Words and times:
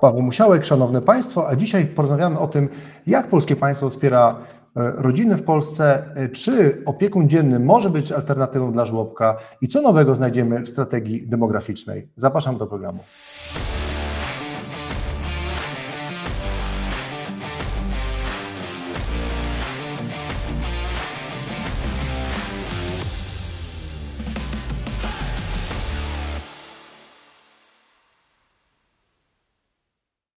Paweł 0.00 0.22
Musiałek, 0.22 0.64
Szanowne 0.64 1.02
Państwo, 1.02 1.48
a 1.48 1.56
dzisiaj 1.56 1.86
porozmawiamy 1.86 2.38
o 2.38 2.46
tym, 2.46 2.68
jak 3.06 3.28
polskie 3.28 3.56
państwo 3.56 3.90
wspiera 3.90 4.36
e, 4.76 4.92
rodziny 4.96 5.36
w 5.36 5.42
Polsce, 5.42 6.04
e, 6.14 6.28
czy 6.28 6.82
opiekun 6.86 7.28
dzienny 7.28 7.58
może 7.58 7.90
być 7.90 8.12
alternatywą 8.12 8.72
dla 8.72 8.84
żłobka 8.84 9.36
i 9.60 9.68
co 9.68 9.82
nowego 9.82 10.14
znajdziemy 10.14 10.62
w 10.62 10.68
strategii 10.68 11.28
demograficznej. 11.28 12.08
Zapraszam 12.16 12.58
do 12.58 12.66
programu. 12.66 12.98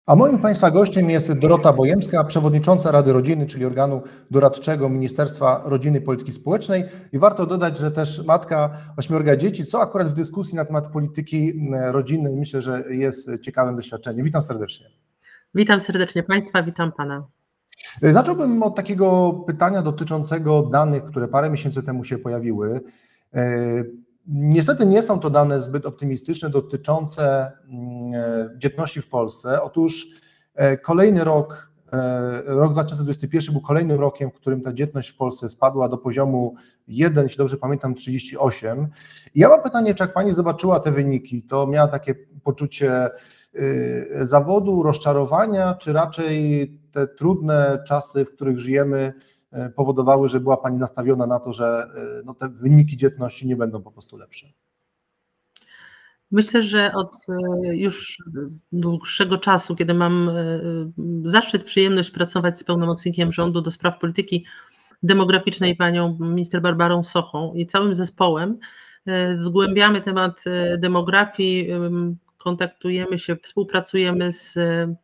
A 0.06 0.16
moim 0.16 0.38
Państwa 0.38 0.70
gościem 0.70 1.10
jest 1.10 1.38
Dorota 1.38 1.72
Bojemska, 1.72 2.24
przewodnicząca 2.24 2.90
Rady 2.90 3.12
Rodziny, 3.12 3.46
czyli 3.46 3.64
organu 3.64 4.02
doradczego 4.30 4.88
Ministerstwa 4.88 5.62
Rodziny 5.64 5.98
i 5.98 6.00
Polityki 6.00 6.32
Społecznej. 6.32 6.84
I 7.12 7.18
warto 7.18 7.46
dodać, 7.46 7.78
że 7.78 7.90
też 7.90 8.24
matka 8.24 8.78
ośmiorga 8.96 9.36
dzieci, 9.36 9.64
co 9.64 9.80
akurat 9.80 10.08
w 10.08 10.12
dyskusji 10.12 10.56
na 10.56 10.64
temat 10.64 10.92
polityki 10.92 11.68
rodzinnej 11.90 12.36
myślę, 12.36 12.62
że 12.62 12.84
jest 12.90 13.30
ciekawym 13.40 13.76
doświadczeniem. 13.76 14.24
Witam 14.24 14.42
serdecznie. 14.42 14.86
Witam 15.54 15.80
serdecznie 15.80 16.22
Państwa, 16.22 16.62
witam 16.62 16.92
Pana. 16.92 17.26
Zacząłbym 18.02 18.62
od 18.62 18.74
takiego 18.74 19.32
pytania 19.46 19.82
dotyczącego 19.82 20.62
danych, 20.62 21.04
które 21.04 21.28
parę 21.28 21.50
miesięcy 21.50 21.82
temu 21.82 22.04
się 22.04 22.18
pojawiły. 22.18 22.80
Niestety 24.28 24.86
nie 24.86 25.02
są 25.02 25.20
to 25.20 25.30
dane 25.30 25.60
zbyt 25.60 25.86
optymistyczne 25.86 26.50
dotyczące 26.50 27.52
mm, 27.68 28.14
e, 28.14 28.50
dzietności 28.58 29.02
w 29.02 29.08
Polsce. 29.08 29.62
Otóż 29.62 30.06
e, 30.54 30.76
kolejny 30.76 31.24
rok, 31.24 31.70
e, 31.92 32.42
rok 32.46 32.72
2021 32.72 33.52
był 33.52 33.62
kolejnym 33.62 34.00
rokiem, 34.00 34.30
w 34.30 34.34
którym 34.34 34.62
ta 34.62 34.72
dzietność 34.72 35.10
w 35.10 35.16
Polsce 35.16 35.48
spadła 35.48 35.88
do 35.88 35.98
poziomu 35.98 36.54
1, 36.88 37.24
jeśli 37.24 37.38
dobrze 37.38 37.56
pamiętam, 37.56 37.94
38. 37.94 38.88
I 39.34 39.40
ja 39.40 39.48
mam 39.48 39.62
pytanie, 39.62 39.94
czy 39.94 40.04
jak 40.04 40.12
Pani 40.12 40.34
zobaczyła 40.34 40.80
te 40.80 40.90
wyniki, 40.90 41.42
to 41.42 41.66
miała 41.66 41.88
takie 41.88 42.14
poczucie 42.42 43.10
zawodu, 44.20 44.82
rozczarowania, 44.82 45.74
czy 45.74 45.92
raczej 45.92 46.68
te 46.92 47.06
trudne 47.06 47.82
czasy, 47.86 48.24
w 48.24 48.32
których 48.34 48.58
żyjemy, 48.58 49.12
powodowały, 49.76 50.28
że 50.28 50.40
była 50.40 50.56
Pani 50.56 50.78
nastawiona 50.78 51.26
na 51.26 51.40
to, 51.40 51.52
że 51.52 51.88
e, 51.96 52.22
no, 52.24 52.34
te 52.34 52.48
wyniki 52.48 52.96
dzietności 52.96 53.46
nie 53.46 53.56
będą 53.56 53.82
po 53.82 53.92
prostu 53.92 54.16
lepsze? 54.16 54.46
Myślę, 56.30 56.62
że 56.62 56.92
od 56.94 57.16
e, 57.28 57.76
już 57.76 58.18
dłuższego 58.72 59.38
czasu, 59.38 59.76
kiedy 59.76 59.94
mam 59.94 60.30
zaszczyt, 61.24 61.64
przyjemność 61.64 62.10
pracować 62.10 62.58
z 62.58 62.64
pełnomocnikiem 62.64 63.32
rządu 63.32 63.60
do 63.60 63.70
spraw 63.70 63.98
polityki 64.00 64.44
demograficznej, 65.02 65.76
panią 65.76 66.18
minister 66.20 66.62
Barbarą 66.62 67.04
Sochą 67.04 67.54
i 67.54 67.66
całym 67.66 67.94
zespołem, 67.94 68.58
zgłębiamy 69.34 70.00
temat 70.00 70.44
demografii, 70.78 71.68
kontaktujemy 72.46 73.18
się, 73.18 73.36
współpracujemy 73.42 74.32
z, 74.32 74.54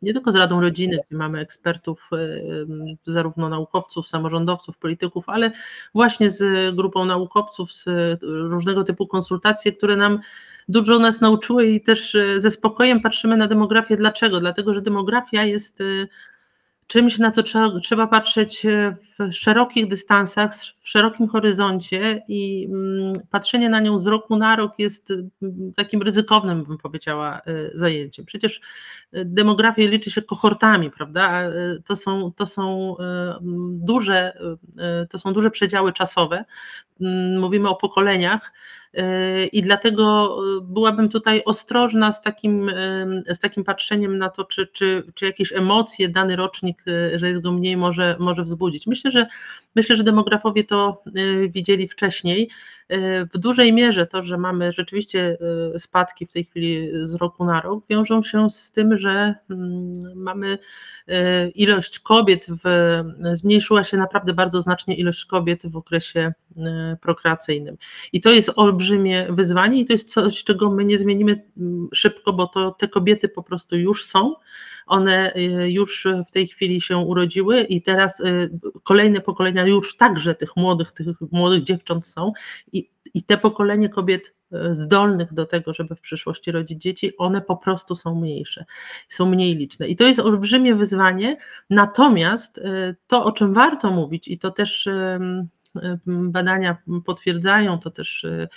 nie 0.02 0.12
tylko 0.12 0.32
z 0.32 0.36
Radą 0.36 0.60
Rodziny, 0.60 0.98
gdzie 1.06 1.16
mamy 1.16 1.38
ekspertów, 1.38 2.10
e, 2.12 3.06
zarówno 3.06 3.48
naukowców, 3.48 4.08
samorządowców, 4.08 4.78
polityków, 4.78 5.28
ale 5.28 5.52
właśnie 5.94 6.30
z 6.30 6.74
grupą 6.76 7.04
naukowców, 7.04 7.72
z 7.72 7.84
różnego 8.22 8.84
typu 8.84 9.06
konsultacje, 9.06 9.72
które 9.72 9.96
nam 9.96 10.20
dużo 10.68 10.98
nas 10.98 11.20
nauczyły 11.20 11.66
i 11.66 11.80
też 11.80 12.14
e, 12.14 12.40
ze 12.40 12.50
spokojem 12.50 13.00
patrzymy 13.00 13.36
na 13.36 13.48
demografię. 13.48 13.96
Dlaczego? 13.96 14.40
Dlatego, 14.40 14.74
że 14.74 14.82
demografia 14.82 15.44
jest 15.44 15.80
e, 15.80 15.84
czymś, 16.92 17.18
na 17.18 17.30
co 17.30 17.42
trzeba, 17.82 18.06
patrzeć 18.06 18.66
e, 18.66 18.96
w 19.18 19.32
szerokich 19.32 19.88
dystansach, 19.88 20.54
w 20.54 20.88
szerokim 20.88 21.28
horyzoncie 21.28 22.22
i 22.28 22.68
mm, 22.70 23.12
patrzenie 23.30 23.68
na 23.68 23.80
nią 23.80 23.98
z 23.98 24.06
roku 24.06 24.36
na 24.36 24.56
rok 24.56 24.72
jest 24.78 25.08
takim 25.76 26.02
ryzykownym, 26.02 26.64
bym 26.64 26.78
powiedziała, 26.78 27.38
e, 27.38 27.70
zajęciem. 27.74 28.24
Przecież 28.24 28.60
e, 29.12 29.24
demografię 29.24 29.88
liczy 29.88 30.10
się 30.10 30.22
kohortami, 30.22 30.90
prawda? 30.90 31.42
To 31.86 31.96
są, 31.96 32.32
to 32.32 32.46
są 32.46 32.96
duże, 33.70 34.32
to 35.10 35.18
są 35.18 35.32
duże 35.32 35.50
przedziały 35.50 35.92
czasowe. 35.92 36.44
Mówimy 37.38 37.68
o 37.68 37.76
pokoleniach 37.76 38.52
i 39.52 39.62
dlatego 39.62 40.36
e, 40.58 40.60
byłabym 40.60 41.08
tutaj 41.08 41.42
ostrożna 41.44 42.12
z 42.12 42.22
takim, 42.22 42.70
z 43.28 43.38
takim 43.38 43.64
patrzeniem 43.64 44.18
na 44.18 44.30
to, 44.30 44.44
czy, 44.44 44.66
czy, 44.66 45.02
czy 45.14 45.26
jakieś 45.26 45.52
emocje 45.52 46.08
dany 46.08 46.36
rocznik, 46.36 46.82
e, 46.86 47.18
że 47.18 47.28
jest 47.28 47.40
go 47.40 47.52
mniej, 47.52 47.76
może, 47.76 48.16
może 48.18 48.44
wzbudzić. 48.44 48.86
Myślę, 48.86 49.10
że 49.10 49.26
myślę, 49.74 49.96
że 49.96 50.04
demografowie 50.04 50.64
to 50.64 51.02
e, 51.06 51.48
widzieli 51.48 51.88
wcześniej. 51.88 52.50
W 53.34 53.38
dużej 53.38 53.72
mierze 53.72 54.06
to, 54.06 54.22
że 54.22 54.38
mamy 54.38 54.72
rzeczywiście 54.72 55.38
spadki 55.78 56.26
w 56.26 56.32
tej 56.32 56.44
chwili 56.44 56.88
z 57.02 57.14
roku 57.14 57.44
na 57.44 57.60
rok, 57.60 57.84
wiążą 57.90 58.22
się 58.22 58.50
z 58.50 58.72
tym, 58.72 58.98
że 58.98 59.34
mm, 59.50 60.00
mamy 60.14 60.58
ilość 61.54 61.98
kobiet, 61.98 62.46
w, 62.64 62.98
zmniejszyła 63.32 63.84
się 63.84 63.96
naprawdę 63.96 64.32
bardzo 64.32 64.62
znacznie 64.62 64.96
ilość 64.96 65.24
kobiet 65.24 65.62
w 65.64 65.76
okresie 65.76 66.32
prokreacyjnym. 67.00 67.76
I 68.12 68.20
to 68.20 68.30
jest 68.30 68.50
olbrzymie 68.56 69.26
wyzwanie 69.30 69.80
i 69.80 69.84
to 69.84 69.92
jest 69.92 70.08
coś, 70.08 70.44
czego 70.44 70.70
my 70.70 70.84
nie 70.84 70.98
zmienimy 70.98 71.44
mm, 71.56 71.88
szybko, 71.94 72.32
bo 72.32 72.46
to 72.46 72.70
te 72.70 72.88
kobiety 72.88 73.28
po 73.28 73.42
prostu 73.42 73.76
już 73.76 74.04
są. 74.04 74.34
One 74.86 75.32
y, 75.36 75.70
już 75.70 76.06
w 76.28 76.30
tej 76.30 76.46
chwili 76.46 76.80
się 76.80 76.96
urodziły 76.96 77.60
i 77.60 77.82
teraz 77.82 78.20
y, 78.20 78.50
kolejne 78.82 79.20
pokolenia 79.20 79.66
już 79.66 79.96
także 79.96 80.34
tych 80.34 80.56
młodych, 80.56 80.92
tych 80.92 81.06
młodych 81.30 81.64
dziewcząt 81.64 82.06
są 82.06 82.32
i, 82.72 82.90
i 83.14 83.22
te 83.22 83.38
pokolenie 83.38 83.88
kobiet 83.88 84.34
y, 84.52 84.74
zdolnych 84.74 85.32
do 85.32 85.46
tego, 85.46 85.74
żeby 85.74 85.94
w 85.94 86.00
przyszłości 86.00 86.52
rodzić 86.52 86.82
dzieci, 86.82 87.16
one 87.16 87.40
po 87.40 87.56
prostu 87.56 87.96
są 87.96 88.20
mniejsze, 88.20 88.64
są 89.08 89.26
mniej 89.26 89.56
liczne. 89.56 89.88
I 89.88 89.96
to 89.96 90.04
jest 90.04 90.20
olbrzymie 90.20 90.74
wyzwanie. 90.74 91.36
Natomiast 91.70 92.60
to, 93.06 93.24
o 93.24 93.32
czym 93.32 93.54
warto 93.54 93.90
mówić, 93.90 94.28
i 94.28 94.38
to 94.38 94.50
też 94.50 94.88
badania 96.06 96.76
potwierdzają, 97.04 97.78
to 97.78 97.90
też 97.90 98.24
y, 98.24 98.48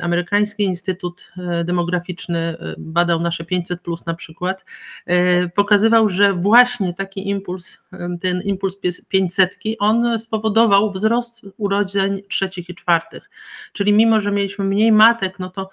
amerykański 0.00 0.64
Instytut 0.64 1.32
e, 1.38 1.64
Demograficzny 1.64 2.38
e, 2.38 2.74
badał 2.78 3.20
nasze 3.20 3.44
500 3.44 3.80
plus 3.80 4.06
na 4.06 4.14
przykład, 4.14 4.64
pokazywał, 5.54 6.08
że 6.08 6.32
właśnie 6.32 6.94
taki 6.94 7.28
impuls, 7.28 7.78
ten 8.20 8.42
impuls 8.42 8.76
500, 9.08 9.58
on 9.78 10.18
spowodował 10.18 10.92
wzrost 10.92 11.40
urodzeń 11.56 12.22
trzecich 12.28 12.68
i 12.68 12.74
czwartych. 12.74 13.30
Czyli 13.72 13.92
mimo, 13.92 14.20
że 14.20 14.32
mieliśmy 14.32 14.64
mniej 14.64 14.92
matek, 14.92 15.38
no 15.38 15.50
to 15.50 15.70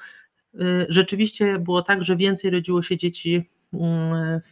rzeczywiście 0.89 1.59
było 1.59 1.81
tak, 1.81 2.03
że 2.03 2.15
więcej 2.15 2.51
rodziło 2.51 2.81
się 2.81 2.97
dzieci 2.97 3.49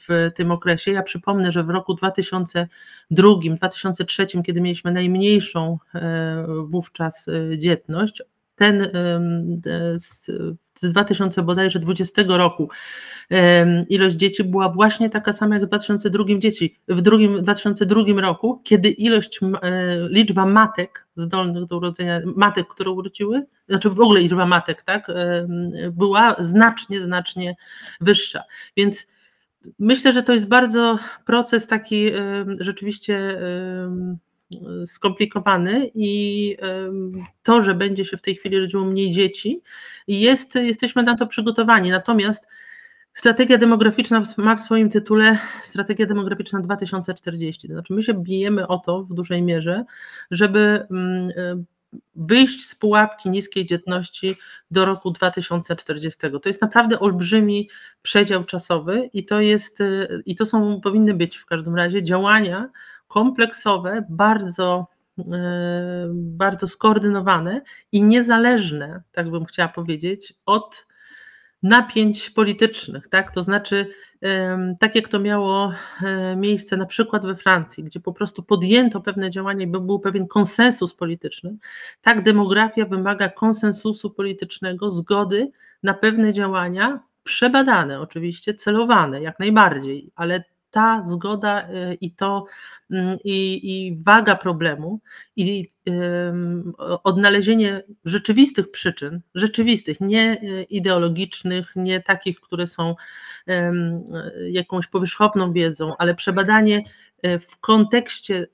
w 0.08 0.32
tym 0.36 0.52
okresie. 0.52 0.92
Ja 0.92 1.04
przypomnę, 1.04 1.52
że 1.52 1.64
w 1.64 1.70
roku 1.70 1.94
2002, 1.94 3.30
2003, 3.56 4.28
kiedy 4.46 4.62
mieliśmy 4.62 4.92
najmniejszą 4.92 5.78
e, 5.96 6.46
wówczas 6.68 7.28
e, 7.28 7.58
dzietność, 7.58 8.24
ten 8.60 8.90
z, 9.98 10.26
z 10.76 10.90
2000 10.92 11.44
bodajże 11.44 11.80
20 11.80 12.24
roku 12.28 12.70
ilość 13.90 14.16
dzieci 14.16 14.44
była 14.44 14.70
właśnie 14.70 15.10
taka 15.10 15.34
sama 15.34 15.56
jak 15.56 15.64
w 15.64 15.68
2002 15.68 16.24
dzieci, 16.40 16.80
w 16.88 17.02
drugim, 17.02 17.44
2002 17.44 18.22
roku, 18.22 18.62
kiedy 18.64 18.90
ilość, 18.90 19.40
e, 19.44 19.50
liczba 20.10 20.46
matek 20.46 21.08
zdolnych 21.16 21.66
do 21.66 21.78
urodzenia, 21.78 22.22
matek, 22.36 22.68
które 22.68 22.92
urodziły, 22.92 23.46
znaczy 23.70 23.90
w 23.90 24.00
ogóle 24.00 24.22
liczba 24.22 24.46
matek, 24.46 24.84
tak, 24.84 25.08
była 25.92 26.36
znacznie, 26.40 27.02
znacznie 27.02 27.56
wyższa. 28.02 28.44
Więc 28.78 29.08
myślę, 29.80 30.14
że 30.14 30.24
to 30.24 30.34
jest 30.34 30.48
bardzo 30.48 31.00
proces 31.26 31.68
taki 31.68 32.06
rzeczywiście 32.60 33.40
skomplikowany 34.86 35.92
i 35.96 36.58
to, 37.44 37.64
że 37.64 37.76
będzie 37.76 38.06
się 38.06 38.18
w 38.18 38.22
tej 38.22 38.36
chwili 38.36 38.60
rodziło 38.60 38.86
mniej 38.86 39.12
dzieci, 39.12 39.62
jest, 40.08 40.56
jesteśmy 40.56 41.04
na 41.04 41.16
to 41.16 41.28
przygotowani. 41.28 41.90
Natomiast 41.90 42.48
strategia 43.14 43.58
demograficzna 43.58 44.24
ma 44.38 44.56
w 44.56 44.60
swoim 44.60 44.90
tytule 44.90 45.38
Strategia 45.62 46.06
demograficzna 46.06 46.60
2040. 46.60 47.68
To 47.68 47.74
znaczy, 47.74 47.94
my 47.94 48.04
się 48.04 48.14
bijemy 48.14 48.68
o 48.68 48.78
to 48.78 49.04
w 49.04 49.14
dużej 49.14 49.42
mierze, 49.42 49.86
żeby 50.32 50.88
mm, 50.92 51.66
wyjść 52.16 52.66
z 52.66 52.76
pułapki 52.76 53.30
niskiej 53.30 53.66
dzietności 53.66 54.38
do 54.72 54.86
roku 54.86 55.12
2040. 55.12 56.20
To 56.42 56.50
jest 56.50 56.62
naprawdę 56.62 57.00
olbrzymi 57.00 57.70
przedział 58.02 58.44
czasowy 58.44 59.10
i 59.14 59.26
to 59.26 59.42
jest, 59.42 59.80
i 60.26 60.36
to 60.36 60.46
są, 60.46 60.82
powinny 60.82 61.14
być 61.14 61.38
w 61.38 61.46
każdym 61.46 61.76
razie 61.76 62.04
działania 62.04 62.70
kompleksowe, 63.10 64.06
bardzo 64.10 64.88
bardzo 66.14 66.68
skoordynowane 66.68 67.62
i 67.92 68.04
niezależne, 68.04 69.02
tak 69.12 69.30
bym 69.30 69.46
chciała 69.46 69.70
powiedzieć, 69.70 70.34
od 70.46 70.86
napięć 71.64 72.30
politycznych, 72.30 73.08
tak? 73.08 73.32
To 73.32 73.44
znaczy 73.44 73.88
tak 74.80 74.96
jak 74.96 75.08
to 75.08 75.20
miało 75.20 75.74
e, 76.04 76.36
miejsce 76.36 76.78
na 76.78 76.86
przykład 76.86 77.26
we 77.26 77.36
Francji, 77.36 77.84
gdzie 77.84 78.00
po 78.00 78.14
prostu 78.14 78.44
podjęto 78.44 79.02
pewne 79.02 79.32
działania 79.32 79.64
i 79.64 79.68
był 79.68 80.00
pewien 80.00 80.28
konsensus 80.28 80.94
polityczny, 80.94 81.58
tak 82.02 82.24
demografia 82.24 82.86
wymaga 82.86 83.30
konsensusu 83.30 84.12
politycznego, 84.12 84.92
zgody 84.92 85.52
na 85.84 85.94
pewne 85.94 86.34
działania, 86.34 87.00
przebadane 87.24 88.02
oczywiście, 88.02 88.54
celowane 88.54 89.22
jak 89.22 89.40
najbardziej, 89.40 90.12
ale 90.16 90.44
ta 90.72 91.04
zgoda 91.06 91.62
e, 91.62 91.94
i 91.94 92.12
to 92.12 92.46
mm, 92.92 93.18
i, 93.24 93.60
i 93.72 94.04
waga 94.04 94.36
problemu 94.36 95.00
i 95.36 95.72
odnalezienie 97.04 97.84
rzeczywistych 98.06 98.72
przyczyn, 98.72 99.22
rzeczywistych, 99.36 100.02
nie 100.02 100.42
e, 100.42 100.64
ideologicznych, 100.64 101.74
nie 101.76 102.02
takich, 102.02 102.40
które 102.42 102.68
są 102.68 102.96
jakąś 104.52 104.88
powierzchowną 104.88 105.54
wiedzą, 105.54 105.98
ale 105.98 106.16
przebadanie 106.16 106.84
e, 107.22 107.40
w 107.40 107.58
kontekście 107.58 108.48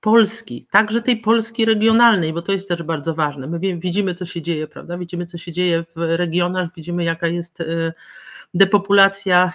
Polski, 0.00 0.66
także 0.70 1.02
tej 1.02 1.16
Polski 1.16 1.64
regionalnej, 1.64 2.32
bo 2.32 2.42
to 2.42 2.52
jest 2.52 2.68
też 2.68 2.82
bardzo 2.82 3.14
ważne. 3.14 3.46
My 3.46 3.58
widzimy, 3.58 4.14
co 4.14 4.26
się 4.26 4.42
dzieje, 4.42 4.68
prawda? 4.68 4.98
Widzimy, 4.98 5.26
co 5.26 5.38
się 5.38 5.52
dzieje 5.52 5.84
w 5.96 6.16
regionach, 6.16 6.70
widzimy, 6.76 7.04
jaka 7.04 7.26
jest 7.26 7.58
depopulacja 8.54 9.52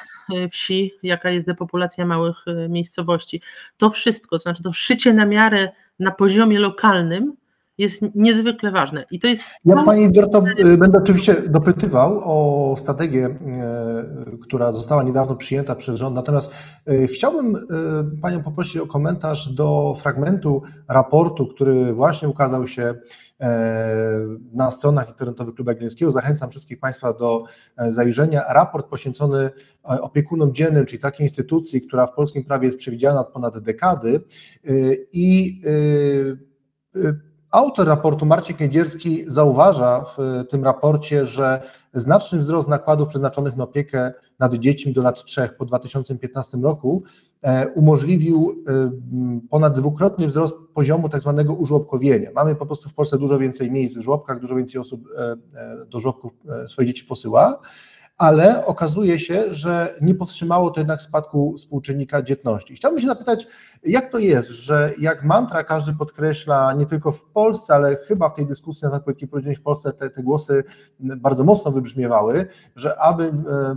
wsi, 0.51 0.93
jaka 1.03 1.29
jest 1.29 1.47
depopulacja 1.47 2.05
małych 2.05 2.47
e, 2.47 2.69
miejscowości. 2.69 3.41
To 3.77 3.89
wszystko, 3.89 4.35
to 4.35 4.41
znaczy 4.41 4.63
to 4.63 4.73
szycie 4.73 5.13
na 5.13 5.25
miarę 5.25 5.69
na 5.99 6.11
poziomie 6.11 6.59
lokalnym 6.59 7.35
jest 7.77 8.01
niezwykle 8.15 8.71
ważne. 8.71 9.05
I 9.11 9.19
to 9.19 9.27
jest. 9.27 9.43
Ja 9.65 9.83
Pani 9.83 10.11
Dorto 10.11 10.43
e, 10.57 10.77
będę 10.77 10.99
oczywiście 10.99 11.35
dopytywał 11.49 12.21
o 12.23 12.75
strategię, 12.77 13.39
która 14.41 14.73
została 14.73 15.03
niedawno 15.03 15.35
przyjęta 15.35 15.75
przez 15.75 15.95
rząd. 15.95 16.15
Natomiast 16.15 16.53
chciałbym 17.07 17.55
Panią 18.21 18.43
poprosić 18.43 18.77
o 18.77 18.87
komentarz 18.87 19.49
do 19.53 19.93
fragmentu 20.01 20.61
raportu, 20.89 21.47
który 21.47 21.93
właśnie 21.93 22.29
ukazał 22.29 22.67
się 22.67 22.93
E, 23.43 24.37
na 24.53 24.71
stronach 24.71 25.09
internetowych 25.09 25.55
Klubu 25.55 25.71
Jagiellońskiego. 25.71 26.11
Zachęcam 26.11 26.49
wszystkich 26.49 26.79
Państwa 26.79 27.13
do 27.13 27.43
e, 27.77 27.91
zajrzenia. 27.91 28.43
Raport 28.49 28.87
poświęcony 28.87 29.37
e, 29.37 29.51
opiekunom 30.01 30.53
dziennym, 30.53 30.85
czyli 30.85 30.99
takiej 30.99 31.25
instytucji, 31.25 31.81
która 31.81 32.07
w 32.07 32.13
polskim 32.13 32.43
prawie 32.43 32.65
jest 32.65 32.77
przewidziana 32.77 33.19
od 33.19 33.27
ponad 33.27 33.59
dekady 33.59 34.21
i 35.11 35.61
Autor 37.53 37.87
raportu 37.87 38.25
Marcin 38.25 38.55
Kędzierski 38.55 39.23
zauważa 39.27 40.05
w 40.17 40.43
tym 40.49 40.63
raporcie, 40.63 41.25
że 41.25 41.61
znaczny 41.93 42.39
wzrost 42.39 42.67
nakładów 42.67 43.07
przeznaczonych 43.07 43.55
na 43.57 43.63
opiekę 43.63 44.11
nad 44.39 44.53
dziećmi 44.53 44.93
do 44.93 45.01
lat 45.01 45.23
3 45.23 45.49
po 45.57 45.65
2015 45.65 46.57
roku 46.57 47.03
e, 47.41 47.67
umożliwił 47.67 48.63
e, 48.67 48.91
ponad 49.49 49.73
dwukrotny 49.73 50.27
wzrost 50.27 50.55
poziomu 50.73 51.09
tak 51.09 51.21
zwanego 51.21 51.53
użłobkowienia. 51.53 52.29
Mamy 52.35 52.55
po 52.55 52.65
prostu 52.65 52.89
w 52.89 52.93
Polsce 52.93 53.17
dużo 53.17 53.39
więcej 53.39 53.71
miejsc 53.71 53.97
w 53.97 54.01
żłobkach, 54.01 54.39
dużo 54.39 54.55
więcej 54.55 54.81
osób 54.81 55.01
e, 55.17 55.85
do 55.85 55.99
żłobków 55.99 56.31
swoje 56.67 56.87
dzieci 56.87 57.05
posyła 57.05 57.59
ale 58.17 58.65
okazuje 58.65 59.19
się, 59.19 59.53
że 59.53 59.95
nie 60.01 60.15
powstrzymało 60.15 60.71
to 60.71 60.79
jednak 60.79 61.01
spadku 61.01 61.53
współczynnika 61.57 62.21
dzietności. 62.21 62.75
Chciałbym 62.75 63.01
się 63.01 63.07
zapytać, 63.07 63.47
jak 63.83 64.11
to 64.11 64.19
jest, 64.19 64.49
że 64.49 64.93
jak 64.99 65.23
mantra 65.23 65.63
każdy 65.63 65.93
podkreśla, 65.93 66.73
nie 66.73 66.85
tylko 66.85 67.11
w 67.11 67.25
Polsce, 67.25 67.73
ale 67.73 67.95
chyba 67.95 68.29
w 68.29 68.33
tej 68.33 68.45
dyskusji 68.45 68.85
na 68.85 68.89
temat 68.89 69.03
polityki 69.03 69.27
prorodzinnej 69.27 69.55
w 69.55 69.61
Polsce 69.61 69.93
te, 69.93 70.09
te 70.09 70.23
głosy 70.23 70.63
bardzo 70.99 71.43
mocno 71.43 71.71
wybrzmiewały, 71.71 72.45
że 72.75 72.99
aby 72.99 73.23
e, 73.23 73.31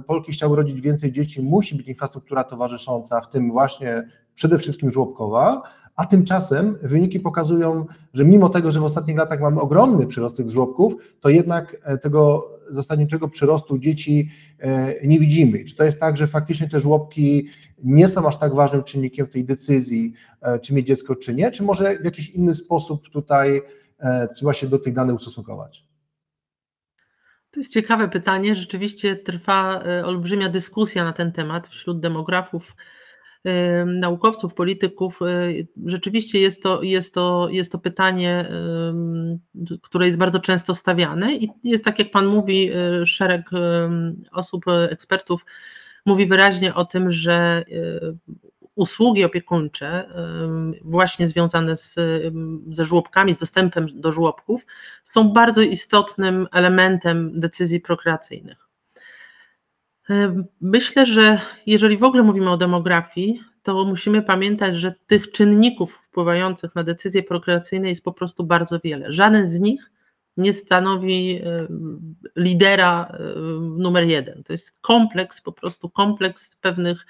Polki 0.07 0.33
chciały 0.33 0.57
rodzić 0.57 0.81
więcej 0.81 1.13
dzieci, 1.13 1.43
musi 1.43 1.75
być 1.75 1.89
infrastruktura 1.89 2.45
towarzysząca, 2.45 3.21
w 3.21 3.29
tym 3.29 3.51
właśnie 3.51 4.09
przede 4.35 4.59
wszystkim 4.59 4.91
żłobkowa, 4.91 5.63
a 5.97 6.07
tymczasem 6.07 6.79
wyniki 6.83 7.21
pokazują, 7.21 7.85
że 8.13 8.25
mimo 8.25 8.49
tego, 8.49 8.71
że 8.71 8.81
w 8.81 8.85
ostatnich 8.85 9.17
latach 9.17 9.41
mamy 9.41 9.61
ogromny 9.61 10.07
przyrost 10.07 10.37
tych 10.37 10.49
żłobków, 10.49 10.95
to 11.21 11.29
jednak 11.29 11.77
e, 11.85 11.99
tego 11.99 12.56
zasadniczego 12.69 13.29
przyrostu 13.29 13.79
dzieci 13.79 14.31
e, 14.59 15.07
nie 15.07 15.19
widzimy. 15.19 15.65
Czy 15.65 15.77
to 15.77 15.85
jest 15.85 16.01
tak, 16.01 16.17
że 16.17 16.27
faktycznie 16.27 16.69
te 16.69 16.81
żłobki 16.81 17.49
nie 17.85 18.09
są 18.09 18.29
aż 18.29 18.39
tak 18.39 18.55
ważnym 18.55 18.85
czynnikiem 18.85 19.27
tej 19.27 19.45
decyzji, 19.45 20.13
e, 20.41 20.59
czy 20.59 20.75
mieć 20.75 20.87
dziecko, 20.87 21.17
czy 21.17 21.35
nie, 21.35 21.51
czy 21.51 21.63
może 21.63 21.99
w 21.99 22.05
jakiś 22.05 22.31
inny 22.31 22.55
sposób 22.55 23.09
tutaj 23.09 23.63
trzeba 24.37 24.53
się 24.53 24.67
do 24.67 24.79
tych 24.79 24.95
danych 24.95 25.17
ustosunkować? 25.17 25.85
To 27.51 27.61
jest 27.61 27.73
ciekawe 27.73 28.09
pytanie. 28.09 28.55
Rzeczywiście 28.55 29.17
trwa 29.17 29.83
olbrzymia 30.05 30.49
dyskusja 30.49 31.05
na 31.05 31.13
ten 31.13 31.33
temat 31.33 31.69
wśród 31.69 32.01
demografów 32.01 32.77
naukowców, 33.87 34.55
polityków, 34.55 35.23
y, 35.23 35.67
rzeczywiście 35.87 36.39
jest 36.39 36.63
to, 36.63 36.83
jest 36.83 37.15
to, 37.15 37.49
jest 37.51 37.73
to 37.73 37.79
pytanie, 37.79 38.49
które 39.83 40.07
jest 40.07 40.19
bardzo 40.19 40.41
często 40.41 40.75
stawiane 40.75 41.35
i 41.35 41.51
jest 41.65 41.85
tak 41.85 41.99
jak 41.99 42.11
Pan 42.11 42.27
mówi, 42.27 42.71
y, 43.03 43.07
szereg 43.07 43.51
osób, 44.33 44.65
ekspertów 44.91 45.45
mówi 46.07 46.27
wyraźnie 46.27 46.75
o 46.75 46.85
tym, 46.85 47.13
że 47.13 47.65
y, 47.69 48.17
usługi 48.75 49.25
opiekuńcze, 49.25 50.09
właśnie 50.85 51.29
związane 51.29 51.77
z, 51.77 51.95
ze 52.73 52.85
żłobkami, 52.85 53.35
z 53.35 53.39
dostępem 53.39 54.01
do 54.01 54.13
żłobków, 54.13 54.67
są 55.05 55.33
bardzo 55.33 55.63
istotnym 55.63 56.47
elementem 56.53 57.41
decyzji 57.41 57.81
prokreacyjnych. 57.81 58.66
Myślę, 60.61 61.07
że 61.07 61.41
jeżeli 61.67 61.99
w 61.99 62.05
ogóle 62.05 62.23
mówimy 62.23 62.51
o 62.51 62.57
demografii, 62.57 63.41
to 63.63 63.85
musimy 63.85 64.23
pamiętać, 64.23 64.77
że 64.77 64.95
tych 65.07 65.31
czynników 65.31 65.95
wpływających 66.03 66.75
na 66.75 66.85
decyzje 66.85 67.23
prokreacyjne 67.23 67.89
jest 67.89 68.05
po 68.05 68.13
prostu 68.13 68.45
bardzo 68.45 68.81
wiele. 68.85 69.13
Żaden 69.13 69.49
z 69.49 69.61
nich 69.61 69.91
nie 70.37 70.53
stanowi 70.53 71.41
lidera 72.37 73.19
numer 73.79 74.05
jeden. 74.05 74.43
To 74.43 74.53
jest 74.53 74.81
kompleks, 74.81 75.41
po 75.41 75.53
prostu 75.53 75.91
kompleks 75.91 76.57
pewnych, 76.57 77.07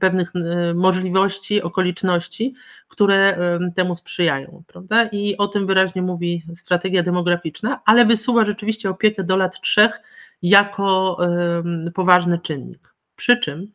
pewnych 0.00 0.32
możliwości, 0.74 1.62
okoliczności, 1.62 2.54
które 2.88 3.38
temu 3.76 3.96
sprzyjają. 3.96 4.62
Prawda? 4.66 5.04
I 5.04 5.36
o 5.36 5.46
tym 5.46 5.66
wyraźnie 5.66 6.02
mówi 6.02 6.42
strategia 6.54 7.02
demograficzna, 7.02 7.80
ale 7.84 8.06
wysuwa 8.06 8.44
rzeczywiście 8.44 8.90
opiekę 8.90 9.24
do 9.24 9.36
lat 9.36 9.60
trzech 9.60 10.00
jako 10.48 11.18
poważny 11.94 12.38
czynnik. 12.38 12.94
Przy 13.16 13.36
czym, 13.40 13.72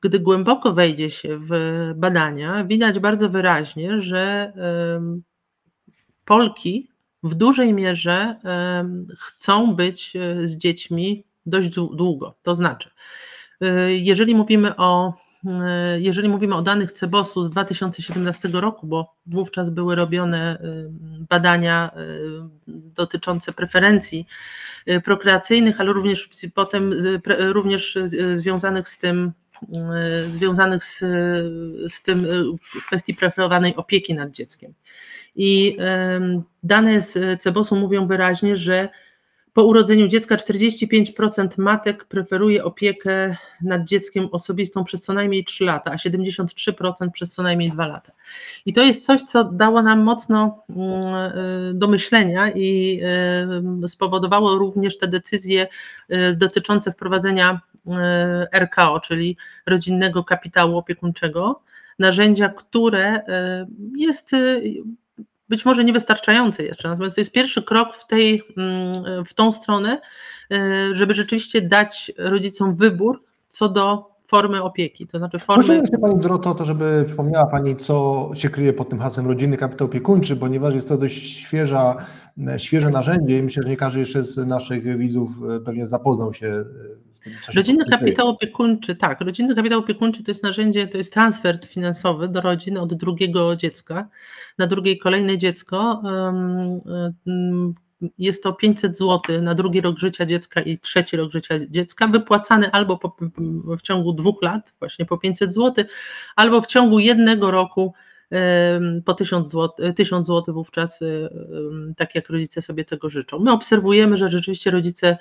gdy 0.00 0.18
głęboko 0.18 0.72
wejdzie 0.72 1.10
się 1.10 1.38
w 1.40 1.50
badania, 1.96 2.64
widać 2.64 2.98
bardzo 2.98 3.28
wyraźnie, 3.28 4.00
że 4.00 4.52
Polki 6.24 6.88
w 7.22 7.34
dużej 7.34 7.72
mierze 7.72 8.36
chcą 9.18 9.74
być 9.74 10.16
e, 10.16 10.46
z 10.46 10.56
dziećmi 10.56 11.24
dość 11.46 11.68
długo. 11.70 12.34
To 12.42 12.54
znaczy, 12.54 12.90
e, 13.60 13.92
jeżeli 13.92 14.34
mówimy 14.34 14.76
o 14.76 15.14
jeżeli 15.98 16.28
mówimy 16.28 16.54
o 16.54 16.62
danych 16.62 16.92
Cebosu 16.92 17.44
z 17.44 17.50
2017 17.50 18.48
roku, 18.48 18.86
bo 18.86 19.14
wówczas 19.26 19.70
były 19.70 19.94
robione 19.94 20.58
badania 21.28 21.90
dotyczące 22.66 23.52
preferencji 23.52 24.26
prokreacyjnych, 25.04 25.80
ale 25.80 25.92
również 25.92 26.30
potem 26.54 26.94
również 27.38 27.98
związanych 28.34 28.88
z 28.88 28.98
tym, 28.98 29.32
związanych 30.28 30.84
z, 30.84 30.98
z 31.94 32.02
tym 32.02 32.26
kwestii 32.86 33.14
preferowanej 33.14 33.76
opieki 33.76 34.14
nad 34.14 34.30
dzieckiem. 34.30 34.74
I 35.36 35.76
dane 36.62 37.02
z 37.02 37.42
CEBOS-u 37.42 37.76
mówią 37.76 38.06
wyraźnie, 38.06 38.56
że 38.56 38.88
po 39.56 39.64
urodzeniu 39.64 40.08
dziecka 40.08 40.36
45% 40.36 41.48
matek 41.56 42.04
preferuje 42.04 42.64
opiekę 42.64 43.36
nad 43.62 43.84
dzieckiem 43.84 44.28
osobistą 44.32 44.84
przez 44.84 45.02
co 45.02 45.12
najmniej 45.12 45.44
3 45.44 45.64
lata, 45.64 45.90
a 45.90 45.96
73% 45.96 47.10
przez 47.12 47.32
co 47.32 47.42
najmniej 47.42 47.70
2 47.70 47.86
lata. 47.86 48.12
I 48.66 48.72
to 48.72 48.82
jest 48.82 49.06
coś, 49.06 49.22
co 49.22 49.44
dało 49.44 49.82
nam 49.82 50.00
mocno 50.00 50.62
mm, 50.68 50.82
y, 51.70 51.74
do 51.74 51.88
myślenia 51.88 52.50
i 52.50 53.00
y, 53.84 53.88
spowodowało 53.88 54.58
również 54.58 54.98
te 54.98 55.08
decyzje 55.08 55.66
y, 56.10 56.34
dotyczące 56.34 56.92
wprowadzenia 56.92 57.60
RKO, 58.52 59.00
czyli 59.00 59.36
rodzinnego 59.66 60.24
kapitału 60.24 60.78
opiekuńczego, 60.78 61.62
narzędzia, 61.98 62.48
które 62.48 63.20
jest 63.96 64.30
być 65.48 65.64
może 65.64 65.84
niewystarczające 65.84 66.64
jeszcze, 66.64 66.88
natomiast 66.88 67.16
to 67.16 67.20
jest 67.20 67.32
pierwszy 67.32 67.62
krok 67.62 67.96
w, 67.96 68.06
tej, 68.06 68.42
mm, 68.56 69.24
w 69.24 69.34
tą 69.34 69.52
stronę, 69.52 70.00
e, 70.50 70.88
żeby 70.92 71.14
rzeczywiście 71.14 71.62
dać 71.62 72.12
rodzicom 72.18 72.74
wybór 72.74 73.24
co 73.48 73.68
do 73.68 74.15
formy 74.28 74.62
opieki, 74.62 75.06
to 75.06 75.18
znaczy 75.18 75.38
formy... 75.38 75.64
Proszę 75.64 75.86
się 75.86 75.98
Pani 75.98 76.20
Doroto, 76.20 76.54
to 76.54 76.64
żeby 76.64 77.02
przypomniała 77.06 77.46
Pani, 77.46 77.76
co 77.76 78.30
się 78.34 78.48
kryje 78.48 78.72
pod 78.72 78.88
tym 78.88 78.98
hasłem 78.98 79.26
rodzinny 79.26 79.56
kapitał 79.56 79.86
opiekuńczy, 79.86 80.36
ponieważ 80.36 80.74
jest 80.74 80.88
to 80.88 80.98
dość 80.98 81.36
świeża, 81.36 81.96
świeże 82.56 82.90
narzędzie 82.90 83.38
i 83.38 83.42
myślę, 83.42 83.62
że 83.62 83.68
nie 83.68 83.76
każdy 83.76 84.00
jeszcze 84.00 84.22
z 84.22 84.36
naszych 84.36 84.98
widzów 84.98 85.30
e, 85.56 85.60
pewnie 85.60 85.86
zapoznał 85.86 86.34
się 86.34 86.46
e, 86.46 86.64
z 87.12 87.20
tym, 87.20 87.32
co 87.42 87.52
się 87.52 87.60
Rodzinny 87.60 87.84
kapitał 87.90 88.28
opiekuńczy, 88.28 88.96
tak, 88.96 89.20
rodzinny 89.20 89.54
kapitał 89.54 89.80
opiekuńczy 89.80 90.24
to 90.24 90.30
jest 90.30 90.42
narzędzie, 90.42 90.86
to 90.86 90.98
jest 90.98 91.12
transfer 91.12 91.58
finansowy 91.66 92.28
do 92.28 92.40
rodziny 92.40 92.80
od 92.80 92.94
drugiego 92.94 93.56
dziecka 93.56 94.08
na 94.58 94.66
drugie 94.66 94.92
i 94.92 94.98
kolejne 94.98 95.38
dziecko. 95.38 96.02
Jest 98.18 98.42
to 98.42 98.52
500 98.52 98.96
zł 98.96 99.42
na 99.42 99.54
drugi 99.54 99.80
rok 99.80 99.98
życia 99.98 100.26
dziecka 100.26 100.60
i 100.62 100.78
trzeci 100.78 101.16
rok 101.16 101.32
życia 101.32 101.54
dziecka, 101.68 102.06
wypłacany 102.06 102.72
albo 102.72 102.98
po, 102.98 103.16
w 103.78 103.82
ciągu 103.82 104.12
dwóch 104.12 104.42
lat, 104.42 104.74
właśnie 104.78 105.04
po 105.04 105.18
500 105.18 105.54
zł, 105.54 105.84
albo 106.36 106.60
w 106.60 106.66
ciągu 106.66 106.98
jednego 106.98 107.50
roku 107.50 107.94
po 109.04 109.14
1000 109.14 109.48
zł, 109.48 109.92
1000 109.96 110.26
zł 110.26 110.54
wówczas, 110.54 111.00
tak 111.96 112.14
jak 112.14 112.30
rodzice 112.30 112.62
sobie 112.62 112.84
tego 112.84 113.10
życzą. 113.10 113.38
My 113.38 113.52
obserwujemy, 113.52 114.16
że 114.16 114.30
rzeczywiście 114.30 114.70
rodzice 114.70 115.18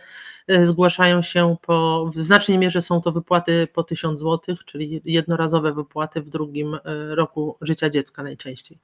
e, 0.47 0.65
zgłaszają 0.65 1.21
się 1.21 1.55
po, 1.61 2.09
w 2.15 2.23
znacznej 2.23 2.57
mierze 2.57 2.81
są 2.81 3.01
to 3.01 3.11
wypłaty 3.11 3.67
po 3.73 3.83
1000 3.83 4.19
zł, 4.19 4.55
czyli 4.65 5.01
jednorazowe 5.05 5.73
wypłaty 5.73 6.21
w 6.21 6.29
drugim 6.29 6.73
e, 6.73 6.79
roku 7.15 7.57
życia 7.61 7.89
dziecka 7.89 8.23
najczęściej. 8.23 8.79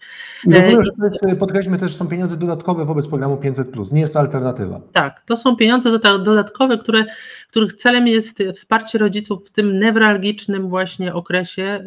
I 1.34 1.36
podkreślmy 1.36 1.78
też, 1.78 1.96
są 1.96 2.08
pieniądze 2.08 2.38
dodatkowe 2.38 2.86
wobec 2.86 3.08
programu 3.08 3.36
500+, 3.36 3.94
nie 3.94 4.02
jest 4.02 4.14
to 4.14 4.20
alternatywa. 4.20 4.82
Tak, 4.92 5.24
to 5.26 5.38
są 5.38 5.56
pieniądze 5.56 6.00
dodatkowe, 6.00 6.78
które, 6.78 7.06
których 7.48 7.74
celem 7.74 8.08
jest 8.08 8.38
wsparcie 8.56 8.98
rodziców 8.98 9.48
w 9.48 9.52
tym 9.52 9.80
newralgicznym 9.80 10.70
właśnie 10.70 11.14
okresie, 11.14 11.86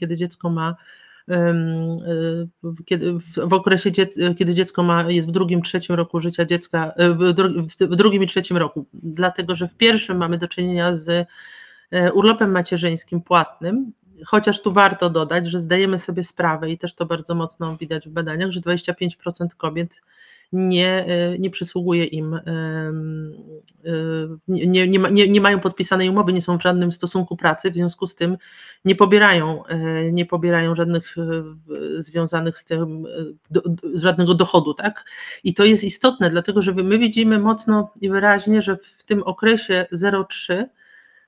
kiedy 0.00 0.16
dziecko 0.16 0.50
ma 0.50 0.76
kiedy, 2.84 3.14
w 3.36 3.52
okresie, 3.52 3.90
kiedy 4.38 4.54
dziecko 4.54 4.82
ma, 4.82 5.10
jest 5.10 5.28
w 5.28 5.30
drugim, 5.30 5.62
trzecim 5.62 5.94
roku 5.94 6.20
życia 6.20 6.44
dziecka, 6.44 6.92
e, 6.96 7.10
w 7.80 7.96
drugim 7.96 8.22
i 8.22 8.26
trzecim 8.26 8.56
roku, 8.56 8.86
dlatego 8.92 9.54
że 9.54 9.68
w 9.68 9.74
pierwszym 9.74 10.16
mamy 10.16 10.38
do 10.38 10.48
czynienia 10.48 10.96
z 10.96 11.28
e, 11.90 12.12
urlopem 12.12 12.50
macierzyńskim 12.50 13.20
płatnym, 13.20 13.92
chociaż 14.26 14.62
tu 14.62 14.72
warto 14.72 15.10
dodać, 15.10 15.46
że 15.46 15.58
zdajemy 15.58 15.98
sobie 15.98 16.24
sprawę 16.24 16.70
i 16.70 16.78
też 16.78 16.94
to 16.94 17.06
bardzo 17.06 17.34
mocno 17.34 17.76
widać 17.76 18.08
w 18.08 18.12
badaniach, 18.12 18.50
że 18.50 18.60
25% 18.60 19.14
kobiet 19.56 20.00
nie, 20.54 21.06
e, 21.06 21.38
nie 21.38 21.50
przysługuje 21.50 22.04
im, 22.04 22.40
nie, 24.48 24.88
nie, 24.88 24.98
nie, 24.98 25.28
nie 25.28 25.40
mają 25.40 25.60
podpisanej 25.60 26.08
umowy, 26.08 26.32
nie 26.32 26.42
są 26.42 26.58
w 26.58 26.62
żadnym 26.62 26.92
stosunku 26.92 27.36
pracy, 27.36 27.70
w 27.70 27.74
związku 27.74 28.06
z 28.06 28.14
tym 28.14 28.36
nie 28.84 28.94
pobierają, 28.94 29.66
e, 29.66 30.12
nie 30.12 30.26
pobierają 30.26 30.74
żadnych 30.74 31.16
e, 31.18 32.02
związanych 32.02 32.58
z 32.58 32.64
tym, 32.64 33.06
do, 33.50 33.62
żadnego 33.94 34.34
dochodu, 34.34 34.74
tak? 34.74 35.04
I 35.44 35.54
to 35.54 35.64
jest 35.64 35.84
istotne, 35.84 36.30
dlatego 36.30 36.62
że 36.62 36.72
my 36.72 36.98
widzimy 36.98 37.38
mocno 37.38 37.92
i 38.00 38.08
wyraźnie, 38.08 38.62
że 38.62 38.76
w 38.76 39.04
tym 39.04 39.22
okresie 39.22 39.86
0,3 39.92 40.64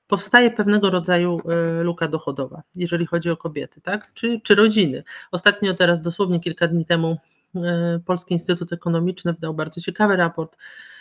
powstaje 0.07 0.51
pewnego 0.51 0.89
rodzaju 0.89 1.41
luka 1.81 2.07
dochodowa, 2.07 2.61
jeżeli 2.75 3.05
chodzi 3.05 3.29
o 3.29 3.37
kobiety, 3.37 3.81
tak? 3.81 4.13
Czy, 4.13 4.41
czy 4.43 4.55
rodziny. 4.55 5.03
Ostatnio 5.31 5.73
teraz, 5.73 6.01
dosłownie 6.01 6.39
kilka 6.39 6.67
dni 6.67 6.85
temu, 6.85 7.17
E, 7.17 7.36
Polski 8.05 8.33
Instytut 8.33 8.73
Ekonomiczny 8.73 9.33
wydał 9.33 9.53
bardzo 9.53 9.81
ciekawy 9.81 10.15
raport 10.15 10.57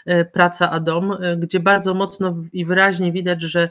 e, 0.06 0.24
Praca 0.24 0.70
a 0.70 0.80
Dom, 0.80 1.12
e, 1.12 1.36
gdzie 1.36 1.60
bardzo 1.60 1.94
mocno 1.94 2.36
i 2.52 2.64
wyraźnie 2.64 3.12
widać, 3.12 3.42
że 3.42 3.68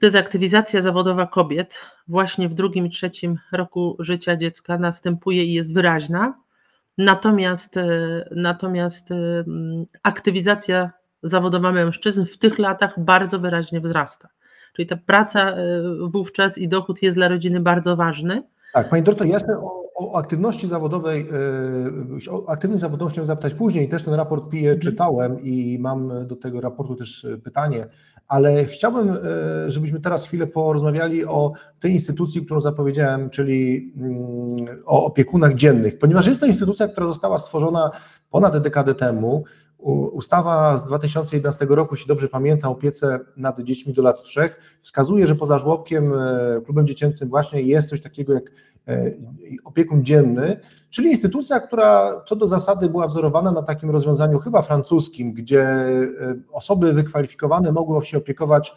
dezaktywizacja 0.00 0.82
zawodowa 0.82 1.26
kobiet 1.26 1.78
właśnie 2.08 2.48
w 2.48 2.54
drugim 2.54 2.86
i 2.86 2.90
trzecim 2.90 3.38
roku 3.52 3.96
życia 3.98 4.36
dziecka 4.36 4.78
następuje 4.78 5.44
i 5.44 5.52
jest 5.52 5.74
wyraźna. 5.74 6.34
Natomiast, 6.98 7.74
natomiast 8.30 9.08
aktywizacja 10.02 10.90
zawodowa 11.22 11.72
mężczyzn 11.72 12.24
w 12.24 12.38
tych 12.38 12.58
latach 12.58 13.00
bardzo 13.00 13.38
wyraźnie 13.38 13.80
wzrasta. 13.80 14.28
Czyli 14.76 14.88
ta 14.88 14.96
praca 14.96 15.54
wówczas 16.08 16.58
i 16.58 16.68
dochód 16.68 17.02
jest 17.02 17.16
dla 17.16 17.28
rodziny 17.28 17.60
bardzo 17.60 17.96
ważny. 17.96 18.42
Tak, 18.72 18.88
Pani 18.88 19.02
Dorto, 19.02 19.24
ja 19.24 19.32
jeszcze 19.32 19.56
o, 20.00 20.18
aktywności 20.18 20.68
zawodowej, 20.68 21.28
e, 22.26 22.32
o 22.32 22.48
aktywność 22.48 22.80
zawodową 22.80 23.10
chciałem 23.10 23.26
zapytać 23.26 23.54
później. 23.54 23.88
Też 23.88 24.02
ten 24.02 24.14
raport 24.14 24.48
PIE 24.50 24.58
mhm. 24.58 24.78
czytałem 24.78 25.40
i 25.40 25.78
mam 25.80 26.26
do 26.26 26.36
tego 26.36 26.60
raportu 26.60 26.96
też 26.96 27.24
e, 27.24 27.38
pytanie, 27.38 27.86
ale 28.28 28.64
chciałbym, 28.64 29.10
e, 29.10 29.70
żebyśmy 29.70 30.00
teraz 30.00 30.26
chwilę 30.26 30.46
porozmawiali 30.46 31.24
o 31.24 31.52
tej 31.80 31.92
instytucji, 31.92 32.44
którą 32.44 32.60
zapowiedziałem, 32.60 33.30
czyli 33.30 33.92
mm, 33.96 34.82
o 34.86 35.04
opiekunach 35.04 35.54
dziennych, 35.54 35.98
ponieważ 35.98 36.26
jest 36.26 36.40
to 36.40 36.46
instytucja, 36.46 36.88
która 36.88 37.06
została 37.06 37.38
stworzona 37.38 37.90
ponad 38.30 38.58
dekadę 38.58 38.94
temu. 38.94 39.44
Ustawa 39.82 40.78
z 40.78 40.84
2011 40.84 41.66
roku, 41.68 41.94
jeśli 41.94 42.08
dobrze 42.08 42.28
pamiętam, 42.28 42.72
opiece 42.72 43.20
nad 43.36 43.60
dziećmi 43.60 43.92
do 43.92 44.02
lat 44.02 44.22
trzech, 44.22 44.60
wskazuje, 44.80 45.26
że 45.26 45.34
poza 45.34 45.58
żłobkiem, 45.58 46.12
e, 46.12 46.60
klubem 46.64 46.86
dziecięcym 46.86 47.28
właśnie 47.28 47.62
jest 47.62 47.88
coś 47.88 48.00
takiego 48.00 48.32
jak 48.32 48.44
e, 48.88 49.12
opiekun 49.64 50.04
dzienny, 50.04 50.60
czyli 50.90 51.10
instytucja, 51.10 51.60
która 51.60 52.22
co 52.26 52.36
do 52.36 52.46
zasady 52.46 52.88
była 52.88 53.06
wzorowana 53.06 53.52
na 53.52 53.62
takim 53.62 53.90
rozwiązaniu 53.90 54.38
chyba 54.38 54.62
francuskim, 54.62 55.32
gdzie 55.32 55.62
e, 55.62 56.08
osoby 56.52 56.92
wykwalifikowane 56.92 57.72
mogły 57.72 58.04
się 58.04 58.18
opiekować 58.18 58.74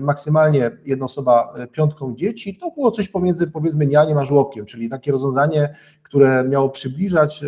maksymalnie 0.00 0.70
jedna 0.84 1.04
osoba 1.04 1.54
piątką 1.72 2.14
dzieci. 2.14 2.56
To 2.56 2.70
było 2.70 2.90
coś 2.90 3.08
pomiędzy 3.08 3.46
powiedzmy 3.46 3.86
nianiem 3.86 4.18
a 4.18 4.24
żłobkiem, 4.24 4.64
czyli 4.64 4.88
takie 4.88 5.12
rozwiązanie, 5.12 5.74
które 6.12 6.44
miało 6.48 6.68
przybliżać 6.68 7.44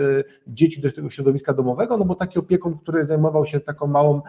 dzieci 0.47 0.80
do 0.80 0.92
tego 0.92 1.11
środowiska 1.11 1.54
domowego, 1.54 1.99
no 1.99 2.04
bo 2.04 2.14
taki 2.14 2.38
opiekun, 2.38 2.78
który 2.78 3.04
zajmował 3.04 3.44
się 3.44 3.61
taką 3.61 3.87
małą 3.87 4.21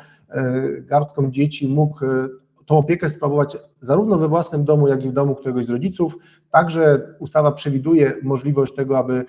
garstką 0.88 1.32
dzieci, 1.32 1.68
mógł 1.68 2.00
tą 2.66 2.78
opiekę 2.78 3.10
sprawować 3.10 3.58
zarówno 3.82 4.18
we 4.18 4.28
własnym 4.28 4.66
domu, 4.66 4.88
jak 4.88 5.06
i 5.06 5.10
w 5.10 5.12
domu 5.12 5.36
któregoś 5.36 5.66
z 5.66 5.70
rodziców. 5.70 6.18
Także 6.52 7.16
ustawa 7.20 7.52
przewiduje 7.52 8.14
możliwość 8.24 8.76
tego, 8.76 8.98
aby 8.98 9.14
e, 9.14 9.24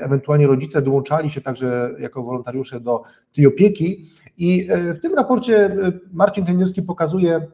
ewentualnie 0.00 0.46
rodzice 0.46 0.82
dołączali 0.82 1.30
się 1.30 1.40
także 1.40 1.94
jako 1.98 2.22
wolontariusze 2.22 2.80
do 2.80 3.02
tej 3.32 3.46
opieki. 3.46 4.06
I 4.36 4.66
e, 4.70 4.94
w 4.94 5.00
tym 5.00 5.14
raporcie 5.14 5.56
e, 5.56 5.92
Marcin 6.12 6.44
Kędzierski 6.44 6.82
pokazuje, 6.82 7.46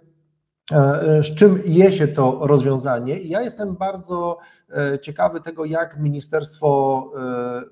z 1.23 1.35
czym 1.35 1.63
je 1.67 1.93
się 1.93 2.09
to 2.09 2.39
rozwiązanie. 2.43 3.19
Ja 3.19 3.43
jestem 3.43 3.77
bardzo 3.77 4.39
ciekawy 5.03 5.41
tego, 5.41 5.65
jak 5.65 5.99
ministerstwo 5.99 7.13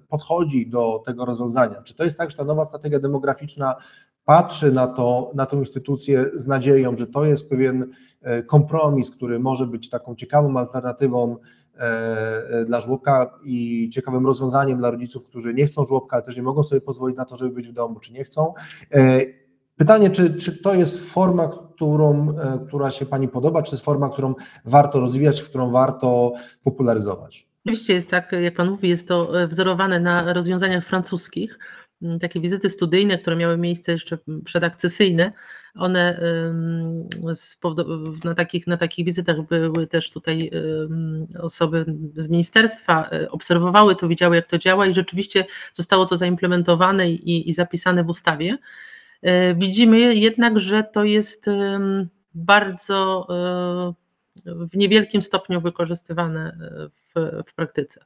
podchodzi 0.09 0.71
do 0.71 1.03
tego 1.07 1.25
rozwiązania. 1.25 1.83
Czy 1.83 1.95
to 1.95 2.05
jest 2.05 2.19
tak, 2.19 2.31
że 2.31 2.37
ta 2.37 2.45
nowa 2.45 2.65
strategia 2.65 3.01
demograficzna 3.01 3.77
patrzy 4.29 4.73
na, 4.73 4.87
to, 4.87 5.31
na 5.35 5.47
tą 5.47 5.59
instytucję 5.59 6.31
z 6.35 6.47
nadzieją, 6.47 6.97
że 6.97 7.07
to 7.07 7.25
jest 7.25 7.51
pewien 7.51 7.93
e, 8.23 8.43
kompromis, 8.43 9.11
który 9.11 9.39
może 9.39 9.67
być 9.67 9.91
taką 9.91 10.15
ciekawą 10.15 10.57
alternatywą 10.57 11.37
e, 11.37 11.81
e, 12.51 12.65
dla 12.65 12.81
żłobka 12.81 13.39
i 13.45 13.89
ciekawym 13.93 14.27
rozwiązaniem 14.27 14.79
dla 14.79 14.91
rodziców, 14.91 15.27
którzy 15.27 15.55
nie 15.55 15.67
chcą 15.67 15.87
żłobka, 15.87 16.17
ale 16.17 16.25
też 16.25 16.37
nie 16.37 16.43
mogą 16.43 16.65
sobie 16.65 16.81
pozwolić 16.81 17.17
na 17.17 17.25
to, 17.25 17.37
żeby 17.37 17.55
być 17.55 17.69
w 17.69 17.73
domu, 17.73 18.01
czy 18.01 18.13
nie 18.13 18.25
chcą. 18.25 18.55
Pytanie, 19.77 20.11
czy, 20.11 20.35
czy 20.35 20.63
to 20.63 20.75
jest 20.75 21.11
forma, 21.11 21.51
którą, 21.79 22.35
która 22.69 22.91
się 22.91 23.07
Pani 23.07 23.29
podoba, 23.29 23.63
czy 23.63 23.73
jest 23.73 23.85
forma, 23.85 24.09
którą 24.09 24.35
warto 24.65 25.01
rozwijać, 25.01 25.43
którą 25.43 25.71
warto 25.71 26.33
popularyzować? 26.65 27.47
Oczywiście 27.65 27.95
jest 27.95 28.11
tak, 28.11 28.33
jak 28.33 28.55
Pan 28.55 28.71
mówi, 28.71 28.89
jest 28.89 29.09
to 29.09 29.33
wzorowane 29.49 30.01
na 30.01 30.33
rozwiązaniach 30.33 30.87
francuskich. 30.87 31.59
Mm, 32.03 32.19
takie 32.19 32.41
wizyty 32.41 32.71
studyjne, 32.71 33.19
które 33.19 33.37
miały 33.37 33.59
miejsce 33.59 33.93
jeszcze 33.93 34.19
przedakcesyjne, 34.45 35.33
one 35.75 36.21
na 38.25 38.35
takich, 38.35 38.67
na 38.67 38.77
takich 38.77 39.07
wizytach 39.07 39.37
były 39.49 39.87
też 39.87 40.11
tutaj 40.11 40.51
osoby 41.41 41.85
z 42.17 42.29
ministerstwa, 42.29 43.11
e, 43.11 43.31
obserwowały 43.31 43.97
to, 43.97 44.09
widziały 44.09 44.37
jak 44.37 44.47
to 44.47 44.59
działa 44.59 44.87
i 44.87 44.95
rzeczywiście 44.95 45.45
zostało 45.73 46.07
to 46.07 46.17
zaimplementowane 46.17 47.11
i, 47.11 47.51
i 47.51 47.55
zapisane 47.55 48.05
w 48.05 48.09
ustawie. 48.09 48.59
E, 49.23 49.55
widzimy 49.55 50.15
jednak, 50.15 50.59
że 50.59 50.85
to 50.85 51.05
jest 51.05 51.47
bardzo 52.35 53.27
e, 53.31 53.95
w 54.47 54.77
niewielkim 54.77 55.23
stopniu 55.23 55.61
wykorzystywane 55.61 56.59
w, 57.15 57.43
w 57.51 57.55
praktyce. 57.55 58.05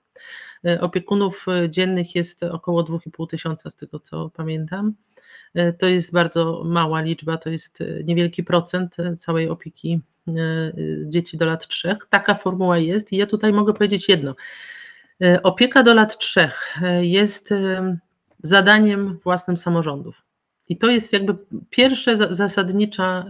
E, 0.66 0.80
opiekunów 0.80 1.46
e, 1.48 1.70
dziennych 1.70 2.14
jest 2.14 2.42
około 2.42 2.82
2,5 2.82 3.26
tysiąca, 3.26 3.70
z 3.70 3.76
tego 3.76 4.00
co 4.00 4.30
pamiętam. 4.30 4.94
E, 5.54 5.72
to 5.72 5.86
jest 5.86 6.12
bardzo 6.12 6.62
mała 6.64 7.00
liczba, 7.00 7.36
to 7.36 7.50
jest 7.50 7.78
niewielki 8.04 8.44
procent 8.44 8.96
całej 9.18 9.48
opieki 9.48 10.00
dzieci 11.06 11.36
do 11.36 11.46
lat 11.46 11.68
trzech. 11.68 11.98
Taka 12.10 12.34
formuła 12.34 12.78
jest 12.78 13.12
i 13.12 13.16
ja 13.16 13.26
tutaj 13.26 13.52
mogę 13.52 13.72
powiedzieć 13.72 14.08
jedno. 14.08 14.34
Opieka 15.42 15.82
do 15.82 15.94
lat 15.94 16.18
trzech 16.18 16.78
jest 17.00 17.50
zadaniem 18.42 19.18
własnym 19.24 19.56
samorządów. 19.56 20.22
I 20.72 20.76
to 20.76 20.90
jest 20.90 21.12
jakby 21.12 21.36
pierwsza 21.70 22.34
zasadnicza, 22.34 23.26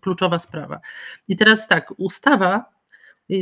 kluczowa 0.00 0.38
sprawa. 0.38 0.80
I 1.28 1.36
teraz 1.36 1.68
tak, 1.68 1.92
ustawa, 1.96 2.64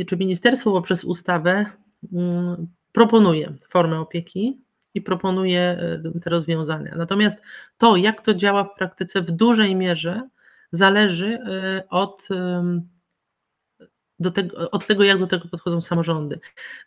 czy 0.07 0.17
ministerstwo 0.17 0.71
poprzez 0.71 1.03
ustawę 1.03 1.65
mm, 2.13 2.67
proponuje 2.91 3.53
formę 3.69 3.99
opieki 3.99 4.57
i 4.93 5.01
proponuje 5.01 5.79
te 6.23 6.29
rozwiązania. 6.29 6.95
Natomiast 6.97 7.37
to, 7.77 7.95
jak 7.95 8.21
to 8.21 8.33
działa 8.33 8.63
w 8.63 8.75
praktyce, 8.75 9.21
w 9.21 9.31
dużej 9.31 9.75
mierze 9.75 10.29
zależy 10.71 11.39
od 11.89 12.27
tego, 14.33 14.71
od 14.71 14.87
tego, 14.87 15.03
jak 15.03 15.19
do 15.19 15.27
tego 15.27 15.47
podchodzą 15.47 15.81
samorządy. 15.81 16.39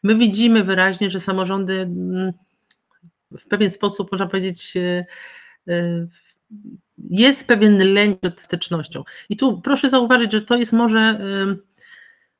My 0.02 0.16
widzimy 0.16 0.64
wyraźnie, 0.64 1.10
że 1.10 1.20
samorządy 1.20 1.80
mm, 1.80 2.32
w 3.38 3.48
pewien 3.48 3.70
sposób, 3.70 4.12
można 4.12 4.26
powiedzieć, 4.26 4.76
e, 4.76 4.80
e, 4.80 5.06
jest 7.10 7.46
pewien 7.46 7.94
lęk 7.94 8.20
przed 8.20 8.40
stycznością. 8.40 9.04
I 9.28 9.36
tu 9.36 9.60
proszę 9.60 9.90
zauważyć, 9.90 10.32
że 10.32 10.40
to 10.40 10.56
jest 10.56 10.72
może 10.72 11.18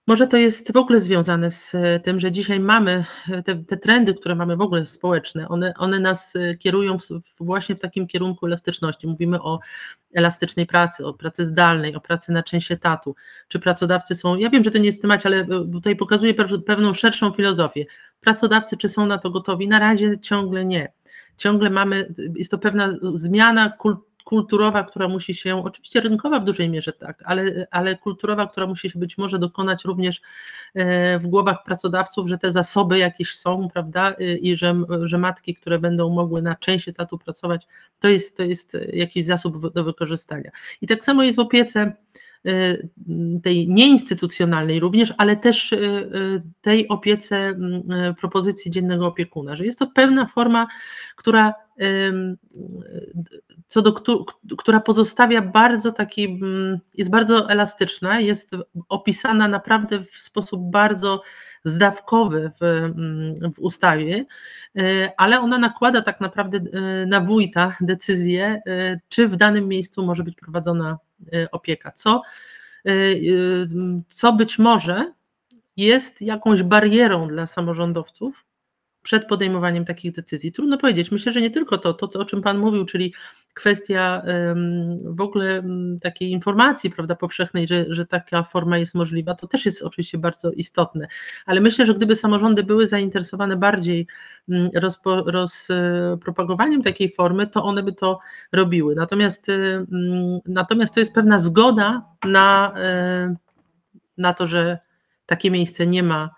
może 0.07 0.27
to 0.27 0.37
jest 0.37 0.73
w 0.73 0.77
ogóle 0.77 1.01
związane 1.01 1.51
z 1.51 1.75
e, 1.75 2.01
tym, 2.01 2.21
że 2.21 2.33
dzisiaj 2.33 2.61
mamy 2.61 3.05
te, 3.45 3.65
te 3.65 3.77
trendy, 3.77 4.15
które 4.15 4.35
mamy 4.35 4.57
w 4.57 4.61
ogóle 4.61 4.87
społeczne, 4.87 5.49
one, 5.49 5.75
one 5.79 6.01
nas 6.01 6.35
kierują 6.59 6.97
właśnie 7.41 7.75
w 7.75 7.81
takim 7.81 8.07
kierunku 8.07 8.47
elastyczności. 8.47 9.07
Mówimy 9.07 9.43
o 9.43 9.61
elastycznej 10.15 10.67
pracy, 10.67 11.07
o 11.07 11.15
pracy 11.15 11.45
zdalnej, 11.45 11.95
o 11.95 12.01
pracy 12.01 12.33
na 12.33 12.43
część 12.43 12.73
etatu. 12.73 13.15
Czy 13.49 13.61
pracodawcy 13.61 14.15
są, 14.15 14.37
ja 14.37 14.51
wiem, 14.51 14.65
że 14.65 14.71
to 14.71 14.79
nie 14.79 14.87
jest 14.87 15.03
temat, 15.03 15.27
ale 15.27 15.47
tutaj 15.73 15.97
pokazuje 15.97 16.35
pewną 16.67 16.95
szerszą 16.95 17.33
filozofię. 17.33 17.85
Pracodawcy, 18.21 18.77
czy 18.77 18.89
są 18.89 19.07
na 19.07 19.19
to 19.19 19.31
gotowi? 19.31 19.69
Na 19.69 19.79
razie 19.79 20.21
ciągle 20.21 20.65
nie. 20.65 20.93
Ciągle 21.37 21.71
mamy, 21.71 22.15
jest 22.37 22.51
to 22.51 22.59
pewna 22.59 22.95
zmiana 23.15 23.73
kulturowa, 24.25 24.85
która 24.85 25.09
musi 25.09 25.35
się, 25.35 25.65
oczywiście 25.65 26.01
rynkowa 26.01 26.41
w 26.41 26.45
dużej 26.45 26.71
mierze 26.71 26.93
tak, 26.93 27.23
ale, 27.25 27.67
ale 27.71 27.97
kulturowa, 27.97 28.47
która 28.47 28.67
musi 28.67 28.91
się 28.91 28.99
być 28.99 29.19
może 29.19 29.39
dokonać 29.39 29.85
również 29.85 30.21
e, 30.75 31.19
w 31.19 31.27
głowach 31.27 31.65
pracodawców, 31.65 32.29
że 32.29 32.39
te 32.39 32.53
zasoby 32.53 32.99
jakieś 32.99 33.35
są, 33.35 33.69
prawda, 33.73 34.11
i 34.41 34.57
że, 34.57 34.83
że 35.05 35.19
matki, 35.19 35.55
które 35.55 35.79
będą 35.79 36.11
mogły 36.11 36.43
na 36.43 36.55
część 36.55 36.89
etatu 36.89 37.19
pracować, 37.19 37.67
to 38.01 38.09
jest, 38.09 38.37
to 38.37 38.43
jest 38.43 38.77
jakiś 38.93 39.25
zasób 39.27 39.73
do 39.73 39.85
wykorzystania. 39.85 40.51
I 40.83 40.87
tak 40.87 41.05
samo 41.05 41.23
jest 41.23 41.37
w 41.37 41.41
opiece 41.41 41.81
e, 41.81 41.93
tej 43.43 43.69
nieinstytucjonalnej 43.69 44.81
również, 44.81 45.15
ale 45.19 45.37
też 45.37 45.73
e, 45.73 45.79
tej 46.61 46.89
opiece 46.89 47.55
propozycji 48.21 48.71
dziennego 48.71 49.07
opiekuna, 49.07 49.57
że 49.57 49.65
jest 49.65 49.79
to 49.79 49.87
pewna 49.87 50.27
forma, 50.27 50.67
która 51.17 51.55
co 53.69 53.83
do 53.83 53.93
która 54.59 54.81
pozostawia 54.81 55.43
bardzo 55.43 55.93
taki, 55.93 56.25
mm, 56.25 56.79
jest 56.95 57.11
bardzo 57.11 57.51
elastyczna, 57.51 58.21
jest 58.21 58.51
opisana 58.89 59.49
naprawdę 59.49 60.05
w 60.05 60.23
sposób 60.23 60.71
bardzo 60.71 61.23
zdawkowy 61.65 62.51
w, 62.61 62.63
mm, 62.63 63.53
w 63.53 63.59
ustawie, 63.59 64.25
ale 65.17 65.41
ona 65.41 65.59
nakłada 65.59 66.03
tak 66.03 66.21
naprawdę 66.21 66.61
na 67.07 67.21
wójta 67.21 67.77
decyzję, 67.81 68.63
czy 69.09 69.29
w 69.29 69.37
danym 69.37 69.69
miejscu 69.69 70.07
może 70.07 70.25
być 70.25 70.35
prowadzona 70.35 70.99
opieka, 71.53 71.93
co, 71.93 72.23
co 74.09 74.33
być 74.33 74.59
może 74.59 75.13
jest 75.77 76.23
jakąś 76.23 76.63
barierą 76.63 77.29
dla 77.29 77.47
samorządowców, 77.47 78.45
przed 79.03 79.27
podejmowaniem 79.27 79.85
takich 79.85 80.13
decyzji. 80.13 80.53
Trudno 80.53 80.79
powiedzieć. 80.79 81.11
Myślę, 81.11 81.33
że 81.33 81.41
nie 81.41 81.51
tylko 81.51 81.79
to, 81.79 81.95
to 81.95 82.21
o 82.21 82.25
czym 82.25 82.43
Pan 82.43 82.59
mówił, 82.59 82.85
czyli 82.85 83.15
kwestia 83.55 84.23
w 85.05 85.21
ogóle 85.21 85.63
takiej 86.03 86.31
informacji 86.31 86.91
prawda, 86.91 87.15
powszechnej, 87.15 87.69
że, 87.69 87.85
że 87.89 88.07
taka 88.07 88.43
forma 88.43 88.79
jest 88.79 88.95
możliwa, 88.95 89.35
to 89.35 89.47
też 89.47 89.67
jest 89.67 89.83
oczywiście 89.83 90.19
bardzo 90.19 90.51
istotne. 90.51 91.09
Ale 91.47 91.61
myślę, 91.61 91.87
że 91.87 91.95
gdyby 91.95 92.17
samorządy 92.17 92.63
były 92.63 92.87
zainteresowane 92.87 93.57
bardziej 93.57 94.07
rozpo, 94.75 95.23
rozpropagowaniem 95.23 96.83
takiej 96.83 97.13
formy, 97.13 97.47
to 97.47 97.65
one 97.65 97.83
by 97.83 97.93
to 97.93 98.19
robiły. 98.53 98.95
Natomiast, 98.95 99.47
natomiast 100.47 100.95
to 100.95 101.01
jest 101.01 101.13
pewna 101.13 101.39
zgoda 101.39 102.05
na, 102.25 102.75
na 104.19 104.35
to, 104.35 104.47
że 104.47 104.79
takie 105.27 105.51
miejsce 105.51 105.87
nie 105.87 106.03
ma 106.03 106.31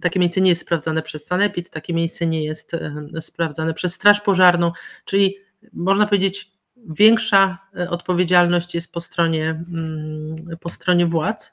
takie 0.00 0.20
miejsce 0.20 0.40
nie 0.40 0.48
jest 0.48 0.60
sprawdzane 0.60 1.02
przez 1.02 1.26
Sanepid, 1.26 1.70
takie 1.70 1.94
miejsce 1.94 2.26
nie 2.26 2.44
jest 2.44 2.72
sprawdzane 3.20 3.74
przez 3.74 3.94
Straż 3.94 4.20
Pożarną, 4.20 4.72
czyli 5.04 5.36
można 5.72 6.06
powiedzieć, 6.06 6.52
większa 6.88 7.58
e, 7.76 7.90
odpowiedzialność 7.90 8.74
jest 8.74 8.92
po 8.92 9.00
stronie, 9.00 9.50
mm, 9.50 10.36
po 10.60 10.68
stronie 10.68 11.06
władz. 11.06 11.52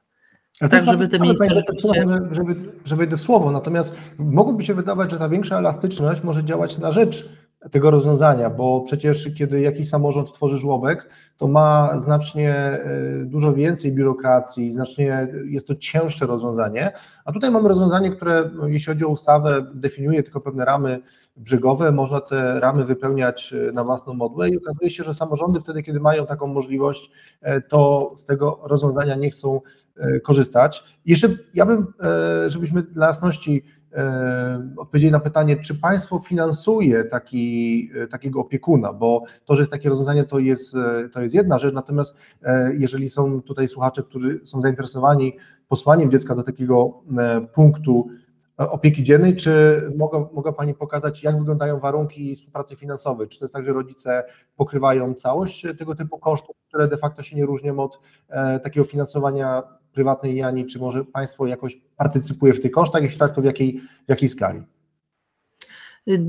tak, 0.69 0.85
żeby 0.85 1.07
te 1.07 1.19
miejsca 1.19 1.45
rzeczywiście... 1.45 2.05
żeby, 2.31 2.55
żeby 2.85 2.99
wejdę 2.99 3.17
w 3.17 3.21
słowo, 3.21 3.51
natomiast 3.51 3.97
mogłoby 4.17 4.63
się 4.63 4.73
wydawać, 4.73 5.11
że 5.11 5.17
ta 5.17 5.29
większa 5.29 5.57
elastyczność 5.57 6.23
może 6.23 6.43
działać 6.43 6.77
na 6.77 6.91
rzecz 6.91 7.29
tego 7.71 7.91
rozwiązania, 7.91 8.49
bo 8.49 8.81
przecież 8.81 9.33
kiedy 9.37 9.61
jakiś 9.61 9.89
samorząd 9.89 10.33
tworzy 10.33 10.57
żłobek, 10.57 11.09
to 11.37 11.47
ma 11.47 11.99
znacznie 11.99 12.53
e, 12.53 12.79
dużo 13.25 13.53
więcej 13.53 13.91
biurokracji, 13.91 14.71
znacznie 14.71 15.27
jest 15.45 15.67
to 15.67 15.75
cięższe 15.75 16.25
rozwiązanie, 16.25 16.91
a 17.25 17.31
tutaj 17.31 17.51
mamy 17.51 17.69
rozwiązanie, 17.69 18.11
które 18.11 18.49
jeśli 18.67 18.93
chodzi 18.93 19.05
o 19.05 19.07
ustawę 19.07 19.65
definiuje 19.73 20.23
tylko 20.23 20.41
pewne 20.41 20.65
ramy 20.65 20.99
brzegowe, 21.37 21.91
można 21.91 22.19
te 22.19 22.59
ramy 22.59 22.83
wypełniać 22.83 23.53
e, 23.53 23.71
na 23.71 23.83
własną 23.83 24.13
modłę 24.13 24.49
i 24.49 24.57
okazuje 24.57 24.89
się, 24.89 25.03
że 25.03 25.13
samorządy 25.13 25.59
wtedy, 25.59 25.83
kiedy 25.83 25.99
mają 25.99 26.25
taką 26.25 26.47
możliwość, 26.47 27.11
e, 27.41 27.61
to 27.61 28.13
z 28.15 28.25
tego 28.25 28.59
rozwiązania 28.63 29.15
nie 29.15 29.29
chcą 29.29 29.61
korzystać. 30.23 30.83
Jeszcze 31.05 31.29
ja 31.53 31.65
bym, 31.65 31.93
żebyśmy 32.47 32.83
dla 32.83 33.07
jasności 33.07 33.63
odpowiedzieli 34.77 35.11
na 35.11 35.19
pytanie, 35.19 35.57
czy 35.57 35.75
państwo 35.75 36.19
finansuje 36.19 37.03
taki, 37.03 37.89
e, 37.95 38.07
takiego 38.07 38.39
opiekuna, 38.39 38.93
bo 38.93 39.23
to, 39.45 39.55
że 39.55 39.61
jest 39.61 39.71
takie 39.71 39.89
rozwiązanie, 39.89 40.23
to 40.23 40.39
jest, 40.39 40.75
e, 40.75 41.09
to 41.09 41.21
jest 41.21 41.35
jedna 41.35 41.57
rzecz, 41.57 41.73
natomiast 41.73 42.17
jeżeli 42.77 43.09
są 43.09 43.41
tutaj 43.41 43.67
słuchacze, 43.67 44.03
którzy 44.03 44.39
są 44.43 44.61
zainteresowani 44.61 45.33
posłaniem 45.67 46.11
dziecka 46.11 46.35
do 46.35 46.43
takiego 46.43 47.01
punktu 47.53 48.07
opieki 48.57 49.03
dziennej, 49.03 49.35
czy 49.35 49.81
mogę, 49.95 50.27
mogę 50.33 50.53
Pani 50.53 50.73
pokazać, 50.73 51.23
jak 51.23 51.39
wyglądają 51.39 51.79
warunki 51.79 52.35
współpracy 52.35 52.75
finansowej? 52.75 53.27
Czy 53.27 53.39
to 53.39 53.45
jest 53.45 53.53
tak, 53.53 53.65
że 53.65 53.73
rodzice 53.73 54.23
pokrywają 54.55 55.13
całość 55.13 55.65
tego 55.79 55.95
typu 55.95 56.19
kosztów, 56.19 56.55
które 56.67 56.87
de 56.87 56.97
facto 56.97 57.23
się 57.23 57.35
nie 57.35 57.45
różnią 57.45 57.79
od 57.79 57.99
takiego 58.63 58.85
finansowania 58.85 59.63
prywatnej 59.97 60.35
Jani, 60.35 60.65
czy 60.65 60.79
może 60.79 61.05
państwo 61.05 61.47
jakoś 61.47 61.77
partycypuje 61.97 62.53
w 62.53 62.61
tych 62.61 62.71
kosztach, 62.71 63.01
jeśli 63.01 63.19
tak, 63.19 63.35
to 63.35 63.41
w 63.41 63.45
jakiej, 63.45 63.81
w 64.05 64.09
jakiej 64.09 64.29
skali? 64.29 64.63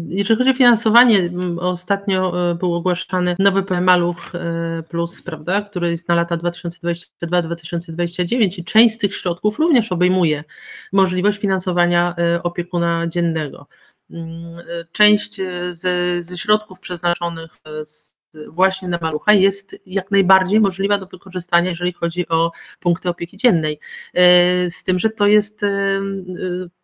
Jeżeli 0.09 0.39
chodzi 0.39 0.51
o 0.51 0.55
finansowanie, 0.55 1.31
ostatnio 1.61 2.51
e, 2.51 2.55
był 2.55 2.75
ogłaszany 2.75 3.37
nowy 3.39 3.81
Maluch 3.81 4.35
e, 4.35 4.83
Plus, 4.89 5.23
prawda, 5.23 5.63
który 5.63 5.91
jest 5.91 6.09
na 6.09 6.15
lata 6.15 6.37
2022-2029 6.37 8.59
i 8.59 8.65
część 8.65 8.95
z 8.95 8.99
tych 8.99 9.15
środków 9.15 9.59
również 9.59 9.93
obejmuje 9.93 10.45
możliwość 10.93 11.39
finansowania 11.39 12.15
e, 12.19 12.43
opiekuna 12.43 13.07
dziennego. 13.07 13.67
Mm, 14.11 14.57
część 14.93 15.41
ze, 15.73 16.23
ze 16.23 16.39
środków 16.39 16.81
przeznaczonych 16.81 17.57
z 17.85 18.18
właśnie 18.49 18.89
na 18.89 18.99
malucha 19.03 19.33
jest 19.33 19.77
jak 19.87 20.11
najbardziej 20.11 20.61
możliwa 20.61 20.99
do 20.99 21.07
wykorzystania, 21.07 21.71
jeżeli 21.71 21.93
chodzi 21.93 22.29
o 22.29 22.53
punkty 22.81 23.09
opieki 23.09 23.37
dziennej. 23.37 23.81
E, 24.15 24.71
z 24.71 24.85
tym, 24.85 24.99
że 24.99 25.11
to 25.11 25.27
jest, 25.27 25.63
e, 25.63 25.67
e, 25.67 26.01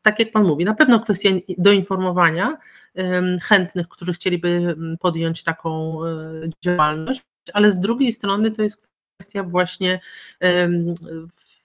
tak 0.03 0.19
jak 0.19 0.33
Pan 0.33 0.45
mówi, 0.45 0.65
na 0.65 0.75
pewno 0.75 1.01
kwestia 1.01 1.31
doinformowania 1.59 2.59
chętnych, 3.43 3.89
którzy 3.89 4.13
chcieliby 4.13 4.77
podjąć 5.01 5.43
taką 5.43 5.99
działalność, 6.65 7.23
ale 7.53 7.71
z 7.71 7.81
drugiej 7.81 8.13
strony 8.13 8.51
to 8.51 8.63
jest 8.63 8.87
kwestia 9.19 9.43
właśnie 9.43 10.01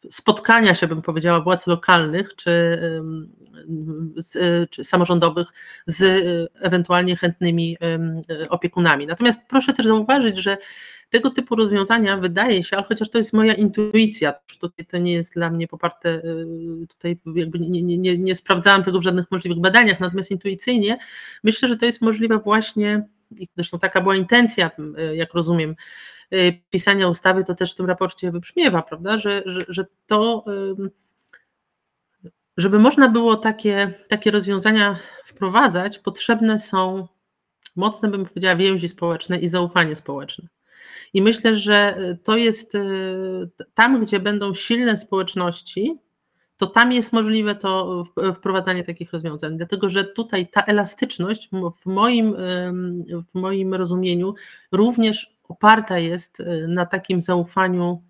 spotkania 0.10 0.76
się, 0.76 0.88
bym 0.88 1.02
powiedziała, 1.02 1.42
władz 1.42 1.68
lokalnych 1.68 2.36
czy, 2.36 2.80
czy 4.70 4.84
samorządowych 4.84 5.48
z 5.86 6.04
ewentualnie 6.62 7.16
chętnymi 7.16 7.78
opiekunami. 8.50 9.08
Natomiast 9.08 9.40
proszę 9.48 9.74
też 9.74 9.86
zauważyć, 9.86 10.38
że 10.38 10.58
tego 11.10 11.30
typu 11.30 11.56
rozwiązania 11.56 12.18
wydaje 12.18 12.64
się, 12.64 12.78
ale 12.78 12.86
chociaż 12.86 13.10
to 13.10 13.18
jest 13.18 13.34
moja 13.34 13.54
intuicja, 13.54 14.34
tutaj 14.60 14.86
to 14.86 14.98
nie 14.98 15.14
jest 15.14 15.34
dla 15.34 15.50
mnie 15.50 15.68
poparte, 15.68 16.22
tutaj 16.88 17.18
jakby 17.36 17.60
nie, 17.60 17.82
nie, 17.82 17.98
nie, 17.98 18.18
nie 18.18 18.36
sprawdzałam 18.36 18.84
tego 18.84 19.00
w 19.00 19.04
żadnych 19.04 19.32
możliwych 19.32 19.60
badaniach, 19.60 20.00
natomiast 20.00 20.32
intuicyjnie 20.32 20.98
myślę, 21.44 21.70
że 21.70 21.78
to 21.78 21.86
jest 21.86 22.02
możliwe 22.02 22.38
właśnie, 22.38 23.08
i 23.40 23.48
zresztą 23.56 23.80
taka 23.80 24.02
była 24.02 24.16
intencja, 24.16 24.72
jak 25.14 25.34
rozumiem, 25.34 25.76
pisania 26.70 27.08
ustawy, 27.08 27.44
to 27.44 27.56
też 27.56 27.74
w 27.74 27.76
tym 27.76 27.86
raporcie 27.86 28.32
wybrzmiewa, 28.32 28.82
prawda, 28.82 29.20
że, 29.20 29.44
że, 29.46 29.66
że 29.68 29.86
to, 30.08 30.46
żeby 32.60 32.80
można 32.80 33.10
było 33.10 33.36
takie, 33.36 33.94
takie 34.08 34.32
rozwiązania 34.32 35.00
wprowadzać, 35.26 36.00
potrzebne 36.00 36.60
są 36.60 37.08
mocne, 37.76 38.10
bym 38.10 38.26
powiedziała, 38.26 38.56
więzi 38.56 38.90
społeczne 38.90 39.38
i 39.40 39.48
zaufanie 39.48 39.96
społeczne. 39.96 40.48
I 41.14 41.22
myślę, 41.22 41.56
że 41.56 41.98
to 42.24 42.38
jest 42.38 42.74
tam, 43.74 44.02
gdzie 44.02 44.20
będą 44.20 44.54
silne 44.54 44.98
społeczności, 44.98 45.98
to 46.58 46.68
tam 46.68 46.92
jest 46.92 47.14
możliwe 47.14 47.56
to 47.56 48.04
wprowadzanie 48.36 48.84
takich 48.84 49.14
rozwiązań, 49.14 49.58
dlatego 49.58 49.90
że 49.90 50.04
tutaj 50.04 50.48
ta 50.48 50.62
elastyczność 50.62 51.50
w 51.82 51.86
moim, 51.86 52.36
w 53.34 53.40
moim 53.40 53.74
rozumieniu 53.74 54.36
również 54.72 55.39
oparta 55.50 56.00
jest 56.00 56.40
e, 56.40 56.68
na 56.68 56.86
takim 56.86 57.22
zaufaniu 57.22 58.04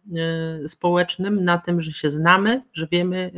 e, 0.64 0.68
społecznym, 0.68 1.44
na 1.44 1.58
tym, 1.58 1.82
że 1.82 1.94
się 1.94 2.10
znamy, 2.10 2.64
że 2.74 2.88
wiemy, 2.92 3.32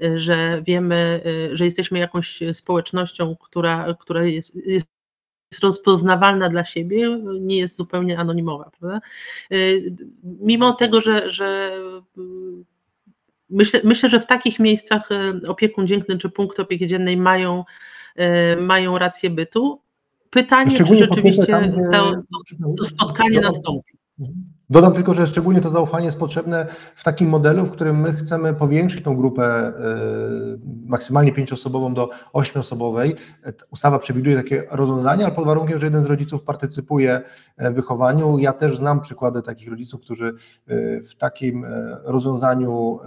e, 0.00 0.18
że 0.18 0.62
wiemy, 0.66 1.22
że 1.52 1.64
jesteśmy 1.64 1.98
jakąś 1.98 2.40
społecznością, 2.52 3.36
która, 3.36 3.94
która 4.00 4.24
jest, 4.24 4.54
jest 4.66 4.86
rozpoznawalna 5.62 6.48
dla 6.48 6.64
siebie, 6.64 7.18
nie 7.40 7.56
jest 7.58 7.76
zupełnie 7.76 8.18
anonimowa. 8.18 8.70
Prawda? 8.80 9.00
Mimo 10.22 10.72
tego, 10.72 11.00
że, 11.00 11.30
że 11.30 11.78
myślę, 13.50 13.80
myślę, 13.84 14.08
że 14.08 14.20
w 14.20 14.26
takich 14.26 14.58
miejscach 14.58 15.08
opiekun 15.48 15.86
dzienny 15.86 16.18
czy 16.18 16.30
punkt 16.30 16.60
opieki 16.60 16.86
dziennej 16.86 17.16
mają, 17.16 17.64
mają 18.58 18.98
rację 18.98 19.30
bytu, 19.30 19.80
Pytanie, 20.32 20.70
czy 20.70 20.86
rzeczywiście 20.86 21.46
tam, 21.46 21.72
to, 21.92 22.12
to, 22.78 22.84
spotkanie 22.84 23.40
nastąpi. 23.40 23.92
Dodam 24.70 24.92
tylko, 24.92 25.14
że 25.14 25.26
szczególnie 25.26 25.60
to 25.60 25.70
zaufanie 25.70 26.04
jest 26.04 26.18
potrzebne 26.18 26.66
w 26.94 27.04
takim 27.04 27.28
modelu, 27.28 27.64
w 27.64 27.70
którym 27.70 28.00
my 28.00 28.12
chcemy 28.12 28.54
powiększyć 28.54 29.04
tą 29.04 29.16
grupę 29.16 29.68
y, 29.68 29.72
maksymalnie 30.86 31.32
pięcioosobową 31.32 31.94
do 31.94 32.10
ośmioosobowej. 32.32 33.14
Ustawa 33.70 33.98
przewiduje 33.98 34.36
takie 34.36 34.64
rozwiązania, 34.70 35.26
ale 35.26 35.34
pod 35.34 35.44
warunkiem, 35.44 35.78
że 35.78 35.86
jeden 35.86 36.02
z 36.02 36.06
rodziców 36.06 36.42
partycypuje 36.42 37.20
w 37.58 37.74
wychowaniu. 37.74 38.38
Ja 38.38 38.52
też 38.52 38.76
znam 38.76 39.00
przykłady 39.00 39.42
takich 39.42 39.68
rodziców, 39.68 40.00
którzy 40.00 40.26
y, 40.70 41.02
w 41.08 41.14
takim 41.14 41.64
y, 41.64 41.68
rozwiązaniu 42.04 42.98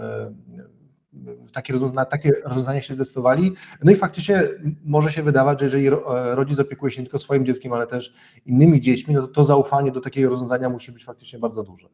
takie, 1.52 1.74
na 1.94 2.04
takie 2.04 2.32
rozwiązania 2.44 2.80
się 2.80 2.94
zdecydowali. 2.94 3.52
No 3.84 3.92
i 3.92 3.96
faktycznie 3.96 4.42
może 4.84 5.12
się 5.12 5.22
wydawać, 5.22 5.60
że 5.60 5.66
jeżeli 5.66 5.90
rodzic 6.34 6.58
opiekuje 6.58 6.92
się 6.92 7.00
nie 7.00 7.06
tylko 7.06 7.18
swoim 7.18 7.46
dzieckiem, 7.46 7.72
ale 7.72 7.86
też 7.86 8.14
innymi 8.46 8.80
dziećmi, 8.80 9.14
no 9.14 9.20
to, 9.20 9.28
to 9.28 9.44
zaufanie 9.44 9.92
do 9.92 10.00
takiego 10.00 10.30
rozwiązania 10.30 10.68
musi 10.68 10.92
być 10.92 11.04
faktycznie 11.04 11.38
bardzo 11.38 11.62
duże. 11.62 11.88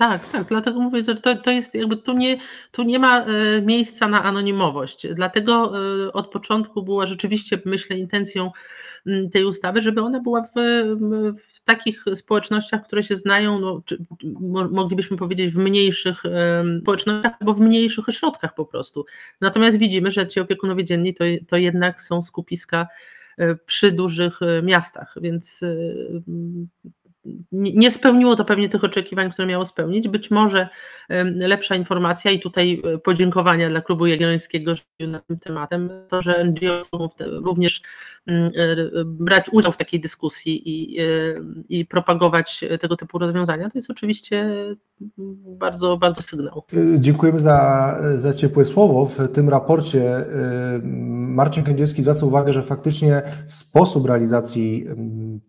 Tak, 0.00 0.32
tak, 0.32 0.48
dlatego 0.48 0.80
mówię, 0.80 1.04
że 1.04 1.14
to, 1.14 1.36
to 1.36 1.50
jest 1.50 1.74
jakby 1.74 1.96
tu 1.96 2.12
nie, 2.12 2.38
tu 2.72 2.82
nie 2.82 2.98
ma 2.98 3.24
e, 3.24 3.62
miejsca 3.62 4.08
na 4.08 4.22
anonimowość. 4.22 5.06
Dlatego 5.14 5.72
e, 6.06 6.12
od 6.12 6.30
początku 6.30 6.82
była 6.82 7.06
rzeczywiście, 7.06 7.62
myślę, 7.64 7.96
intencją 7.96 8.50
tej 9.32 9.44
ustawy, 9.44 9.82
żeby 9.82 10.00
ona 10.00 10.20
była 10.20 10.42
w, 10.42 10.52
w 11.36 11.60
takich 11.64 12.04
społecznościach, 12.14 12.86
które 12.86 13.02
się 13.02 13.16
znają, 13.16 13.58
no, 13.58 13.82
czy, 13.84 13.98
moglibyśmy 14.70 15.16
powiedzieć 15.16 15.54
w 15.54 15.58
mniejszych 15.58 16.22
społecznościach 16.82 17.32
albo 17.40 17.54
w 17.54 17.60
mniejszych 17.60 18.08
ośrodkach 18.08 18.54
po 18.54 18.64
prostu. 18.64 19.04
Natomiast 19.40 19.78
widzimy, 19.78 20.10
że 20.10 20.28
ci 20.28 20.40
opiekunowie 20.40 20.84
dzienni 20.84 21.14
to, 21.14 21.24
to 21.48 21.56
jednak 21.56 22.02
są 22.02 22.22
skupiska 22.22 22.86
e, 23.38 23.54
przy 23.54 23.92
dużych 23.92 24.40
miastach, 24.62 25.14
więc 25.20 25.60
nie 27.52 27.90
spełniło 27.90 28.36
to 28.36 28.44
pewnie 28.44 28.68
tych 28.68 28.84
oczekiwań, 28.84 29.32
które 29.32 29.48
miało 29.48 29.64
spełnić. 29.64 30.08
Być 30.08 30.30
może 30.30 30.68
lepsza 31.34 31.76
informacja 31.76 32.30
i 32.30 32.40
tutaj 32.40 32.82
e, 32.84 32.98
podziękowania 32.98 33.70
dla 33.70 33.80
Klubu 33.80 34.06
Jagiellońskiego 34.06 34.74
na 35.00 35.20
tym 35.20 35.38
tematem, 35.38 35.90
to, 36.08 36.22
że 36.22 36.44
NGO 36.44 36.80
mogą 36.92 37.08
również 37.18 37.82
mm, 38.26 38.50
e, 38.56 38.76
brać 39.04 39.46
udział 39.52 39.72
w 39.72 39.76
takiej 39.76 40.00
dyskusji 40.00 40.62
i, 40.68 41.00
e, 41.00 41.04
i 41.68 41.86
propagować 41.86 42.64
tego 42.80 42.96
typu 42.96 43.18
rozwiązania, 43.18 43.70
to 43.70 43.78
jest 43.78 43.90
oczywiście 43.90 44.54
bardzo, 45.58 45.96
bardzo 45.96 46.22
sygnał. 46.22 46.62
Dziękujemy 46.98 47.38
za, 47.38 47.98
za 48.14 48.32
ciepłe 48.32 48.64
słowo. 48.64 49.06
W 49.06 49.28
tym 49.32 49.48
raporcie 49.48 50.24
Marcin 51.12 51.64
Kędzierski 51.64 52.02
zwraca 52.02 52.26
uwagę, 52.26 52.52
że 52.52 52.62
faktycznie 52.62 53.22
sposób 53.46 54.06
realizacji 54.06 54.86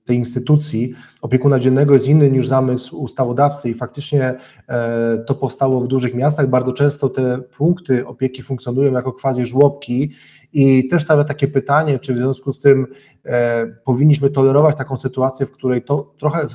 tej 0.05 0.17
instytucji 0.17 0.93
opiekuna 1.21 1.59
dziennego 1.61 1.93
jest 1.93 2.07
inny 2.07 2.31
niż 2.31 2.47
zamysł 2.47 2.97
ustawodawcy 2.97 3.69
i 3.69 3.73
faktycznie 3.73 4.35
e, 4.67 5.17
to 5.27 5.35
powstało 5.35 5.81
w 5.81 5.87
dużych 5.87 6.13
miastach. 6.13 6.49
Bardzo 6.49 6.73
często 6.73 7.09
te 7.09 7.37
punkty 7.57 8.07
opieki 8.07 8.41
funkcjonują 8.41 8.91
jako 8.91 9.13
quasi 9.13 9.45
żłobki 9.45 10.11
i 10.53 10.87
też 10.87 11.03
stawia 11.03 11.23
takie 11.23 11.47
pytanie, 11.47 11.99
czy 11.99 12.13
w 12.13 12.17
związku 12.17 12.53
z 12.53 12.59
tym 12.59 12.87
e, 13.25 13.67
powinniśmy 13.67 14.29
tolerować 14.29 14.75
taką 14.75 14.97
sytuację, 14.97 15.45
w 15.45 15.51
której 15.51 15.81
to 15.81 16.13
trochę 16.17 16.47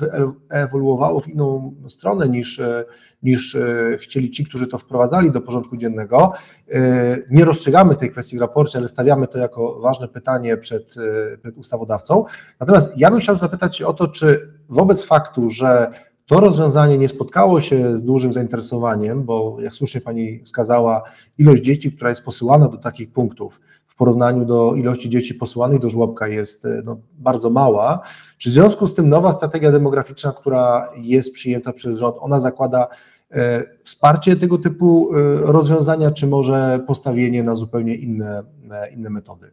ewoluowało 0.49 1.19
w 1.19 1.27
inną 1.27 1.75
stronę 1.87 2.29
niż, 2.29 2.59
e, 2.59 2.85
niż 3.23 3.55
e, 3.55 3.97
chcieli 3.97 4.31
ci, 4.31 4.45
którzy 4.45 4.67
to 4.67 4.77
wprowadzali 4.77 5.31
do 5.31 5.41
porządku 5.41 5.77
dziennego. 5.77 6.33
E, 6.71 7.17
nie 7.31 7.45
rozstrzygamy 7.45 7.95
tej 7.95 8.09
kwestii 8.09 8.37
w 8.37 8.41
raporcie, 8.41 8.77
ale 8.77 8.87
stawiamy 8.87 9.27
to 9.27 9.39
jako 9.39 9.79
ważne 9.79 10.07
pytanie 10.07 10.57
przed, 10.57 10.95
e, 10.97 11.37
przed 11.37 11.57
ustawodawcą. 11.57 12.25
Natomiast 12.59 12.97
ja 12.97 13.11
bym 13.11 13.19
chciał 13.19 13.37
zapytać 13.37 13.81
o 13.81 13.93
to, 13.93 14.07
czy 14.07 14.53
wobec 14.69 15.03
faktu, 15.03 15.49
że 15.49 15.91
to 16.27 16.39
rozwiązanie 16.39 16.97
nie 16.97 17.07
spotkało 17.07 17.61
się 17.61 17.97
z 17.97 18.03
dużym 18.03 18.33
zainteresowaniem, 18.33 19.23
bo 19.23 19.57
jak 19.61 19.73
słusznie 19.73 20.01
Pani 20.01 20.43
wskazała, 20.43 21.03
ilość 21.37 21.63
dzieci, 21.63 21.91
która 21.91 22.09
jest 22.09 22.23
posyłana 22.23 22.67
do 22.67 22.77
takich 22.77 23.11
punktów 23.11 23.61
w 23.87 23.95
porównaniu 23.95 24.45
do 24.45 24.75
ilości 24.75 25.09
dzieci 25.09 25.33
posyłanych 25.33 25.79
do 25.79 25.89
żłobka 25.89 26.27
jest 26.27 26.65
e, 26.65 26.81
no, 26.85 26.97
bardzo 27.17 27.49
mała. 27.49 27.99
Czy 28.37 28.49
w 28.49 28.53
związku 28.53 28.87
z 28.87 28.93
tym 28.93 29.09
nowa 29.09 29.31
strategia 29.31 29.71
demograficzna, 29.71 30.31
która 30.31 30.89
jest 30.97 31.31
przyjęta 31.31 31.73
przez 31.73 31.99
rząd, 31.99 32.15
ona 32.19 32.39
zakłada 32.39 32.87
e, 33.31 33.63
wsparcie 33.83 34.35
tego 34.35 34.57
typu 34.57 35.09
e, 35.15 35.17
rozwiązania, 35.41 36.11
czy 36.11 36.27
może 36.27 36.79
postawienie 36.87 37.43
na 37.43 37.55
zupełnie 37.55 37.95
inne, 37.95 38.43
inne 38.91 39.09
metody? 39.09 39.51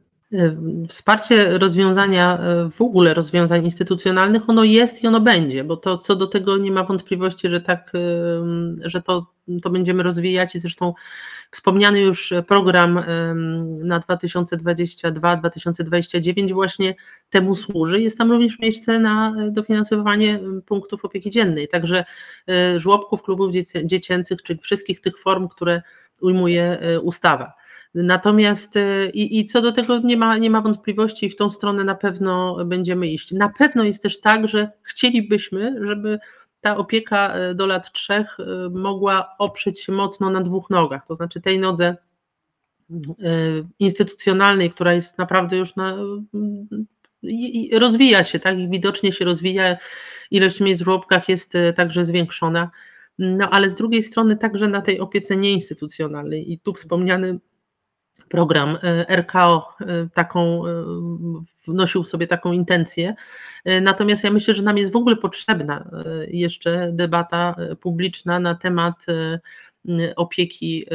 Wsparcie 0.89 1.59
rozwiązania, 1.59 2.39
e, 2.39 2.71
w 2.71 2.83
ogóle 2.83 3.15
rozwiązań 3.15 3.65
instytucjonalnych, 3.65 4.51
ono 4.51 4.65
jest 4.65 5.03
i 5.03 5.07
ono 5.07 5.21
będzie, 5.21 5.65
bo 5.65 5.77
to 5.77 5.99
co 5.99 6.17
do 6.17 6.27
tego 6.27 6.57
nie 6.57 6.73
ma 6.73 6.85
wątpliwości, 6.85 7.49
że 7.49 7.61
tak, 7.61 7.93
e, 7.95 7.99
że 8.91 9.03
to, 9.03 9.27
to 9.63 9.71
będziemy 9.71 10.03
rozwijać 10.03 10.55
i 10.55 10.61
zresztą 10.61 10.95
wspomniany 11.51 12.01
już 12.01 12.33
program 12.49 13.01
na 13.85 14.01
2022-2029 14.01 16.53
właśnie 16.53 16.95
temu 17.31 17.57
służy. 17.57 18.01
Jest 18.01 18.19
tam 18.19 18.33
również 18.33 18.59
miejsce 18.59 19.01
na 19.01 19.35
dofinansowanie 19.51 20.41
punktów 20.67 21.05
opieki 21.05 21.31
dziennej, 21.31 21.69
także 21.69 22.05
żłobków, 22.77 23.23
klubów 23.23 23.53
dziecięcych, 23.85 24.43
czy 24.43 24.57
wszystkich 24.57 25.01
tych 25.01 25.19
form, 25.19 25.49
które 25.49 25.83
ujmuje 26.21 26.79
ustawa. 27.03 27.53
Natomiast 27.95 28.77
y, 28.77 29.11
i, 29.15 29.39
i 29.39 29.47
co 29.47 29.63
do 29.63 29.73
tego 29.73 29.99
nie 29.99 30.17
ma, 30.17 30.39
nie 30.39 30.51
ma 30.51 30.61
wątpliwości, 30.61 31.31
w 31.31 31.37
tą 31.37 31.51
stronę 31.51 31.85
na 31.85 31.95
pewno 31.95 32.65
będziemy 32.65 33.09
iść. 33.09 33.33
Na 33.33 33.49
pewno 33.49 33.85
jest 33.85 34.03
też 34.03 34.21
tak, 34.21 34.49
że 34.49 34.71
chcielibyśmy, 34.83 35.87
żeby 35.87 36.19
ta 36.61 36.77
opieka 36.77 37.39
y, 37.39 37.55
do 37.55 37.67
lat 37.67 37.93
trzech 37.93 38.37
y, 38.41 38.71
mogła 38.71 39.35
oprzeć 39.39 39.81
się 39.81 39.93
mocno 39.93 40.31
na 40.31 40.41
dwóch 40.41 40.71
nogach, 40.71 41.07
to 41.07 41.15
znaczy 41.15 41.41
tej 41.41 41.59
nodze 41.59 41.97
instytucjonalnej, 43.79 44.71
która 44.71 44.93
jest 44.93 45.19
naprawdę 45.19 45.57
już 45.57 45.77
na, 45.77 45.97
rozwija 47.73 48.25
się, 48.25 48.41
tak, 48.41 48.59
i 48.59 48.69
widocznie 48.69 49.13
się 49.13 49.25
rozwija, 49.25 49.77
ilość 50.31 50.61
miejsc 50.61 50.83
w 50.83 50.85
żłobkach 50.85 51.29
jest 51.29 51.53
także 51.77 52.05
zwiększona, 52.05 52.71
no 53.19 53.51
ale 53.51 53.71
z 53.71 53.75
drugiej 53.75 54.03
strony 54.03 54.37
także 54.37 54.69
na 54.69 54.81
tej 54.81 55.01
opiece 55.01 55.37
nieinstytucjonalnej 55.37 56.53
i 56.53 56.59
tu 56.59 56.73
wspomniany 56.73 57.39
program 58.35 58.79
e, 58.83 59.17
RKO 59.17 59.75
e, 59.81 60.09
taką, 60.15 60.67
e, 60.67 60.71
wnosił 61.67 62.05
sobie 62.05 62.27
taką 62.27 62.53
intencję. 62.53 63.15
Natomiast 63.83 64.25
ja 64.25 64.31
myślę, 64.31 64.55
że 64.55 64.63
nam 64.63 64.79
jest 64.79 64.93
w 64.93 64.97
ogóle 64.97 65.17
potrzebna 65.17 65.91
jeszcze 66.29 66.91
debata 66.93 67.55
publiczna 67.81 68.41
na 68.41 68.55
temat 68.55 69.07
opieki, 70.17 70.87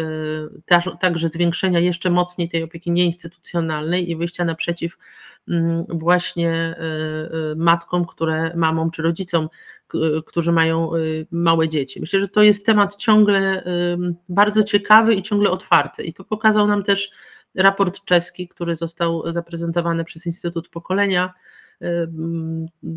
także 1.00 1.28
zwiększenia 1.30 1.80
jeszcze 1.80 2.10
mocniej 2.10 2.50
tej 2.50 2.64
opieki 2.64 2.92
nieinstytucjonalnej 2.92 4.12
i 4.12 4.16
wyjścia 4.16 4.46
naprzeciw 4.46 4.98
właśnie 5.90 6.76
matkom, 7.56 8.06
które 8.06 8.56
mamom 8.56 8.92
czy 8.92 9.02
rodzicom, 9.02 9.50
którzy 10.26 10.52
mają 10.52 10.92
małe 11.32 11.70
dzieci. 11.70 12.02
Myślę, 12.02 12.20
że 12.20 12.28
to 12.28 12.44
jest 12.44 12.66
temat 12.66 12.96
ciągle 12.96 13.64
bardzo 14.30 14.64
ciekawy 14.64 15.14
i 15.14 15.24
ciągle 15.24 15.50
otwarty. 15.50 16.04
I 16.04 16.14
to 16.14 16.24
pokazał 16.24 16.68
nam 16.68 16.84
też 16.84 17.12
raport 17.56 18.06
czeski, 18.06 18.48
który 18.48 18.76
został 18.76 19.34
zaprezentowany 19.34 20.04
przez 20.04 20.26
Instytut 20.26 20.70
Pokolenia, 20.70 21.34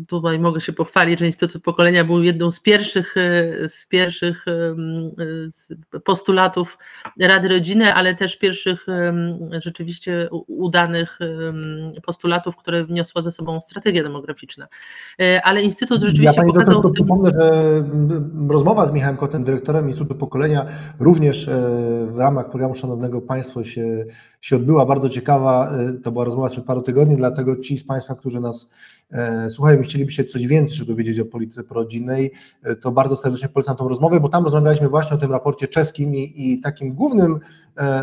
Tutaj 0.07 0.39
mogę 0.39 0.61
się 0.61 0.73
pochwalić, 0.73 1.19
że 1.19 1.25
Instytut 1.25 1.63
Pokolenia 1.63 2.03
był 2.03 2.23
jedną 2.23 2.51
z 2.51 2.59
pierwszych, 2.59 3.15
z 3.67 3.85
pierwszych 3.87 4.45
postulatów 6.05 6.77
Rady 7.19 7.47
Rodziny, 7.47 7.93
ale 7.93 8.15
też 8.15 8.37
pierwszych 8.37 8.85
rzeczywiście 9.51 10.29
udanych 10.47 11.19
postulatów, 12.05 12.57
które 12.57 12.85
wniosła 12.85 13.21
ze 13.21 13.31
sobą 13.31 13.61
strategia 13.61 14.03
demograficzna. 14.03 14.67
Ale 15.43 15.61
Instytut 15.61 16.01
rzeczywiście 16.01 16.41
ja 16.41 16.47
pokazał... 16.47 16.73
Doktor, 16.73 16.93
przypomnę, 16.93 17.29
że 17.29 17.51
rozmowa 18.49 18.85
z 18.85 18.91
Michałem 18.91 19.17
Kotem, 19.17 19.43
dyrektorem 19.43 19.87
Instytutu 19.87 20.15
Pokolenia, 20.15 20.65
również 20.99 21.47
e, 21.47 21.51
w 22.07 22.19
ramach 22.19 22.49
programu 22.49 22.73
Szanownego 22.73 23.21
Państwo 23.21 23.63
się, 23.63 24.05
się 24.43 24.55
odbyła, 24.55 24.85
bardzo 24.85 25.09
ciekawa, 25.09 25.71
e, 25.71 25.93
to 25.93 26.11
była 26.11 26.25
rozmowa 26.25 26.49
sprzed 26.49 26.65
paru 26.65 26.81
tygodni, 26.81 27.15
dlatego 27.15 27.55
ci 27.55 27.77
z 27.77 27.83
Państwa, 27.83 28.15
którzy 28.15 28.39
nas 28.39 28.71
e, 29.11 29.49
słuchają 29.49 29.79
i 29.79 29.83
chcielibyście 29.83 30.23
coś 30.23 30.47
więcej 30.47 30.77
się 30.77 30.85
dowiedzieć 30.85 31.19
o 31.19 31.25
polityce 31.25 31.63
prorodzinnej, 31.63 32.31
to 32.81 32.91
bardzo 32.91 33.15
serdecznie 33.15 33.49
polecam 33.49 33.75
tą 33.75 33.87
rozmowę, 33.87 34.19
bo 34.19 34.29
tam 34.29 34.43
rozmawialiśmy 34.43 34.89
właśnie 34.89 35.15
o 35.15 35.19
tym 35.19 35.31
raporcie 35.31 35.67
czeskim 35.67 36.15
i, 36.15 36.33
i 36.35 36.61
takim 36.61 36.93
głównym 36.93 37.39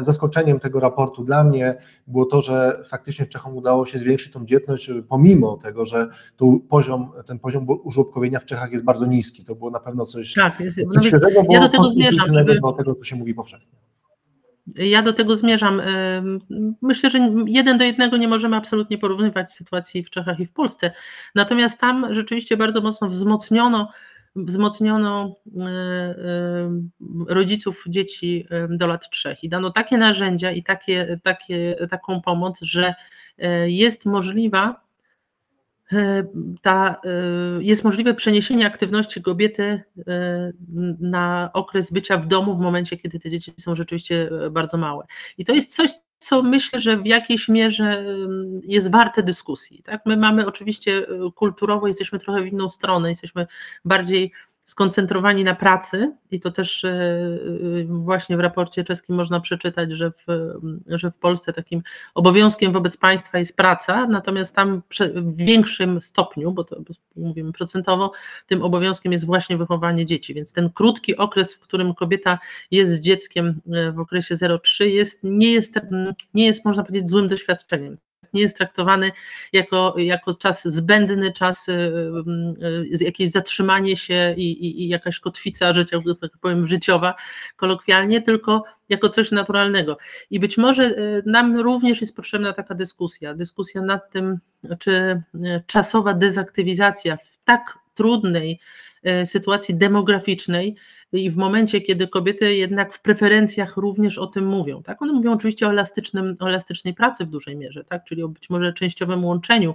zaskoczeniem 0.01 0.61
tego 0.61 0.81
raportu 0.81 1.25
dla 1.25 1.45
mnie 1.45 1.75
było 2.07 2.25
to, 2.25 2.41
że 2.41 2.83
faktycznie 2.85 3.27
Czechom 3.27 3.57
udało 3.57 3.87
się 3.87 3.99
zwiększyć 3.99 4.33
tą 4.33 4.47
dzietność, 4.47 4.91
pomimo 5.09 5.57
tego, 5.57 5.85
że 5.85 6.09
tu 6.37 6.61
poziom, 6.69 7.11
ten 7.27 7.39
poziom 7.39 7.67
użłobkowienia 7.85 8.39
w 8.39 8.45
Czechach 8.45 8.73
jest 8.73 8.85
bardzo 8.85 9.07
niski. 9.07 9.45
To 9.45 9.55
było 9.55 9.71
na 9.71 9.81
pewno 9.81 10.07
coś, 10.07 10.35
tak, 10.35 10.61
jest, 10.61 10.81
coś 10.95 11.07
świeżego, 11.07 11.43
ja 11.51 11.61
do 11.61 11.69
tego 11.69 11.91
zmierzam, 11.91 12.35
żeby... 12.35 12.61
do 12.61 12.73
tego, 12.73 12.95
co 12.95 13.05
się 13.05 13.17
mówi 13.17 13.35
powszechnie. 13.35 13.80
Ja 14.77 15.03
do 15.03 15.13
tego 15.13 15.37
zmierzam. 15.37 15.83
Myślę, 16.83 17.11
że 17.11 17.19
jeden 17.47 17.79
do 17.79 17.85
jednego 17.85 18.17
nie 18.17 18.29
możemy 18.29 18.57
absolutnie 18.57 18.99
porównywać 18.99 19.53
sytuacji 19.53 20.05
w 20.05 20.11
Czechach 20.11 20.41
i 20.41 20.47
w 20.47 20.53
Polsce. 20.53 20.93
Natomiast 21.35 21.81
tam 21.81 22.15
rzeczywiście 22.15 22.57
bardzo 22.57 22.81
mocno 22.81 23.09
wzmocniono, 23.09 23.93
wzmocniono 24.37 25.37
e, 25.59 25.63
e, 25.63 26.15
rodziców 27.29 27.85
dzieci 27.89 28.47
do 28.69 28.87
lat 28.87 29.11
trzech 29.11 29.45
i 29.45 29.49
dano 29.49 29.71
takie 29.71 29.99
narzędzia 29.99 30.53
i 30.53 30.63
takie, 30.63 31.21
takie, 31.23 31.77
taką 31.91 32.21
pomoc, 32.21 32.59
że 32.63 32.95
e, 33.39 33.71
jest 33.71 34.07
możliwa 34.07 34.90
ta, 36.63 37.01
e, 37.05 37.63
jest 37.63 37.85
możliwe 37.85 38.15
przeniesienie 38.15 38.67
aktywności 38.67 39.23
kobiety 39.23 39.83
e, 40.09 40.53
na 41.01 41.51
okres 41.53 41.93
bycia 41.93 42.17
w 42.17 42.27
domu 42.27 42.57
w 42.57 42.61
momencie, 42.61 42.97
kiedy 42.97 43.21
te 43.21 43.31
dzieci 43.31 43.53
są 43.59 43.77
rzeczywiście 43.77 44.31
bardzo 44.51 44.77
małe. 44.77 45.07
I 45.39 45.45
to 45.45 45.53
jest 45.53 45.77
coś, 45.77 45.91
co 46.19 46.43
myślę, 46.43 46.81
że 46.81 46.97
w 46.97 47.07
jakiejś 47.07 47.49
mierze 47.49 48.05
jest 48.63 48.91
warte 48.91 49.23
dyskusji. 49.23 49.83
Tak? 49.83 50.07
My 50.07 50.17
mamy 50.17 50.47
oczywiście 50.47 51.07
kulturowo, 51.35 51.87
jesteśmy 51.87 52.19
trochę 52.19 52.43
w 52.43 52.47
inną 52.47 52.69
stronę, 52.69 53.11
jesteśmy 53.11 53.47
bardziej 53.85 54.33
skoncentrowani 54.71 55.45
na 55.45 55.55
pracy 55.55 56.13
i 56.31 56.41
to 56.41 56.51
też 56.51 56.85
e, 56.85 56.89
e, 56.91 57.85
właśnie 57.89 58.37
w 58.37 58.41
raporcie 58.41 58.85
czeskim 58.85 59.17
można 59.17 59.41
przeczytać, 59.41 59.93
że 59.93 60.11
w, 60.11 60.27
że 60.87 61.11
w 61.11 61.17
Polsce 61.17 61.53
takim 61.53 61.83
obowiązkiem 62.15 62.73
wobec 62.73 62.97
państwa 62.97 63.39
jest 63.39 63.57
praca, 63.57 64.07
natomiast 64.07 64.55
tam 64.55 64.83
w 65.15 65.37
większym 65.37 66.03
stopniu, 66.03 66.53
bo 66.53 66.65
to 66.65 66.77
mówimy 67.17 67.53
procentowo, 67.53 68.13
tym 68.47 68.63
obowiązkiem 68.63 69.13
jest 69.13 69.27
właśnie 69.27 69.57
wychowanie 69.57 70.07
dzieci, 70.07 70.35
więc 70.35 70.53
ten 70.53 70.71
krótki 70.71 71.17
okres, 71.17 71.55
w 71.55 71.61
którym 71.61 71.95
kobieta 71.95 72.39
jest 72.71 72.93
z 72.93 73.01
dzieckiem 73.01 73.61
e, 73.73 73.93
w 73.93 74.01
okresie 74.01 74.35
0,3 74.35 74.85
jest, 74.85 75.19
nie 75.23 75.53
jest, 75.53 75.75
nie 76.35 76.47
jest 76.47 76.65
można 76.65 76.83
powiedzieć 76.83 77.09
złym 77.09 77.29
doświadczeniem 77.29 77.97
nie 78.33 78.43
jest 78.43 78.57
traktowany 78.57 79.13
jako, 79.53 79.95
jako 79.99 80.35
czas 80.35 80.69
zbędny, 80.69 81.33
czas, 81.33 81.69
y, 81.69 81.73
y, 83.01 83.05
jakieś 83.05 83.31
zatrzymanie 83.31 83.97
się 83.97 84.35
i, 84.37 84.53
i, 84.53 84.83
i 84.83 84.89
jakaś 84.89 85.21
kotwica 85.21 85.75
życia, 85.75 85.99
tak 86.21 86.31
powiem, 86.41 86.67
życiowa, 86.67 87.15
kolokwialnie, 87.57 88.23
tylko 88.23 88.65
jako 88.89 89.09
coś 89.09 89.31
naturalnego. 89.31 89.99
I 90.31 90.41
być 90.41 90.59
może 90.59 90.85
y, 90.85 91.23
nam 91.27 91.61
również 91.61 92.01
jest 92.01 92.17
potrzebna 92.17 92.53
taka 92.53 92.75
dyskusja, 92.75 93.35
dyskusja 93.35 93.83
nad 93.83 94.11
tym, 94.11 94.39
czy 94.79 95.23
czasowa 95.67 96.15
dezaktywizacja 96.15 97.17
w 97.17 97.39
tak 97.45 97.79
trudnej 97.95 98.61
sytuacji 99.25 99.75
demograficznej 99.75 100.77
i 101.13 101.31
w 101.31 101.37
momencie, 101.37 101.81
kiedy 101.81 102.09
kobiety 102.09 102.55
jednak 102.55 102.95
w 102.95 103.01
preferencjach 103.01 103.77
również 103.77 104.19
o 104.19 104.27
tym 104.27 104.47
mówią. 104.47 104.83
Tak? 104.83 105.03
One 105.03 105.13
mówią 105.13 105.33
oczywiście 105.33 105.67
o, 105.67 105.71
elastycznym, 105.71 106.37
o 106.41 106.49
elastycznej 106.49 106.95
pracy 106.95 107.25
w 107.25 107.29
dużej 107.29 107.57
mierze, 107.57 107.85
tak? 107.85 108.05
czyli 108.05 108.23
o 108.23 108.29
być 108.29 108.51
może 108.51 108.73
częściowym 108.73 109.25
łączeniu, 109.25 109.75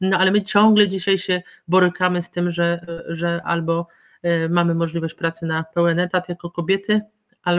no 0.00 0.18
ale 0.18 0.30
my 0.30 0.42
ciągle 0.42 0.88
dzisiaj 0.88 1.18
się 1.18 1.42
borykamy 1.68 2.22
z 2.22 2.30
tym, 2.30 2.52
że, 2.52 2.86
że 3.08 3.40
albo 3.44 3.88
e, 4.22 4.48
mamy 4.48 4.74
możliwość 4.74 5.14
pracy 5.14 5.46
na 5.46 5.64
pełen 5.74 5.98
etat 5.98 6.28
jako 6.28 6.50
kobiety, 6.50 7.00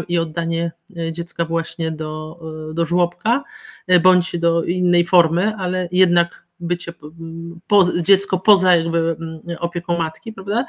i 0.08 0.18
oddanie 0.20 0.72
e, 0.98 1.12
dziecka 1.12 1.46
właśnie 1.46 1.92
do, 1.92 2.40
e, 2.72 2.74
do 2.74 2.86
żłobka, 2.86 3.44
bądź 4.02 4.40
do 4.40 4.64
innej 4.64 5.06
formy, 5.06 5.56
ale 5.56 5.90
jednak 5.92 6.45
bycie, 6.60 6.94
po, 7.68 7.86
dziecko 8.02 8.40
poza 8.40 8.76
jakby 8.76 8.98
mm, 9.20 9.40
opieką 9.60 9.98
matki, 9.98 10.34
prawda? 10.34 10.66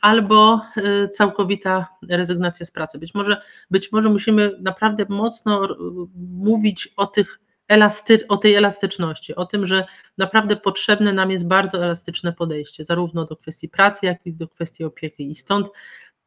Albo 0.00 0.60
e, 0.76 1.08
całkowita 1.08 1.88
rezygnacja 2.08 2.66
z 2.66 2.70
pracy. 2.70 2.98
Być 2.98 3.14
może, 3.14 3.42
być 3.70 3.92
może 3.92 4.08
musimy 4.08 4.56
naprawdę 4.60 5.06
mocno 5.08 5.68
mówić 6.16 6.92
o 6.96 7.06
tych 7.06 7.40
elasty, 7.68 8.18
o 8.28 8.36
tej 8.36 8.54
elastyczności, 8.54 9.34
o 9.34 9.46
tym, 9.46 9.66
że 9.66 9.86
naprawdę 10.18 10.56
potrzebne 10.56 11.12
nam 11.12 11.30
jest 11.30 11.46
bardzo 11.46 11.84
elastyczne 11.84 12.32
podejście, 12.32 12.84
zarówno 12.84 13.24
do 13.24 13.36
kwestii 13.36 13.68
pracy, 13.68 14.06
jak 14.06 14.26
i 14.26 14.32
do 14.32 14.48
kwestii 14.48 14.84
opieki. 14.84 15.30
I 15.30 15.34
stąd 15.34 15.66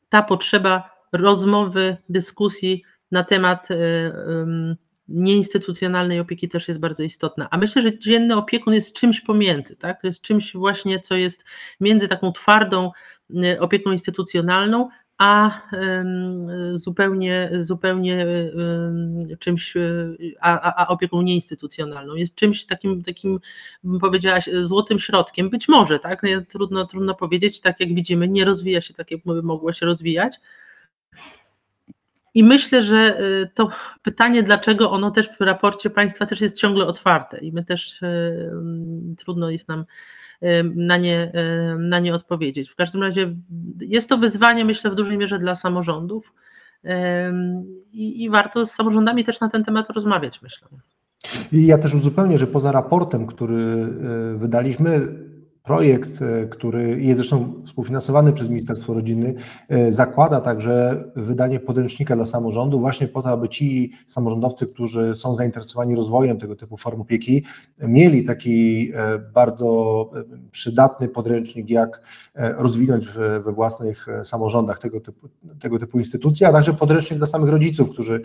ta 0.10 0.23
potrzeba 0.23 0.89
rozmowy, 1.12 1.97
dyskusji 2.10 2.84
na 3.12 3.23
temat 3.23 3.71
e, 3.71 3.75
nieinstytucjonalnej 5.07 6.19
opieki 6.19 6.49
też 6.49 6.67
jest 6.67 6.79
bardzo 6.79 7.03
istotna. 7.03 7.47
A 7.51 7.57
myślę, 7.57 7.81
że 7.81 7.99
dzienny 7.99 8.35
opiekun 8.35 8.73
jest 8.73 8.93
czymś 8.93 9.21
pomiędzy, 9.21 9.75
tak? 9.75 10.01
To 10.01 10.07
jest 10.07 10.21
czymś 10.21 10.53
właśnie, 10.53 10.99
co 10.99 11.15
jest 11.15 11.43
między 11.79 12.07
taką 12.07 12.31
twardą 12.31 12.91
y, 13.29 13.59
opieką 13.59 13.91
instytucjonalną, 13.91 14.89
a 15.17 15.61
zupełnie, 16.73 17.51
zupełnie 17.59 18.27
czymś, 19.39 19.75
y, 19.75 20.17
a, 20.41 20.83
a 20.83 20.87
opieką 20.87 21.21
nieinstytucjonalną. 21.21 22.15
Jest 22.15 22.35
czymś 22.35 22.65
takim, 22.65 23.03
takim, 23.03 23.39
bym 23.83 23.99
powiedziała, 23.99 24.39
złotym 24.61 24.99
środkiem. 24.99 25.49
Być 25.49 25.67
może, 25.67 25.99
tak? 25.99 26.21
Trudno, 26.49 26.85
trudno 26.85 27.15
powiedzieć, 27.15 27.61
tak 27.61 27.79
jak 27.79 27.95
widzimy, 27.95 28.27
nie 28.27 28.45
rozwija 28.45 28.81
się 28.81 28.93
tak, 28.93 29.11
jak 29.11 29.25
mogło 29.25 29.73
się 29.73 29.85
rozwijać, 29.85 30.39
i 32.33 32.43
myślę, 32.43 32.83
że 32.83 33.21
y, 33.21 33.49
to 33.53 33.69
pytanie, 34.03 34.43
dlaczego 34.43 34.91
ono 34.91 35.11
też 35.11 35.29
w 35.39 35.41
raporcie 35.41 35.89
państwa 35.89 36.25
też 36.25 36.41
jest 36.41 36.57
ciągle 36.57 36.85
otwarte 36.85 37.37
i 37.37 37.51
my 37.51 37.63
też 37.63 38.01
y, 38.01 38.05
mm, 38.51 39.15
trudno 39.17 39.49
jest 39.49 39.67
nam 39.67 39.85
y, 40.43 40.71
na 40.75 40.97
nie, 40.97 41.31
na 41.79 41.99
nie 41.99 42.13
odpowiedzieć. 42.13 42.69
W 42.69 42.75
każdym 42.75 43.01
razie 43.01 43.35
jest 43.79 44.09
to 44.09 44.17
wyzwanie, 44.17 44.65
myślę, 44.65 44.91
w 44.91 44.95
dużej 44.95 45.17
mierze 45.17 45.39
dla 45.39 45.55
samorządów 45.55 46.33
i, 47.91 48.23
i 48.23 48.29
warto 48.29 48.65
z 48.65 48.71
samorządami 48.71 49.23
też 49.23 49.39
na 49.39 49.49
ten 49.49 49.63
temat 49.63 49.89
rozmawiać, 49.89 50.41
myślę. 50.41 50.67
I 51.51 51.65
ja 51.65 51.77
też 51.77 51.93
uzupełnię, 51.93 52.37
że 52.37 52.47
poza 52.47 52.71
raportem, 52.71 53.27
który 53.27 53.87
wydaliśmy, 54.35 55.07
Projekt, 55.63 56.21
e, 56.21 56.47
który 56.47 57.02
jest 57.02 57.17
zresztą 57.17 57.63
współfinansowany 57.65 58.34
przez 58.34 58.49
Ministerstwo 58.49 58.93
Rodziny, 58.93 59.34
e, 59.69 59.91
zakłada 59.91 60.41
także 60.41 61.04
wydanie 61.15 61.60
podręcznika 61.60 62.15
dla 62.15 62.26
samorządu, 62.26 62.80
właśnie 62.80 63.08
po 63.08 63.21
to, 63.21 63.30
aby 63.30 63.49
ci 63.49 63.91
samorządowcy, 64.08 64.67
którzy 64.67 65.15
są 65.15 65.36
zainteresowani 65.36 65.95
rozwojem 65.95 66.39
tego 66.39 66.56
typu 66.56 66.78
form 66.78 67.02
opieki, 67.02 67.43
mieli 67.80 68.23
taki 68.23 68.91
e, 68.95 69.19
bardzo 69.19 70.10
przydatny 70.52 71.08
podręcznik, 71.08 71.69
jak 71.69 72.02
rozwinąć 72.58 73.08
we 73.45 73.52
własnych 73.52 74.08
samorządach 74.23 74.80
tego 74.80 74.99
typu, 75.02 75.30
tego 75.62 75.80
typu 75.80 75.99
instytucje, 75.99 76.47
a 76.47 76.52
także 76.52 76.73
podręcznik 76.73 77.17
dla 77.17 77.28
samych 77.28 77.49
rodziców, 77.49 77.89
którzy 77.89 78.21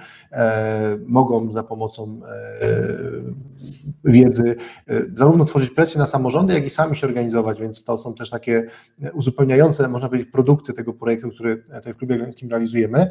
mogą 1.07 1.53
za 1.53 1.63
pomocą 1.63 2.21
wiedzy 4.05 4.57
zarówno 5.17 5.45
tworzyć 5.45 5.71
presję 5.71 5.99
na 5.99 6.07
samorządy, 6.07 6.55
jak 6.55 6.65
i 6.65 6.71
sami 6.71 6.97
się 6.97 7.07
organizować 7.07 7.28
organizować, 7.29 7.61
więc 7.61 7.85
to 7.85 7.99
są 7.99 8.15
też 8.15 8.31
takie 8.31 8.71
uzupełniające, 9.13 9.89
można 9.89 10.09
powiedzieć, 10.09 10.31
produkty 10.33 10.73
tego 10.73 10.93
projektu, 10.95 11.31
który 11.31 11.57
tutaj 11.57 11.93
w 11.93 11.97
Klubie 11.97 12.13
Jagiellońskim 12.15 12.51
realizujemy. 12.51 13.11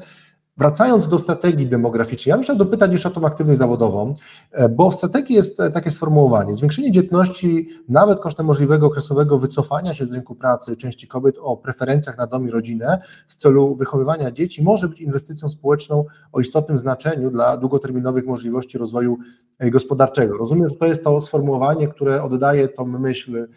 Wracając 0.57 1.07
do 1.07 1.19
strategii 1.19 1.67
demograficznej, 1.67 2.31
ja 2.31 2.35
bym 2.35 2.43
chciał 2.43 2.55
dopytać 2.55 2.91
jeszcze 2.91 3.09
o 3.09 3.11
tą 3.11 3.25
aktywność 3.25 3.59
zawodową, 3.59 4.13
e, 4.51 4.69
bo 4.69 4.91
w 4.91 4.95
strategii 4.95 5.35
jest 5.35 5.59
e, 5.59 5.71
takie 5.71 5.91
sformułowanie: 5.91 6.53
zwiększenie 6.53 6.91
dzietności 6.91 7.69
nawet 7.89 8.19
kosztem 8.19 8.45
możliwego 8.45 8.87
okresowego 8.87 9.39
wycofania 9.39 9.93
się 9.93 10.05
z 10.05 10.13
rynku 10.13 10.35
pracy 10.35 10.75
części 10.75 11.07
kobiet 11.07 11.35
o 11.41 11.57
preferencjach 11.57 12.17
na 12.17 12.27
dom 12.27 12.47
i 12.47 12.51
rodzinę 12.51 13.01
w 13.27 13.35
celu 13.35 13.75
wychowywania 13.75 14.31
dzieci 14.31 14.63
może 14.63 14.89
być 14.89 15.01
inwestycją 15.01 15.49
społeczną 15.49 16.05
o 16.31 16.39
istotnym 16.39 16.79
znaczeniu 16.79 17.31
dla 17.31 17.57
długoterminowych 17.57 18.25
możliwości 18.25 18.77
rozwoju 18.77 19.17
e, 19.57 19.71
gospodarczego. 19.71 20.37
Rozumiem, 20.37 20.69
że 20.69 20.75
to 20.75 20.85
jest 20.85 21.03
to 21.03 21.21
sformułowanie, 21.21 21.87
które 21.87 22.23
oddaje 22.23 22.67
tą 22.67 22.85
myśl, 22.85 23.47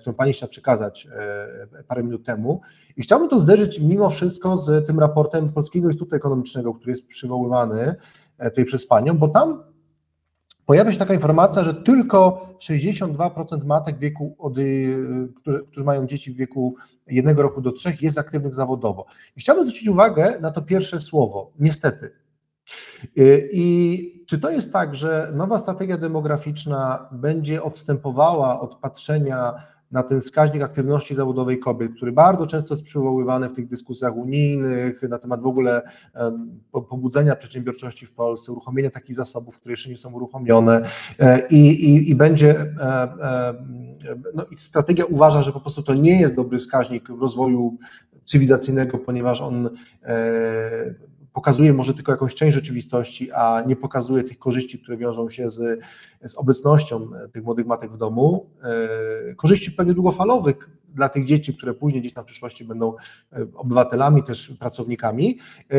którą 0.00 0.14
Pani 0.14 0.32
chciała 0.32 0.50
przekazać 0.50 1.08
parę 1.88 2.02
minut 2.02 2.24
temu. 2.24 2.60
I 2.96 3.02
chciałbym 3.02 3.28
to 3.28 3.38
zderzyć 3.38 3.80
mimo 3.80 4.10
wszystko 4.10 4.58
z 4.58 4.86
tym 4.86 4.98
raportem 4.98 5.52
Polskiego 5.52 5.86
Instytutu 5.86 6.16
Ekonomicznego, 6.16 6.74
który 6.74 6.90
jest 6.92 7.06
przywoływany 7.06 7.94
e, 8.38 8.50
tutaj 8.50 8.64
przez 8.64 8.86
Panią, 8.86 9.18
bo 9.18 9.28
tam 9.28 9.62
pojawia 10.66 10.92
się 10.92 10.98
taka 10.98 11.14
informacja, 11.14 11.64
że 11.64 11.74
tylko 11.74 12.48
62% 12.60 13.64
matek 13.64 13.98
wieku, 13.98 14.36
od, 14.38 14.58
y, 14.58 15.28
którzy, 15.36 15.64
którzy 15.70 15.84
mają 15.84 16.06
dzieci 16.06 16.32
w 16.32 16.36
wieku 16.36 16.74
jednego 17.06 17.42
roku 17.42 17.60
do 17.60 17.72
trzech, 17.72 18.02
jest 18.02 18.18
aktywnych 18.18 18.54
zawodowo. 18.54 19.06
I 19.36 19.40
chciałbym 19.40 19.64
zwrócić 19.64 19.88
uwagę 19.88 20.38
na 20.40 20.50
to 20.50 20.62
pierwsze 20.62 21.00
słowo, 21.00 21.52
niestety. 21.58 22.10
Y, 23.18 23.48
I 23.52 24.24
czy 24.26 24.38
to 24.38 24.50
jest 24.50 24.72
tak, 24.72 24.94
że 24.94 25.32
nowa 25.34 25.58
strategia 25.58 25.96
demograficzna 25.96 27.08
będzie 27.12 27.62
odstępowała 27.62 28.60
od 28.60 28.74
patrzenia 28.74 29.54
na 29.94 30.02
ten 30.02 30.20
wskaźnik 30.20 30.62
aktywności 30.62 31.14
zawodowej 31.14 31.58
kobiet, 31.58 31.92
który 31.96 32.12
bardzo 32.12 32.46
często 32.46 32.74
jest 32.74 32.84
przywoływany 32.84 33.48
w 33.48 33.52
tych 33.52 33.68
dyskusjach 33.68 34.16
unijnych 34.16 35.02
na 35.02 35.18
temat 35.18 35.42
w 35.42 35.46
ogóle 35.46 35.82
pobudzenia 36.70 37.36
przedsiębiorczości 37.36 38.06
w 38.06 38.12
Polsce, 38.12 38.52
uruchomienia 38.52 38.90
takich 38.90 39.16
zasobów, 39.16 39.58
które 39.58 39.72
jeszcze 39.72 39.90
nie 39.90 39.96
są 39.96 40.12
uruchomione. 40.12 40.82
E, 41.18 41.48
i, 41.48 41.66
i, 41.66 42.10
i 42.10 42.14
będzie 42.14 42.60
e, 42.60 42.64
e, 42.82 43.54
no, 44.34 44.46
strategia 44.56 45.04
uważa, 45.04 45.42
że 45.42 45.52
po 45.52 45.60
prostu 45.60 45.82
to 45.82 45.94
nie 45.94 46.20
jest 46.20 46.34
dobry 46.34 46.58
wskaźnik 46.58 47.08
rozwoju 47.08 47.78
cywilizacyjnego, 48.24 48.98
ponieważ 48.98 49.40
on 49.40 49.70
pokazuje 51.34 51.72
może 51.72 51.94
tylko 51.94 52.12
jakąś 52.12 52.34
część 52.34 52.54
rzeczywistości, 52.54 53.32
a 53.32 53.62
nie 53.66 53.76
pokazuje 53.76 54.24
tych 54.24 54.38
korzyści, 54.38 54.78
które 54.78 54.96
wiążą 54.96 55.30
się 55.30 55.50
z, 55.50 55.80
z 56.22 56.34
obecnością 56.34 57.08
tych 57.32 57.44
młodych 57.44 57.66
matek 57.66 57.92
w 57.92 57.96
domu. 57.96 58.50
E, 59.30 59.34
korzyści 59.34 59.72
pewnie 59.72 59.94
długofalowych 59.94 60.70
dla 60.88 61.08
tych 61.08 61.24
dzieci, 61.24 61.54
które 61.54 61.74
później 61.74 62.00
gdzieś 62.00 62.14
na 62.14 62.24
przyszłości 62.24 62.64
będą 62.64 62.94
e, 63.32 63.46
obywatelami, 63.54 64.22
też 64.22 64.48
pracownikami. 64.60 65.38
E, 65.70 65.76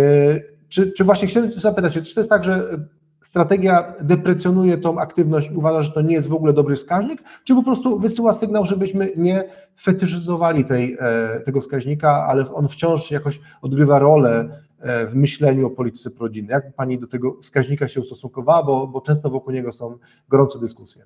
czy, 0.70 0.92
czy 0.92 1.04
właśnie 1.04 1.28
chciałem 1.28 1.54
zapytać 1.54 1.94
czy 1.94 2.14
to 2.16 2.20
jest 2.20 2.30
tak, 2.30 2.44
że 2.44 2.78
strategia 3.22 3.94
deprecjonuje 4.02 4.78
tą 4.78 5.00
aktywność, 5.00 5.52
uważa, 5.52 5.82
że 5.82 5.92
to 5.92 6.02
nie 6.02 6.16
jest 6.16 6.30
w 6.30 6.34
ogóle 6.34 6.54
dobry 6.54 6.76
wskaźnik, 6.76 7.24
czy 7.44 7.56
po 7.56 7.64
prostu 7.64 8.00
wysyła 8.00 8.34
sygnał, 8.34 8.66
żebyśmy 8.66 9.12
nie 9.18 9.44
fetyszyzowali 9.82 10.66
tej, 10.66 10.98
tego 11.46 11.62
wskaźnika, 11.62 12.26
ale 12.28 12.54
on 12.54 12.68
wciąż 12.68 13.12
jakoś 13.12 13.40
odgrywa 13.62 14.00
rolę 14.00 14.50
E, 14.50 14.65
w 15.08 15.16
myśleniu 15.16 15.68
o 15.68 15.70
polityce 15.70 16.12
prorodzinnej. 16.12 16.54
Jak 16.54 16.76
Pani 16.76 17.00
do 17.00 17.08
tego 17.08 17.38
wskaźnika 17.42 17.88
się 17.88 18.02
ustosunkowała, 18.02 18.64
bo, 18.64 18.88
bo 18.88 19.02
często 19.02 19.30
wokół 19.30 19.54
niego 19.54 19.72
są 19.72 19.98
gorące 20.30 20.60
dyskusje? 20.60 21.06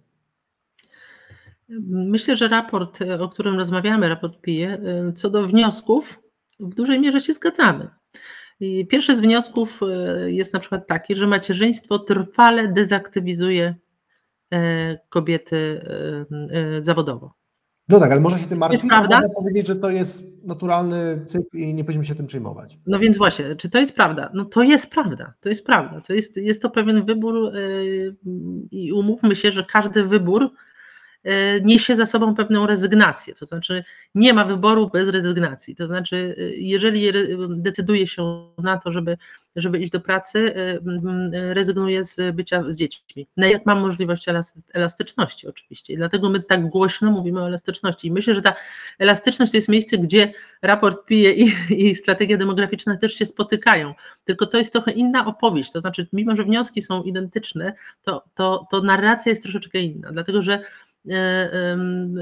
Myślę, 1.90 2.38
że 2.38 2.48
raport, 2.48 3.00
o 3.20 3.30
którym 3.30 3.56
rozmawiamy, 3.56 4.10
raport 4.10 4.42
PIE, 4.42 4.66
e, 4.66 5.14
co 5.14 5.30
do 5.30 5.48
wniosków, 5.48 6.20
w 6.60 6.74
dużej 6.76 7.00
mierze 7.00 7.22
się 7.22 7.34
zgadzamy. 7.34 7.90
Pierwszy 8.90 9.16
z 9.16 9.20
wniosków 9.20 9.80
e, 9.84 10.32
jest 10.32 10.54
na 10.54 10.60
przykład 10.60 10.88
taki, 10.88 11.16
że 11.16 11.28
macierzyństwo 11.28 12.00
trwale 12.00 12.68
dezaktywizuje 12.68 13.76
kobiety 15.10 15.82
zawodowo. 16.82 17.39
No 17.90 18.00
tak, 18.00 18.12
ale 18.12 18.22
może 18.22 18.40
się 18.40 18.46
tym 18.46 18.58
martwić, 18.58 18.90
prawda? 18.90 19.16
można 19.22 19.34
powiedzieć, 19.36 19.68
że 19.68 19.76
to 19.76 19.90
jest 19.90 20.46
naturalny 20.48 21.22
cykl 21.26 21.58
i 21.58 21.74
nie 21.74 21.84
powinniśmy 21.84 22.08
się 22.08 22.16
tym 22.16 22.28
przejmować. 22.28 22.80
No 22.88 23.00
więc 23.00 23.18
właśnie, 23.18 23.56
czy 23.56 23.70
to 23.70 23.80
jest 23.80 23.94
prawda? 23.94 24.32
No 24.34 24.46
to 24.46 24.64
jest 24.64 24.90
prawda, 24.90 25.34
to 25.40 25.50
jest 25.50 25.66
prawda. 25.66 26.02
To 26.02 26.14
jest, 26.14 26.38
jest 26.38 26.62
to 26.62 26.70
pewien 26.70 27.06
wybór 27.06 27.54
yy, 27.54 28.16
i 28.72 28.92
umówmy 28.94 29.36
się, 29.36 29.52
że 29.52 29.64
każdy 29.64 30.04
wybór 30.04 30.52
niesie 31.64 31.96
za 31.96 32.06
sobą 32.06 32.36
pewną 32.36 32.68
rezygnację, 32.68 33.34
to 33.34 33.46
znaczy 33.46 33.84
nie 34.16 34.34
ma 34.34 34.46
wyboru 34.46 34.90
bez 34.90 35.10
rezygnacji, 35.10 35.76
to 35.76 35.88
znaczy 35.88 36.36
e, 36.38 36.42
jeżeli 36.44 37.12
decyduje 37.50 38.08
się 38.08 38.50
na 38.58 38.78
to, 38.78 38.92
żeby, 38.92 39.18
żeby 39.56 39.80
iść 39.80 39.92
do 39.92 40.00
pracy, 40.00 40.56
e, 40.56 41.54
rezygnuje 41.54 42.04
z 42.04 42.36
bycia 42.36 42.64
z 42.68 42.76
dziećmi. 42.76 43.28
No 43.38 43.48
jak 43.48 43.66
mam 43.66 43.80
możliwość 43.80 44.26
elastyczności 44.74 45.48
oczywiście. 45.48 45.98
Dlatego 45.98 46.30
my 46.30 46.40
tak 46.40 46.70
głośno 46.70 47.12
mówimy 47.12 47.42
o 47.42 47.48
elastyczności. 47.48 48.08
I 48.08 48.12
myślę, 48.12 48.36
że 48.36 48.42
ta 48.42 48.56
elastyczność 49.00 49.52
to 49.52 49.58
jest 49.58 49.70
miejsce, 49.70 49.98
gdzie 49.98 50.34
raport 50.62 51.06
PIE 51.06 51.34
i, 51.34 51.54
i 51.90 51.96
strategia 51.96 52.38
demograficzna 52.38 52.98
też 52.98 53.14
się 53.14 53.26
spotykają, 53.26 53.94
tylko 54.26 54.46
to 54.46 54.58
jest 54.58 54.74
trochę 54.74 54.92
inna 54.92 55.26
opowieść, 55.26 55.72
to 55.72 55.82
znaczy 55.82 56.08
mimo, 56.14 56.36
że 56.36 56.44
wnioski 56.44 56.82
są 56.82 57.04
identyczne, 57.04 57.74
to, 58.04 58.24
to, 58.36 58.68
to 58.72 58.82
narracja 58.82 59.30
jest 59.30 59.44
troszeczkę 59.44 59.80
inna, 59.80 60.12
dlatego 60.12 60.42
że 60.42 60.62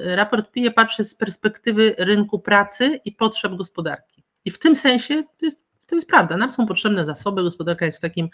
raport 0.03 0.51
PIE 0.51 0.71
patrzy 0.71 1.03
z 1.03 1.15
perspektywy 1.15 1.95
rynku 1.97 2.39
pracy 2.39 2.99
i 3.05 3.11
potrzeb 3.11 3.55
gospodarki. 3.55 4.23
I 4.45 4.51
w 4.51 4.59
tym 4.59 4.75
sensie 4.75 5.23
to 5.39 5.45
jest, 5.45 5.63
to 5.87 5.95
jest 5.95 6.07
prawda, 6.07 6.37
nam 6.37 6.51
są 6.51 6.67
potrzebne 6.67 7.05
zasoby, 7.05 7.43
gospodarka 7.43 7.85
jest 7.85 7.97
w, 7.97 8.01
takim, 8.01 8.29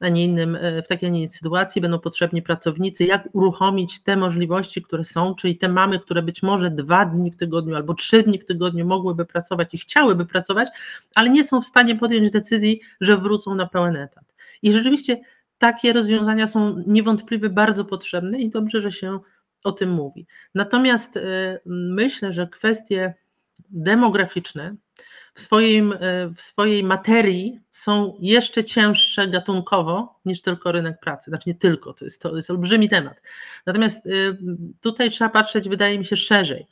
a 0.00 0.08
nie 0.08 0.24
innym, 0.24 0.56
e, 0.56 0.82
w 0.82 0.88
takiej, 0.88 1.08
a 1.08 1.12
nie 1.12 1.18
innej 1.18 1.28
sytuacji, 1.28 1.80
będą 1.80 1.98
potrzebni 1.98 2.42
pracownicy, 2.42 3.04
jak 3.04 3.28
uruchomić 3.32 4.02
te 4.02 4.16
możliwości, 4.16 4.82
które 4.82 5.04
są, 5.04 5.34
czyli 5.34 5.56
te 5.56 5.68
mamy, 5.68 5.98
które 5.98 6.22
być 6.22 6.42
może 6.42 6.70
dwa 6.70 7.04
dni 7.04 7.30
w 7.30 7.36
tygodniu 7.36 7.76
albo 7.76 7.94
trzy 7.94 8.22
dni 8.22 8.38
w 8.38 8.44
tygodniu 8.44 8.86
mogłyby 8.86 9.24
pracować 9.24 9.74
i 9.74 9.78
chciałyby 9.78 10.26
pracować, 10.26 10.68
ale 11.14 11.30
nie 11.30 11.44
są 11.44 11.62
w 11.62 11.66
stanie 11.66 11.96
podjąć 11.96 12.30
decyzji, 12.30 12.80
że 13.00 13.16
wrócą 13.16 13.54
na 13.54 13.66
pełen 13.66 13.96
etat. 13.96 14.24
I 14.62 14.72
rzeczywiście 14.72 15.20
takie 15.58 15.92
rozwiązania 15.92 16.46
są 16.46 16.82
niewątpliwie 16.86 17.50
bardzo 17.50 17.84
potrzebne 17.84 18.38
i 18.38 18.50
dobrze, 18.50 18.82
że 18.82 18.92
się 18.92 19.20
o 19.66 19.72
tym 19.72 19.90
mówi. 19.90 20.26
Natomiast 20.54 21.16
y, 21.16 21.20
myślę, 21.66 22.32
że 22.32 22.46
kwestie 22.46 23.14
demograficzne 23.70 24.74
w, 25.34 25.40
swoim, 25.40 25.92
y, 25.92 25.98
w 26.36 26.42
swojej 26.42 26.84
materii 26.84 27.60
są 27.70 28.16
jeszcze 28.20 28.64
cięższe 28.64 29.28
gatunkowo 29.28 30.20
niż 30.24 30.42
tylko 30.42 30.72
rynek 30.72 31.00
pracy. 31.00 31.30
Znaczy 31.30 31.48
nie 31.48 31.54
tylko, 31.54 31.92
to 31.92 32.04
jest, 32.04 32.22
to 32.22 32.36
jest 32.36 32.50
olbrzymi 32.50 32.88
temat. 32.88 33.22
Natomiast 33.66 34.06
y, 34.06 34.38
tutaj 34.80 35.10
trzeba 35.10 35.30
patrzeć, 35.30 35.68
wydaje 35.68 35.98
mi 35.98 36.06
się, 36.06 36.16
szerzej. 36.16 36.66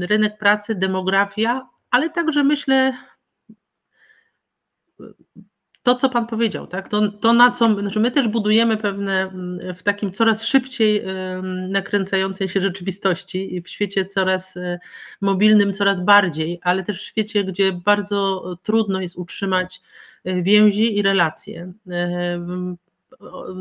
Rynek 0.00 0.38
pracy, 0.38 0.74
demografia, 0.74 1.68
ale 1.90 2.10
także 2.10 2.44
myślę 2.44 2.92
to, 5.94 6.00
co 6.00 6.08
Pan 6.08 6.26
powiedział, 6.26 6.66
tak? 6.66 6.88
to, 6.88 7.12
to 7.12 7.32
na 7.32 7.50
co 7.50 7.80
znaczy 7.80 8.00
my 8.00 8.10
też 8.10 8.28
budujemy 8.28 8.76
pewne 8.76 9.22
mm, 9.22 9.74
w 9.74 9.82
takim 9.82 10.12
coraz 10.12 10.44
szybciej 10.44 11.04
nakręcającej 11.68 12.48
się 12.48 12.60
rzeczywistości 12.60 13.56
i 13.56 13.62
w 13.62 13.68
świecie 13.68 14.04
coraz 14.04 14.56
e, 14.56 14.78
mobilnym, 15.20 15.72
coraz 15.72 16.00
bardziej, 16.00 16.60
ale 16.62 16.84
też 16.84 17.02
w 17.02 17.06
świecie, 17.06 17.44
gdzie 17.44 17.72
bardzo 17.72 18.44
trudno 18.62 19.00
jest 19.00 19.16
utrzymać 19.16 19.80
e, 20.24 20.42
więzi 20.42 20.98
i 20.98 21.02
relacje. 21.02 21.72
E, 21.90 22.40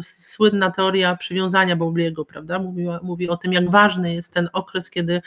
słynna 0.01 0.71
teoria 0.71 1.15
przywiązania 1.15 1.75
Bowliego, 1.75 2.25
prawda? 2.25 2.59
Mówi, 3.03 3.29
o 3.29 3.37
tym, 3.37 3.53
jak 3.53 3.69
ważny 3.69 4.13
jest 4.13 4.33
ten 4.33 4.49
okres, 4.53 4.89
kiedy 4.89 5.21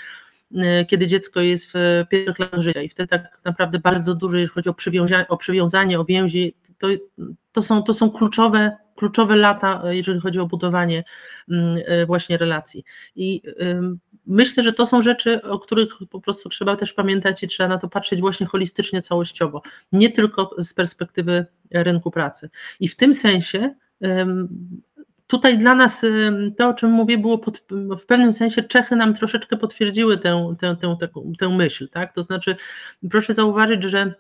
kiedy 0.89 1.07
dziecko 1.07 1.41
jest 1.41 1.67
w 1.75 2.05
pierwszych 2.09 2.39
latach 2.39 2.61
życia 2.61 2.83
i 2.83 2.89
wtedy 2.89 3.09
tak 3.09 3.39
naprawdę 3.45 3.79
bardzo 3.79 4.15
dużo, 4.15 4.37
jeżeli 4.37 4.55
chodzi 4.55 4.69
o 4.69 4.75
o, 5.29 5.37
przywiązanie, 5.37 6.01
o 6.01 6.05
więzi, 6.05 6.55
to, 6.83 6.89
to, 7.53 7.63
są, 7.63 7.83
to 7.83 7.95
są 7.95 8.11
kluczowe, 8.11 8.77
kluczowe 8.97 9.37
lata, 9.37 9.83
jeżeli 9.85 10.21
chodzi 10.21 10.39
o 10.41 10.47
budowanie 10.47 11.05
mm, 11.49 11.79
e, 11.87 12.07
właśnie 12.07 12.39
relacji. 12.39 12.85
I 13.17 13.43
myślę, 14.27 14.63
że 14.63 14.73
to 14.73 14.87
są 14.87 15.03
rzeczy, 15.03 15.43
o 15.43 15.59
których 15.59 15.89
po 16.11 16.21
prostu 16.21 16.49
trzeba 16.49 16.77
też 16.77 16.93
pamiętać 16.93 17.43
i 17.43 17.49
trzeba 17.49 17.69
na 17.69 17.79
to 17.79 17.89
patrzeć 17.89 18.21
właśnie 18.21 18.47
holistycznie, 18.47 19.03
całościowo, 19.03 19.63
nie 19.93 20.11
tylko 20.11 20.51
z 20.59 20.75
perspektywy 20.75 21.47
rynku 21.71 22.11
pracy. 22.11 22.51
I 22.81 22.89
w 22.89 22.97
tym 22.97 23.15
sensie 23.15 23.75
tutaj 25.27 25.59
dla 25.59 25.75
nas 25.75 26.03
to, 26.59 26.69
o 26.69 26.75
czym 26.75 26.91
mówię, 26.91 27.19
było 27.19 27.39
pod, 27.39 27.65
w 28.01 28.07
pewnym 28.07 28.33
sensie 28.33 28.63
Czechy 28.63 28.97
nam 28.97 29.15
troszeczkę 29.15 29.57
potwierdziły 29.57 30.19
tę, 30.19 30.55
tę, 30.61 30.77
tę, 30.81 30.97
tę, 31.01 31.09
tę 31.39 31.49
myśl, 31.49 31.89
tak? 31.89 32.15
To 32.15 32.23
znaczy, 32.23 32.57
proszę 33.11 33.35
zauważyć, 33.35 33.83
że 33.83 34.15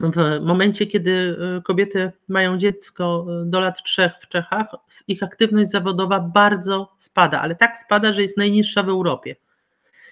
w 0.00 0.40
momencie, 0.42 0.86
kiedy 0.86 1.36
y, 1.58 1.62
kobiety 1.62 2.12
mają 2.28 2.58
dziecko 2.58 3.26
y, 3.42 3.46
do 3.46 3.60
lat 3.60 3.82
trzech 3.82 4.12
w 4.20 4.28
Czechach, 4.28 4.66
ich 5.08 5.22
aktywność 5.22 5.70
zawodowa 5.70 6.20
bardzo 6.20 6.92
spada, 6.98 7.40
ale 7.40 7.56
tak 7.56 7.78
spada, 7.78 8.12
że 8.12 8.22
jest 8.22 8.36
najniższa 8.36 8.82
w 8.82 8.88
Europie. 8.88 9.36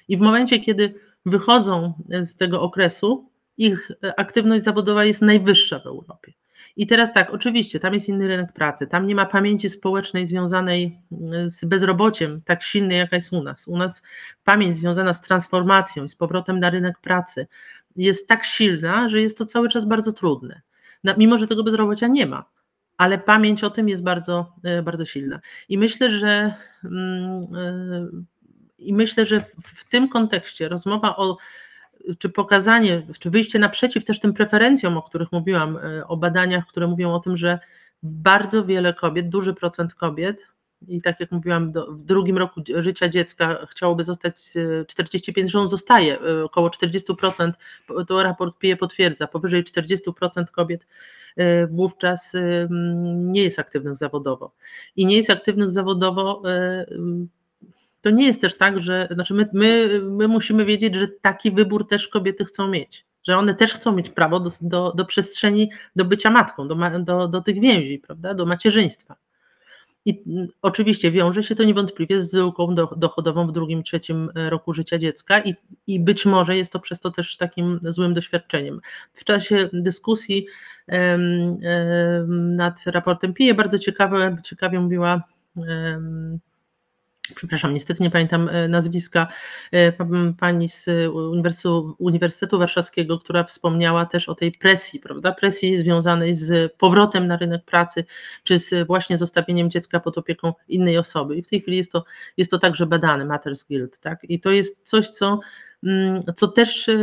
I 0.09 0.17
w 0.17 0.21
momencie, 0.21 0.61
kiedy 0.61 0.95
wychodzą 1.27 1.93
z 2.23 2.37
tego 2.37 2.63
okresu, 2.63 3.29
ich 3.59 3.91
y, 3.91 4.17
aktywność 4.17 4.65
zawodowa 4.65 5.05
jest 5.05 5.23
najwyższa 5.23 5.79
w 5.79 5.87
Europie. 5.87 6.33
I 6.77 6.87
teraz 6.87 7.13
tak, 7.13 7.31
oczywiście, 7.31 7.81
tam 7.81 7.95
jest 7.95 8.09
inny 8.09 8.29
rynek 8.29 8.53
pracy, 8.53 8.87
tam 8.87 9.07
nie 9.07 9.15
ma 9.15 9.27
pamięci 9.27 9.71
społecznej 9.71 10.27
związanej 10.27 10.99
z 11.47 11.65
bezrobociem 11.65 12.43
tak 12.45 12.63
silnej, 12.63 12.99
jaka 12.99 13.17
jest 13.17 13.33
u 13.33 13.43
nas. 13.43 13.69
U 13.69 13.77
nas 13.77 14.03
pamięć 14.45 14.77
związana 14.77 15.15
z 15.15 15.21
transformacją 15.21 16.09
z 16.09 16.15
powrotem 16.15 16.61
na 16.61 16.71
rynek 16.71 16.99
pracy 16.99 17.47
jest 17.97 18.29
tak 18.29 18.45
silna, 18.45 19.09
że 19.09 19.21
jest 19.21 19.39
to 19.39 19.47
cały 19.47 19.69
czas 19.69 19.85
bardzo 19.85 20.13
trudne. 20.13 20.61
Mimo, 21.17 21.39
że 21.39 21.47
tego 21.47 21.65
bezrobocia 21.65 22.07
nie 22.07 22.27
ma, 22.27 22.45
ale 22.97 23.19
pamięć 23.19 23.65
o 23.65 23.71
tym 23.71 23.89
jest 23.89 24.03
bardzo, 24.03 24.53
e, 24.65 24.83
bardzo 24.83 25.05
silna. 25.05 25.41
I 25.69 25.79
myślę, 25.79 26.11
że 26.11 26.55
mm, 26.85 27.43
e, 27.57 28.09
i 28.79 28.95
myślę, 28.95 29.27
że 29.27 29.45
w 29.63 29.89
tym 29.89 30.09
kontekście 30.09 30.69
rozmowa 30.69 31.17
o 31.17 31.37
czy 32.19 32.29
pokazanie, 32.29 33.07
czy 33.19 33.31
wyjście 33.31 33.59
naprzeciw 33.59 34.05
też 34.05 34.21
tym 34.21 34.35
preferencjom, 34.35 34.97
o 34.97 35.03
których 35.03 35.33
mówiłam, 35.33 35.77
e, 35.77 36.07
o 36.07 36.17
badaniach, 36.17 36.67
które 36.67 36.87
mówią 36.87 37.15
o 37.15 37.21
tym, 37.21 37.37
że 37.37 37.59
bardzo 38.03 38.65
wiele 38.65 38.95
kobiet, 38.95 39.29
duży 39.29 39.55
procent 39.55 39.95
kobiet, 39.95 40.47
i 40.89 41.03
tak 41.03 41.21
jak 41.21 41.33
mówiłam, 41.33 41.73
do, 41.73 41.93
w 41.93 42.05
drugim 42.05 42.39
roku 42.39 42.61
życia 42.79 43.09
dziecka 43.09 43.67
chciałoby 43.71 44.05
zostać 44.05 44.37
45, 44.89 45.51
że 45.51 45.61
on 45.61 45.69
zostaje, 45.69 46.21
e, 46.21 46.45
około 46.45 46.69
40%, 46.69 47.53
to 48.07 48.23
raport 48.23 48.59
PIE 48.59 48.77
potwierdza, 48.77 49.27
powyżej 49.27 49.65
40% 49.65 50.45
kobiet 50.51 50.87
e, 51.37 51.67
wówczas 51.67 52.33
nie 53.15 53.43
jest 53.43 53.59
aktywnych 53.59 53.97
zawodowo. 53.97 54.53
I 54.97 55.07
nie 55.07 55.17
jest 55.17 55.31
aktywnych 55.31 55.71
zawodowo 55.71 56.43
to 58.05 58.11
nie 58.11 58.27
jest 58.27 58.41
też 58.41 58.57
tak, 58.57 58.83
że 58.83 59.09
znaczy 59.11 59.35
my, 59.35 59.49
my, 59.53 60.01
my 60.03 60.29
musimy 60.29 60.65
wiedzieć, 60.65 60.95
że 60.95 61.09
taki 61.09 61.51
wybór 61.51 61.89
też 61.89 62.09
kobiety 62.09 62.45
chcą 62.45 62.69
mieć, 62.69 63.07
że 63.27 63.39
one 63.39 63.55
też 63.55 63.73
chcą 63.75 63.93
mieć 63.93 64.11
prawo 64.11 64.41
do, 64.41 64.51
do, 64.61 64.93
do 64.93 65.05
przestrzeni, 65.05 65.71
do 65.97 66.05
bycia 66.05 66.31
matką, 66.31 66.69
do, 66.69 66.77
do, 67.01 67.29
do 67.29 67.41
tych 67.41 67.61
więzi, 67.61 67.99
prawda, 67.99 68.35
do 68.35 68.47
macierzyństwa. 68.47 69.17
I 70.07 70.25
oczywiście 70.63 71.11
wiąże 71.11 71.43
się 71.43 71.55
to 71.55 71.65
niewątpliwie 71.65 72.21
z 72.21 72.33
luką 72.33 72.75
dochodową 72.97 73.47
w 73.47 73.53
drugim, 73.53 73.83
trzecim 73.83 74.31
roku 74.35 74.73
życia 74.73 74.99
dziecka 74.99 75.41
i, 75.41 75.55
i 75.87 76.01
być 76.01 76.27
może 76.27 76.57
jest 76.57 76.73
to 76.73 76.81
przez 76.81 77.01
to 77.01 77.11
też 77.11 77.37
takim 77.37 77.81
złym 77.83 78.15
doświadczeniem. 78.15 78.81
W 79.15 79.25
czasie 79.25 79.69
dyskusji 79.73 80.47
nad 82.29 82.87
raportem 82.87 83.35
PIE 83.35 83.55
bardzo 83.55 83.79
ciekawe, 83.79 84.37
ciekawie 84.45 84.81
mówiła 84.81 85.23
przepraszam, 87.35 87.75
niestety 87.75 88.03
nie 88.03 88.11
pamiętam 88.11 88.49
e, 88.49 88.69
nazwiska, 88.69 89.29
e, 89.73 89.93
pani 90.39 90.69
z 90.69 90.87
Uniwersytetu, 91.13 91.97
Uniwersytetu 91.99 92.59
Warszawskiego, 92.59 93.19
która 93.19 93.45
wspomniała 93.45 94.07
też 94.07 94.29
o 94.29 94.35
tej 94.35 94.53
presji, 94.53 95.01
prawda, 95.01 95.33
presji 95.33 95.79
związanej 95.79 96.35
z 96.35 96.73
powrotem 96.73 97.27
na 97.27 97.37
rynek 97.37 97.65
pracy, 97.65 98.05
czy 98.45 98.59
z 98.59 98.87
właśnie 98.87 99.19
zostawieniem 99.19 99.71
dziecka 99.71 100.01
pod 100.01 100.19
opieką 100.19 100.53
innej 100.69 100.99
osoby. 100.99 101.37
I 101.37 101.43
w 101.43 101.49
tej 101.49 101.61
chwili 101.61 101.77
jest 101.77 101.93
to, 101.93 102.05
jest 102.37 102.51
to 102.51 102.59
także 102.59 102.87
badane, 102.87 103.25
Matters 103.25 103.65
Guild, 103.65 103.99
tak, 103.99 104.19
i 104.23 104.41
to 104.41 104.51
jest 104.51 104.77
coś, 104.85 105.09
co 105.09 105.41
co 106.37 106.49
też 106.49 106.89
e, 106.89 106.95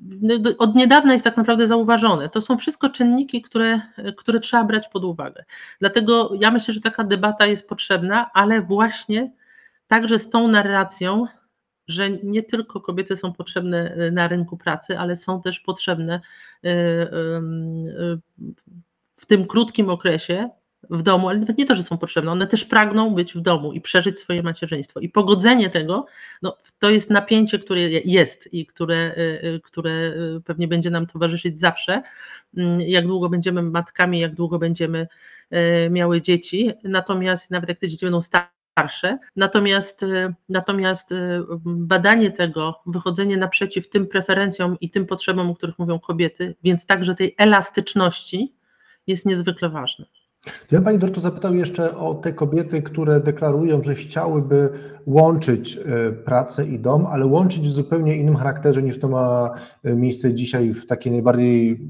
no, 0.00 0.50
od 0.58 0.74
niedawna 0.74 1.12
jest 1.12 1.24
tak 1.24 1.36
naprawdę 1.36 1.66
zauważone. 1.66 2.28
To 2.28 2.40
są 2.40 2.58
wszystko 2.58 2.90
czynniki, 2.90 3.42
które, 3.42 3.80
które 4.16 4.40
trzeba 4.40 4.64
brać 4.64 4.88
pod 4.88 5.04
uwagę. 5.04 5.44
Dlatego 5.80 6.30
ja 6.40 6.50
myślę, 6.50 6.74
że 6.74 6.80
taka 6.80 7.04
debata 7.04 7.46
jest 7.46 7.68
potrzebna, 7.68 8.30
ale 8.34 8.62
właśnie 8.62 9.32
także 9.86 10.18
z 10.18 10.30
tą 10.30 10.48
narracją, 10.48 11.26
że 11.88 12.10
nie 12.10 12.42
tylko 12.42 12.80
kobiety 12.80 13.16
są 13.16 13.32
potrzebne 13.32 13.94
e, 13.94 14.10
na 14.10 14.28
rynku 14.28 14.56
pracy, 14.56 14.98
ale 14.98 15.16
są 15.16 15.42
też 15.42 15.60
potrzebne 15.60 16.20
w 19.16 19.26
tym 19.26 19.46
krótkim 19.46 19.90
okresie 19.90 20.48
w 20.90 21.02
domu, 21.02 21.28
ale 21.28 21.38
nawet 21.38 21.58
nie 21.58 21.66
to, 21.66 21.74
że 21.74 21.82
są 21.82 21.98
potrzebne, 21.98 22.30
one 22.30 22.46
też 22.46 22.64
pragną 22.64 23.14
być 23.14 23.34
w 23.34 23.40
domu 23.40 23.72
i 23.72 23.80
przeżyć 23.80 24.18
swoje 24.18 24.42
macierzyństwo. 24.42 25.00
I 25.00 25.08
pogodzenie 25.08 25.70
tego, 25.70 26.06
no, 26.42 26.56
to 26.78 26.90
jest 26.90 27.10
napięcie, 27.10 27.58
które 27.58 27.80
jest 27.90 28.54
i 28.54 28.66
które, 28.66 29.14
które 29.62 30.14
pewnie 30.44 30.68
będzie 30.68 30.90
nam 30.90 31.06
towarzyszyć 31.06 31.60
zawsze, 31.60 32.02
mm, 32.56 32.80
jak 32.80 33.06
długo 33.06 33.28
będziemy 33.28 33.62
matkami, 33.62 34.20
jak 34.20 34.34
długo 34.34 34.58
będziemy 34.58 35.08
miały 35.90 36.20
dzieci. 36.20 36.72
Natomiast 36.84 37.50
nawet 37.50 37.68
jak 37.68 37.78
te 37.78 37.88
dzieci 37.88 38.06
będą 38.06 38.20
starsze. 38.22 39.18
Natomiast, 39.36 40.02
y, 40.02 40.34
natomiast 40.48 41.12
y, 41.12 41.40
badanie 41.64 42.30
tego, 42.30 42.82
wychodzenie 42.86 43.36
naprzeciw 43.36 43.88
tym 43.88 44.06
preferencjom 44.06 44.76
i 44.80 44.90
tym 44.90 45.06
potrzebom, 45.06 45.50
o 45.50 45.54
których 45.54 45.78
mówią 45.78 45.98
kobiety, 45.98 46.54
więc 46.64 46.86
także 46.86 47.14
tej 47.14 47.34
elastyczności 47.38 48.54
jest 49.06 49.26
niezwykle 49.26 49.68
ważne. 49.68 50.06
Ja 50.70 50.80
Pani 50.80 50.98
Dorto 50.98 51.20
zapytał 51.20 51.54
jeszcze 51.54 51.96
o 51.96 52.14
te 52.14 52.32
kobiety, 52.32 52.82
które 52.82 53.20
deklarują, 53.20 53.82
że 53.82 53.94
chciałyby 53.94 54.70
łączyć 55.06 55.76
y, 55.76 56.12
pracę 56.12 56.66
i 56.66 56.78
dom, 56.78 57.06
ale 57.06 57.26
łączyć 57.26 57.68
w 57.68 57.72
zupełnie 57.72 58.16
innym 58.16 58.36
charakterze 58.36 58.82
niż 58.82 58.98
to 58.98 59.08
ma 59.08 59.50
miejsce 59.84 60.34
dzisiaj 60.34 60.72
w 60.72 60.86
takiej 60.86 61.12
najbardziej 61.12 61.80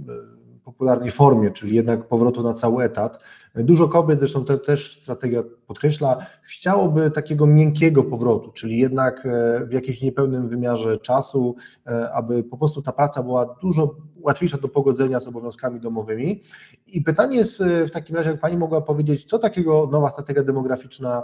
popularnej 0.82 1.10
formie, 1.10 1.50
czyli 1.50 1.74
jednak 1.74 2.08
powrotu 2.08 2.42
na 2.42 2.54
cały 2.54 2.84
etat. 2.84 3.18
Dużo 3.54 3.88
kobiet, 3.88 4.18
zresztą 4.18 4.44
to 4.44 4.58
też 4.58 5.00
strategia 5.02 5.42
podkreśla, 5.66 6.26
chciałoby 6.42 7.10
takiego 7.10 7.46
miękkiego 7.46 8.04
powrotu, 8.04 8.52
czyli 8.52 8.78
jednak 8.78 9.26
e, 9.26 9.66
w 9.66 9.72
jakimś 9.72 10.02
niepełnym 10.02 10.48
wymiarze 10.48 10.98
czasu, 10.98 11.54
e, 11.86 12.12
aby 12.12 12.44
po 12.44 12.58
prostu 12.58 12.82
ta 12.82 12.92
praca 12.92 13.22
była 13.22 13.56
dużo 13.62 13.96
łatwiejsza 14.22 14.58
do 14.58 14.68
pogodzenia 14.68 15.20
z 15.20 15.28
obowiązkami 15.28 15.80
domowymi. 15.80 16.42
I 16.86 17.02
pytanie 17.02 17.36
jest 17.36 17.60
e, 17.60 17.86
w 17.86 17.90
takim 17.90 18.16
razie, 18.16 18.30
jak 18.30 18.40
Pani 18.40 18.56
mogła 18.56 18.80
powiedzieć, 18.80 19.24
co 19.24 19.38
takiego 19.38 19.88
nowa 19.92 20.10
strategia 20.10 20.42
demograficzna 20.42 21.22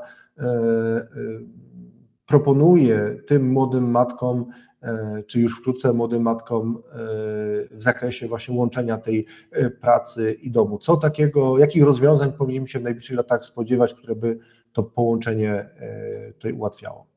proponuje 2.27 3.17
tym 3.27 3.51
młodym 3.53 3.91
matkom, 3.91 4.47
E, 4.83 5.23
czy 5.27 5.41
już 5.41 5.59
wkrótce 5.59 5.93
młodym 5.93 6.23
matkom 6.23 6.79
e, 6.79 6.99
w 7.71 7.83
zakresie 7.83 8.29
właśnie 8.29 8.55
łączenia 8.55 8.99
tej 8.99 9.27
e, 9.51 9.71
pracy 9.71 10.33
i 10.33 10.51
domu. 10.51 10.79
Co 10.79 10.97
takiego, 10.97 11.59
jakich 11.59 11.83
rozwiązań 11.83 12.33
powinniśmy 12.33 12.69
się 12.69 12.79
w 12.79 12.83
najbliższych 12.83 13.17
latach 13.17 13.45
spodziewać, 13.45 13.95
które 13.95 14.17
by 14.17 14.39
to 14.73 14.83
połączenie 14.83 15.71
tutaj 16.35 16.53
ułatwiało? 16.53 17.08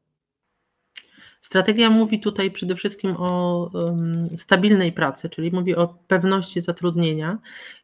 Strategia 1.52 1.89
mówi 1.89 2.20
tutaj 2.20 2.52
przede 2.52 2.76
wszystkim 2.76 3.16
o 3.18 3.70
um, 3.74 4.30
stabilnej 4.38 4.91
pracy, 4.91 5.30
czyli 5.30 5.52
mówi 5.52 5.76
o 5.76 5.88
pewności 6.08 6.62
zatrudnienia 6.62 7.38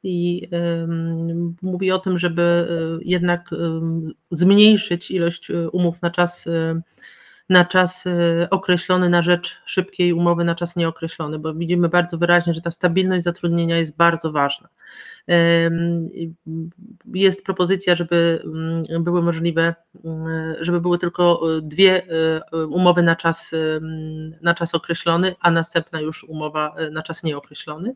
i 0.03 0.47
um, 0.51 1.55
mówi 1.61 1.91
o 1.91 1.99
tym, 1.99 2.17
żeby 2.17 2.67
jednak 3.01 3.51
um, 3.51 4.11
zmniejszyć 4.31 5.11
ilość 5.11 5.51
umów 5.71 6.01
na 6.01 6.11
czas 6.11 6.45
na 7.49 7.65
czas 7.65 8.03
określony 8.49 9.09
na 9.09 9.21
rzecz 9.21 9.57
szybkiej 9.65 10.13
umowy 10.13 10.43
na 10.43 10.55
czas 10.55 10.75
nieokreślony, 10.75 11.39
bo 11.39 11.53
widzimy 11.53 11.89
bardzo 11.89 12.17
wyraźnie, 12.17 12.53
że 12.53 12.61
ta 12.61 12.71
stabilność 12.71 13.23
zatrudnienia 13.23 13.77
jest 13.77 13.95
bardzo 13.95 14.31
ważna. 14.31 14.69
Jest 17.13 17.43
propozycja, 17.43 17.95
żeby 17.95 18.41
mm, 18.45 19.03
były 19.03 19.21
możliwe, 19.21 19.75
mm, 20.05 20.55
żeby 20.61 20.81
były 20.81 20.97
tylko 20.99 21.41
y, 21.57 21.61
dwie 21.61 22.03
y, 22.53 22.67
umowy 22.67 23.03
na 23.03 23.15
czas, 23.15 23.51
na 24.41 24.53
czas 24.53 24.75
określony, 24.75 25.35
a 25.39 25.51
następna 25.51 26.01
już 26.01 26.23
umowa 26.23 26.75
na 26.91 27.03
czas 27.03 27.23
nieokreślony. 27.23 27.93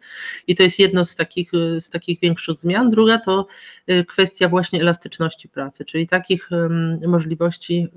I 0.47 0.55
to 0.55 0.63
jest 0.63 0.79
jedno 0.79 1.05
z 1.05 1.15
takich, 1.15 1.51
z 1.79 1.89
takich 1.89 2.19
większych 2.19 2.57
zmian. 2.57 2.89
Druga 2.89 3.17
to 3.17 3.47
kwestia 4.07 4.49
właśnie 4.49 4.81
elastyczności 4.81 5.49
pracy, 5.49 5.85
czyli 5.85 6.07
takich 6.07 6.49
możliwości, 7.07 7.87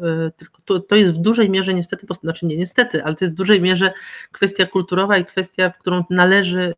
to, 0.65 0.81
to 0.81 0.95
jest 0.97 1.13
w 1.13 1.19
dużej 1.19 1.51
mierze 1.51 1.75
niestety, 1.75 2.07
znaczy 2.23 2.47
nie 2.47 2.57
niestety, 2.57 3.05
ale 3.05 3.15
to 3.15 3.25
jest 3.25 3.35
w 3.35 3.39
dużej 3.39 3.61
mierze 3.61 3.93
kwestia 4.33 4.67
kulturowa 4.67 5.19
i 5.19 5.25
kwestia, 5.25 5.71
w 5.71 5.79
którą 5.79 6.05
należy 6.11 6.75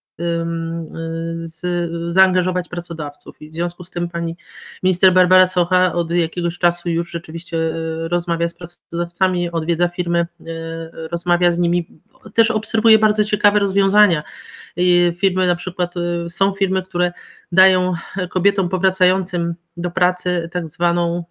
z, 1.39 1.61
zaangażować 2.13 2.69
pracodawców. 2.69 3.43
I 3.43 3.51
w 3.51 3.55
związku 3.55 3.85
z 3.85 3.91
tym 3.91 4.09
pani 4.09 4.37
minister 4.83 5.13
Barbara 5.13 5.49
Socha 5.49 5.93
od 5.93 6.11
jakiegoś 6.11 6.59
czasu 6.59 6.89
już 6.89 7.11
rzeczywiście 7.11 7.59
e, 7.59 8.09
rozmawia 8.09 8.49
z 8.49 8.55
pracodawcami, 8.55 9.51
odwiedza 9.51 9.89
firmy, 9.89 10.19
e, 10.19 11.09
rozmawia 11.09 11.53
z 11.53 11.59
nimi, 11.59 12.01
też 12.35 12.51
obserwuje 12.51 12.99
bardzo 12.99 13.25
ciekawe 13.25 13.59
rozwiązania. 13.59 14.23
Firmy 15.17 15.47
na 15.47 15.57
przykład, 15.57 15.95
są 16.29 16.53
firmy, 16.53 16.83
które 16.83 17.13
dają 17.53 17.93
kobietom 18.31 18.69
powracającym 18.69 19.55
do 19.77 19.91
pracy 19.91 20.49
tak 20.53 20.69
zwaną 20.69 21.25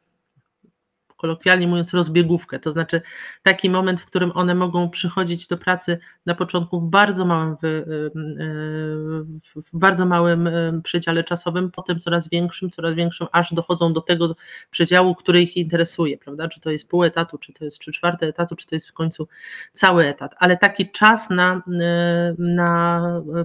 kolokwialnie 1.18 1.68
mówiąc, 1.68 1.94
rozbiegówkę, 1.94 2.60
to 2.60 2.72
znaczy 2.72 3.02
taki 3.44 3.70
moment, 3.70 4.02
w 4.02 4.06
którym 4.06 4.32
one 4.36 4.56
mogą 4.56 4.90
przychodzić 4.90 5.48
do 5.48 5.58
pracy 5.58 6.00
na 6.26 6.36
początku 6.36 6.82
w 6.82 6.90
bardzo 6.90 7.26
małym, 7.26 7.56
w 9.56 9.70
bardzo 9.74 10.06
małym 10.06 10.50
przedziale 10.84 11.24
czasowym, 11.24 11.72
potem 11.72 12.00
coraz 12.00 12.30
większym, 12.30 12.70
coraz 12.70 12.94
większym, 12.94 13.28
aż 13.32 13.54
dochodzą 13.54 13.94
do 13.94 14.02
tego 14.02 14.36
przedziału, 14.72 15.16
który 15.16 15.42
ich 15.42 15.58
interesuje, 15.58 16.18
prawda? 16.18 16.48
Czy 16.48 16.62
to 16.62 16.72
jest 16.72 16.90
pół 16.90 17.04
etatu, 17.04 17.38
czy 17.38 17.54
to 17.54 17.66
jest 17.66 17.80
trzy 17.80 17.92
czwarte 17.92 18.28
etatu, 18.28 18.56
czy 18.56 18.68
to 18.68 18.76
jest 18.76 18.88
w 18.88 18.94
końcu 18.94 19.28
cały 19.74 20.06
etat, 20.06 20.36
ale 20.38 20.58
taki 20.58 20.92
czas 20.92 21.30
na, 21.30 21.62
na 22.38 23.02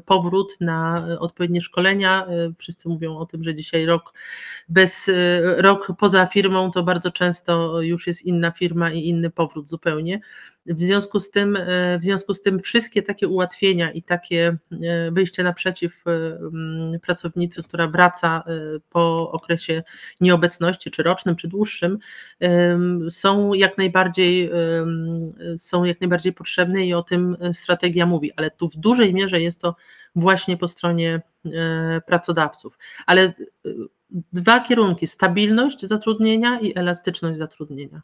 powrót, 0.06 0.56
na 0.60 1.06
odpowiednie 1.18 1.60
szkolenia, 1.60 2.26
wszyscy 2.58 2.88
mówią 2.88 3.16
o 3.16 3.26
tym, 3.26 3.44
że 3.44 3.54
dzisiaj 3.54 3.86
rok 3.86 4.14
bez 4.68 5.10
rok 5.56 5.92
poza 5.98 6.26
firmą 6.26 6.70
to 6.70 6.82
bardzo 6.82 7.10
często 7.10 7.59
już 7.80 8.06
jest 8.06 8.22
inna 8.22 8.50
firma 8.50 8.92
i 8.92 9.08
inny 9.08 9.30
powrót 9.30 9.68
zupełnie. 9.68 10.20
W 10.66 10.82
związku 10.82 11.20
z 11.20 11.30
tym, 11.30 11.56
e, 11.56 11.98
w 11.98 12.04
związku 12.04 12.34
z 12.34 12.42
tym 12.42 12.60
wszystkie 12.60 13.02
takie 13.02 13.28
ułatwienia 13.28 13.92
i 13.92 14.02
takie 14.02 14.56
e, 14.72 15.10
wyjście 15.10 15.42
naprzeciw 15.42 16.04
e, 16.06 16.98
pracownicy, 16.98 17.62
która 17.62 17.88
wraca 17.88 18.44
po 18.90 19.30
okresie 19.32 19.82
nieobecności, 20.20 20.90
czy 20.90 21.02
rocznym, 21.02 21.36
czy 21.36 21.48
dłuższym, 21.48 21.98
są 23.10 23.54
jak 23.54 23.78
najbardziej 23.78 24.50
są 25.58 25.84
jak 25.84 26.00
najbardziej 26.00 26.32
potrzebne 26.32 26.86
i 26.86 26.94
o 26.94 27.02
tym 27.02 27.36
strategia 27.52 28.06
mówi, 28.06 28.32
ale 28.36 28.50
tu 28.50 28.68
w 28.68 28.76
dużej 28.76 29.14
mierze 29.14 29.40
jest 29.40 29.60
to 29.60 29.76
właśnie 30.14 30.56
po 30.56 30.68
stronie 30.68 31.22
pracodawców. 32.06 32.78
Ale 33.06 33.34
dwa 34.32 34.60
kierunki: 34.60 35.06
stabilność 35.06 35.86
zatrudnienia 35.86 36.60
i 36.60 36.78
elastyczność 36.78 37.38
zatrudnienia. 37.38 38.02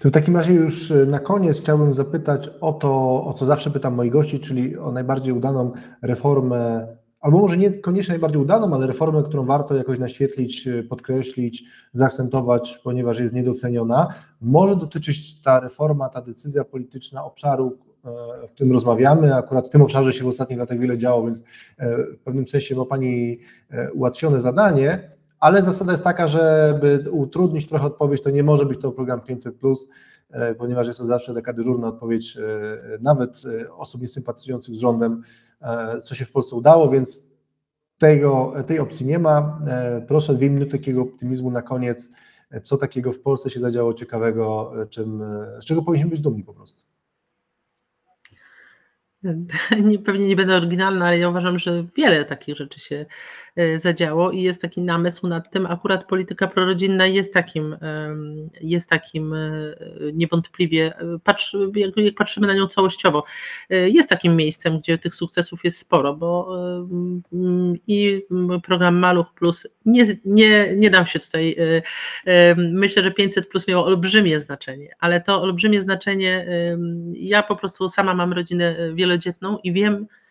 To 0.00 0.08
w 0.08 0.12
takim 0.12 0.36
razie 0.36 0.54
już 0.54 0.90
e, 0.90 1.06
na 1.06 1.18
koniec 1.18 1.60
chciałbym 1.60 1.94
zapytać 1.94 2.50
o 2.60 2.72
to, 2.72 3.24
o 3.24 3.32
co 3.32 3.46
zawsze 3.46 3.70
pytam 3.70 3.94
moich 3.94 4.12
gości, 4.12 4.40
czyli 4.40 4.78
o 4.78 4.92
najbardziej 4.92 5.32
udaną 5.32 5.72
reformę, 6.02 6.86
albo 7.20 7.38
może 7.38 7.56
nie 7.56 7.70
koniecznie 7.70 8.12
najbardziej 8.12 8.40
udaną, 8.40 8.74
ale 8.74 8.86
reformę, 8.86 9.22
którą 9.22 9.46
warto 9.46 9.76
jakoś 9.76 9.98
naświetlić, 9.98 10.68
e, 10.68 10.82
podkreślić, 10.82 11.64
zaakcentować, 11.92 12.78
ponieważ 12.84 13.20
jest 13.20 13.34
niedoceniona. 13.34 14.14
Może 14.40 14.76
dotyczyć 14.76 15.42
ta 15.42 15.60
reforma, 15.60 16.08
ta 16.08 16.22
decyzja 16.22 16.64
polityczna 16.64 17.24
obszaru, 17.24 17.78
e, 18.04 18.46
w 18.46 18.50
którym 18.50 18.72
rozmawiamy. 18.72 19.34
Akurat 19.34 19.66
w 19.66 19.70
tym 19.70 19.82
obszarze 19.82 20.12
się 20.12 20.24
w 20.24 20.28
ostatnich 20.28 20.58
latach 20.58 20.78
wiele 20.78 20.98
działo, 20.98 21.24
więc 21.24 21.44
w 22.14 22.18
pewnym 22.24 22.46
sensie 22.46 22.74
ma 22.74 22.84
Pani 22.84 23.38
ułatwione 23.94 24.40
zadanie 24.40 25.15
ale 25.40 25.62
zasada 25.62 25.92
jest 25.92 26.04
taka, 26.04 26.26
żeby 26.26 27.04
utrudnić 27.10 27.68
trochę 27.68 27.86
odpowiedź, 27.86 28.22
to 28.22 28.30
nie 28.30 28.42
może 28.42 28.66
być 28.66 28.80
to 28.80 28.92
program 28.92 29.20
500, 29.20 29.56
e, 30.30 30.54
ponieważ 30.54 30.86
jest 30.86 31.00
to 31.00 31.06
zawsze 31.06 31.34
taka 31.34 31.52
dyżurna 31.52 31.88
odpowiedź, 31.88 32.36
e, 32.36 32.40
nawet 33.00 33.42
e, 33.62 33.72
osób 33.72 34.02
niesympatyzujących 34.02 34.74
z 34.74 34.78
rządem, 34.78 35.22
co 36.02 36.14
się 36.14 36.24
w 36.24 36.32
Polsce 36.32 36.56
udało, 36.56 36.88
więc 36.90 37.30
tego, 37.98 38.54
tej 38.66 38.78
opcji 38.78 39.06
nie 39.06 39.18
ma. 39.18 39.60
Proszę 40.08 40.34
dwie 40.34 40.50
minuty 40.50 40.78
takiego 40.78 41.02
optymizmu 41.02 41.50
na 41.50 41.62
koniec. 41.62 42.10
Co 42.62 42.76
takiego 42.76 43.12
w 43.12 43.20
Polsce 43.20 43.50
się 43.50 43.60
zadziało 43.60 43.94
ciekawego, 43.94 44.72
czym, 44.90 45.22
z 45.60 45.64
czego 45.64 45.82
powinniśmy 45.82 46.10
być 46.10 46.20
dumni 46.20 46.44
po 46.44 46.54
prostu? 46.54 46.84
Nie, 49.84 49.98
pewnie 49.98 50.28
nie 50.28 50.36
będę 50.36 50.56
oryginalna, 50.56 51.06
ale 51.06 51.18
ja 51.18 51.28
uważam, 51.28 51.58
że 51.58 51.84
wiele 51.96 52.24
takich 52.24 52.56
rzeczy 52.56 52.80
się 52.80 53.06
zadziało 53.76 54.30
i 54.30 54.42
jest 54.42 54.62
taki 54.62 54.82
namysł 54.82 55.26
nad 55.26 55.50
tym. 55.50 55.66
Akurat 55.66 56.04
polityka 56.04 56.46
prorodzinna 56.46 57.06
jest 57.06 57.34
takim, 57.34 57.76
jest 58.60 58.88
takim 58.88 59.34
e, 59.34 59.76
niewątpliwie, 60.12 60.98
e, 60.98 61.18
patrz, 61.24 61.56
jak, 61.74 61.96
jak 61.96 62.14
patrzymy 62.14 62.46
na 62.46 62.54
nią 62.54 62.66
całościowo, 62.66 63.24
jest 63.70 64.08
takim 64.08 64.36
miejscem, 64.36 64.78
gdzie 64.78 64.98
tych 64.98 65.14
sukcesów 65.14 65.64
jest 65.64 65.78
sporo, 65.78 66.14
bo 66.14 66.56
i 67.86 68.22
program 68.62 68.96
Maluch 68.96 69.34
Plus, 69.34 69.66
nie, 69.86 70.06
nie, 70.24 70.76
nie 70.76 70.90
dam 70.90 71.06
się 71.06 71.18
tutaj, 71.18 71.56
myślę, 72.56 73.02
że 73.02 73.10
500 73.10 73.48
Plus 73.48 73.68
miało 73.68 73.84
olbrzymie 73.84 74.40
znaczenie, 74.40 74.94
ale 74.98 75.20
to 75.20 75.42
olbrzymie 75.42 75.82
znaczenie, 75.82 76.46
ja 77.12 77.42
po 77.42 77.56
prostu 77.56 77.88
sama 77.88 78.14
mam 78.14 78.32
rodzinę 78.32 78.76
wielodzietną 78.94 79.58
i 79.58 79.72
wiem, 79.72 80.06
E, 80.06 80.25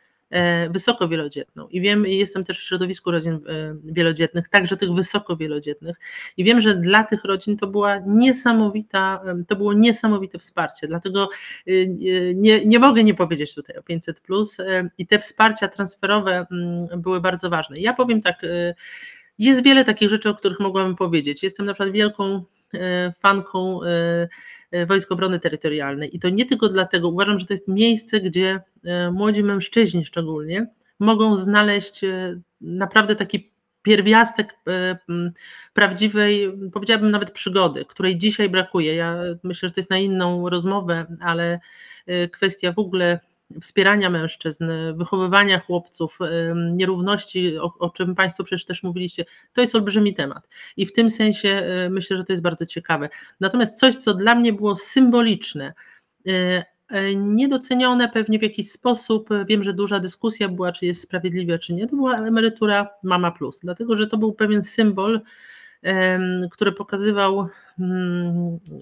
wysoko 0.69 1.07
wielodzietną. 1.07 1.67
I 1.67 1.82
wiem, 1.82 2.05
jestem 2.05 2.45
też 2.45 2.59
w 2.59 2.63
środowisku 2.63 3.11
rodzin 3.11 3.34
e, 3.34 3.39
wielodzietnych, 3.84 4.49
także 4.49 4.78
tych 4.78 4.93
wysoko 4.93 5.38
wielodzietnych. 5.38 5.97
I 6.38 6.43
wiem, 6.43 6.61
że 6.61 6.76
dla 6.76 7.03
tych 7.03 7.23
rodzin 7.23 7.57
to 7.57 7.67
była 7.67 7.99
niesamowita, 8.07 9.21
to 9.47 9.55
było 9.55 9.73
niesamowite 9.73 10.39
wsparcie. 10.39 10.88
Dlatego 10.88 11.30
nie, 12.36 12.65
nie 12.65 12.80
mogę 12.80 13.03
nie 13.03 13.13
powiedzieć 13.13 13.55
tutaj 13.55 13.78
o 13.78 13.84
500. 13.84 14.21
E, 14.59 14.89
I 14.97 15.07
te 15.07 15.19
wsparcia 15.19 15.67
transferowe 15.67 16.45
mm, 16.51 17.01
były 17.01 17.21
bardzo 17.21 17.49
ważne. 17.49 17.80
Ja 17.80 17.93
powiem 17.93 18.21
tak, 18.21 18.41
jest 19.39 19.63
wiele 19.63 19.86
takich 19.86 20.09
rzeczy, 20.09 20.30
o 20.30 20.36
których 20.36 20.59
mogłabym 20.59 20.95
powiedzieć. 20.95 21.43
Jestem 21.43 21.65
na 21.65 21.73
przykład 21.73 21.91
wielką 21.91 22.43
fanką 23.19 23.80
E, 23.84 24.28
Wojsk 24.88 25.11
Obrony 25.11 25.39
Terytorialnej. 25.39 26.15
I 26.15 26.19
to 26.19 26.30
nie 26.30 26.45
tylko 26.45 26.69
dlatego, 26.69 27.09
uważam, 27.09 27.39
że 27.39 27.45
to 27.45 27.53
jest 27.53 27.67
miejsce, 27.67 28.19
gdzie 28.19 28.61
e, 28.84 29.11
młodzi 29.11 29.43
mężczyźni 29.43 30.05
szczególnie 30.05 30.67
mogą 30.99 31.38
znaleźć 31.38 32.03
e, 32.03 32.39
naprawdę 32.61 33.15
taki 33.15 33.51
pierwiastek 33.82 34.55
prawdziwej, 35.73 36.53
powiedziałabym 36.73 37.11
nawet 37.11 37.32
przygody, 37.32 37.86
której 37.86 38.17
dzisiaj 38.17 38.49
brakuje. 38.49 38.95
Ja 38.95 39.17
myślę, 39.43 39.69
że 39.69 39.76
to 39.76 39.80
jest 39.80 39.89
na 39.89 39.97
inną 39.97 40.49
rozmowę, 40.49 41.05
ale 41.19 41.59
kwestia 42.32 42.71
w 42.71 42.80
ogóle 42.80 43.19
wspierania 43.61 44.09
mężczyzn, 44.09 44.65
wychowywania 44.95 45.59
chłopców, 45.59 46.19
nierówności, 46.71 47.57
o, 47.57 47.73
o, 47.79 47.89
czym 47.89 48.15
Państwo 48.15 48.43
przecież 48.43 48.65
też 48.65 48.83
mówiliście, 48.83 49.25
to 49.53 49.61
jest 49.61 49.75
olbrzymi 49.75 50.13
temat. 50.13 50.47
I 50.77 50.85
w 50.85 50.93
tym 50.93 51.09
sensie 51.09 51.49
e, 51.49 51.89
myślę, 51.89 52.17
że 52.17 52.23
to 52.23 52.33
jest 52.33 52.43
bardzo 52.43 52.65
ciekawe. 52.65 53.09
Natomiast 53.39 53.79
coś, 53.79 53.95
co 53.95 54.13
dla 54.13 54.35
mnie 54.35 54.53
było 54.53 54.75
symboliczne, 54.75 55.73
e, 56.27 56.65
e, 56.89 57.15
niedocenione 57.15 58.09
pewnie 58.09 58.39
w 58.39 58.43
jakiś 58.43 58.71
sposób, 58.71 59.29
wiem, 59.47 59.63
że 59.63 59.73
duża 59.73 59.99
dyskusja 59.99 60.49
była, 60.49 60.71
czy 60.71 60.85
jest 60.85 61.01
sprawiedliwe, 61.01 61.59
czy 61.59 61.73
nie, 61.73 61.87
to 61.87 61.95
była 61.95 62.17
emerytura 62.17 62.89
Mama 63.03 63.31
Plus, 63.31 63.59
dlatego 63.63 63.97
że 63.97 64.07
to 64.07 64.17
był 64.17 64.33
pewien 64.33 64.63
symbol, 64.63 65.21
który 66.51 66.71
pokazywał 66.71 67.47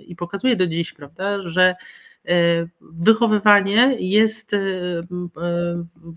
i 0.08 0.16
pokazuje 0.16 0.56
do 0.56 0.68
dziś, 0.68 0.94
prawda, 0.94 1.50
że 1.50 1.76
wychowywanie 2.82 3.96
jest 4.00 4.54
e, 4.54 4.58
e, 4.58 5.04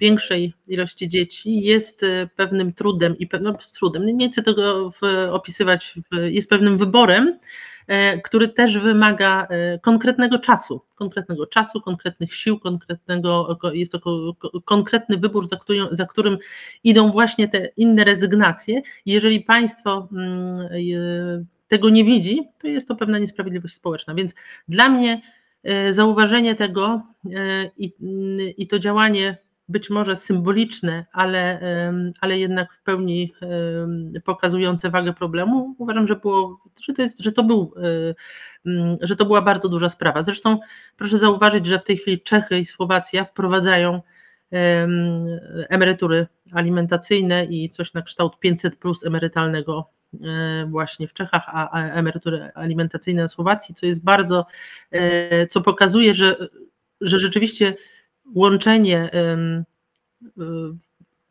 większej 0.00 0.54
ilości 0.66 1.08
dzieci, 1.08 1.62
jest 1.62 2.00
pewnym 2.36 2.72
trudem 2.72 3.18
i 3.18 3.26
pewnym 3.26 3.54
trudem, 3.74 4.06
nie 4.06 4.30
chcę 4.30 4.42
tego 4.42 4.92
opisywać, 5.30 5.94
jest 6.12 6.50
pewnym 6.50 6.78
wyborem, 6.78 7.38
który 8.24 8.48
też 8.48 8.78
wymaga 8.78 9.48
konkretnego 9.82 10.38
czasu, 10.38 10.80
konkretnego 10.94 11.46
czasu, 11.46 11.80
konkretnych 11.80 12.34
sił, 12.34 12.58
konkretnego, 12.58 13.58
jest 13.72 13.92
to 13.92 14.00
konkretny 14.64 15.16
wybór, 15.16 15.48
za 15.48 15.56
którym, 15.56 15.88
za 15.90 16.06
którym 16.06 16.38
idą 16.84 17.12
właśnie 17.12 17.48
te 17.48 17.68
inne 17.76 18.04
rezygnacje. 18.04 18.82
Jeżeli 19.06 19.40
państwo 19.40 20.08
mm, 20.12 21.46
tego 21.68 21.90
nie 21.90 22.04
widzi, 22.04 22.48
to 22.58 22.68
jest 22.68 22.88
to 22.88 22.94
pewna 22.94 23.18
niesprawiedliwość 23.18 23.74
społeczna. 23.74 24.14
Więc 24.14 24.34
dla 24.68 24.88
mnie 24.88 25.20
zauważenie 25.90 26.54
tego 26.54 27.02
e, 27.36 27.70
i, 27.78 27.92
i 28.58 28.66
to 28.66 28.78
działanie 28.78 29.38
być 29.68 29.90
może 29.90 30.16
symboliczne, 30.16 31.06
ale, 31.12 31.60
ale 32.20 32.38
jednak 32.38 32.74
w 32.74 32.82
pełni 32.82 33.32
pokazujące 34.24 34.90
wagę 34.90 35.12
problemu, 35.12 35.74
uważam, 35.78 36.08
że, 36.08 36.16
było, 36.16 36.60
że, 36.82 36.92
to, 36.92 37.02
jest, 37.02 37.22
że, 37.22 37.32
to 37.32 37.44
był, 37.44 37.74
e, 38.66 38.94
że 39.00 39.16
to 39.16 39.24
była 39.24 39.42
bardzo 39.42 39.68
duża 39.68 39.88
sprawa. 39.88 40.22
Zresztą 40.22 40.58
proszę 40.96 41.18
zauważyć, 41.18 41.66
że 41.66 41.78
w 41.78 41.84
tej 41.84 41.96
chwili 41.96 42.20
Czechy 42.20 42.58
i 42.58 42.64
Słowacja 42.64 43.24
wprowadzają 43.24 44.00
emerytury 45.68 46.26
alimentacyjne 46.52 47.44
i 47.44 47.70
coś 47.70 47.94
na 47.94 48.02
kształt 48.02 48.38
500 48.38 48.76
plus 48.76 49.06
emerytalnego 49.06 49.95
E, 49.95 49.95
właśnie 50.68 51.08
w 51.08 51.12
Czechach, 51.12 51.42
a 51.48 51.82
emerytury 51.82 52.50
alimentacyjne 52.54 53.22
na 53.22 53.28
Słowacji, 53.28 53.74
co 53.74 53.86
jest 53.86 54.04
bardzo, 54.04 54.46
e, 54.90 55.46
co 55.46 55.60
pokazuje, 55.60 56.14
że, 56.14 56.36
że 57.00 57.18
rzeczywiście 57.18 57.76
łączenie 58.34 59.10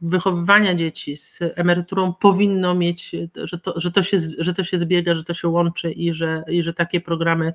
wychowywania 0.02 0.76
dzieci 0.76 1.18
z 1.18 1.40
emeryturą 1.42 2.14
powinno 2.14 2.76
mieć, 2.76 3.12
że 3.36 3.60
to, 3.60 3.80
że 3.80 3.92
to, 3.92 4.04
się, 4.04 4.18
że 4.38 4.54
to 4.54 4.64
się 4.64 4.78
zbiega, 4.78 5.16
że 5.16 5.24
to 5.24 5.34
się 5.34 5.48
łączy 5.48 5.92
i 5.92 6.14
że, 6.14 6.44
i 6.48 6.64
że 6.64 6.74
takie 6.74 7.02
programy 7.02 7.54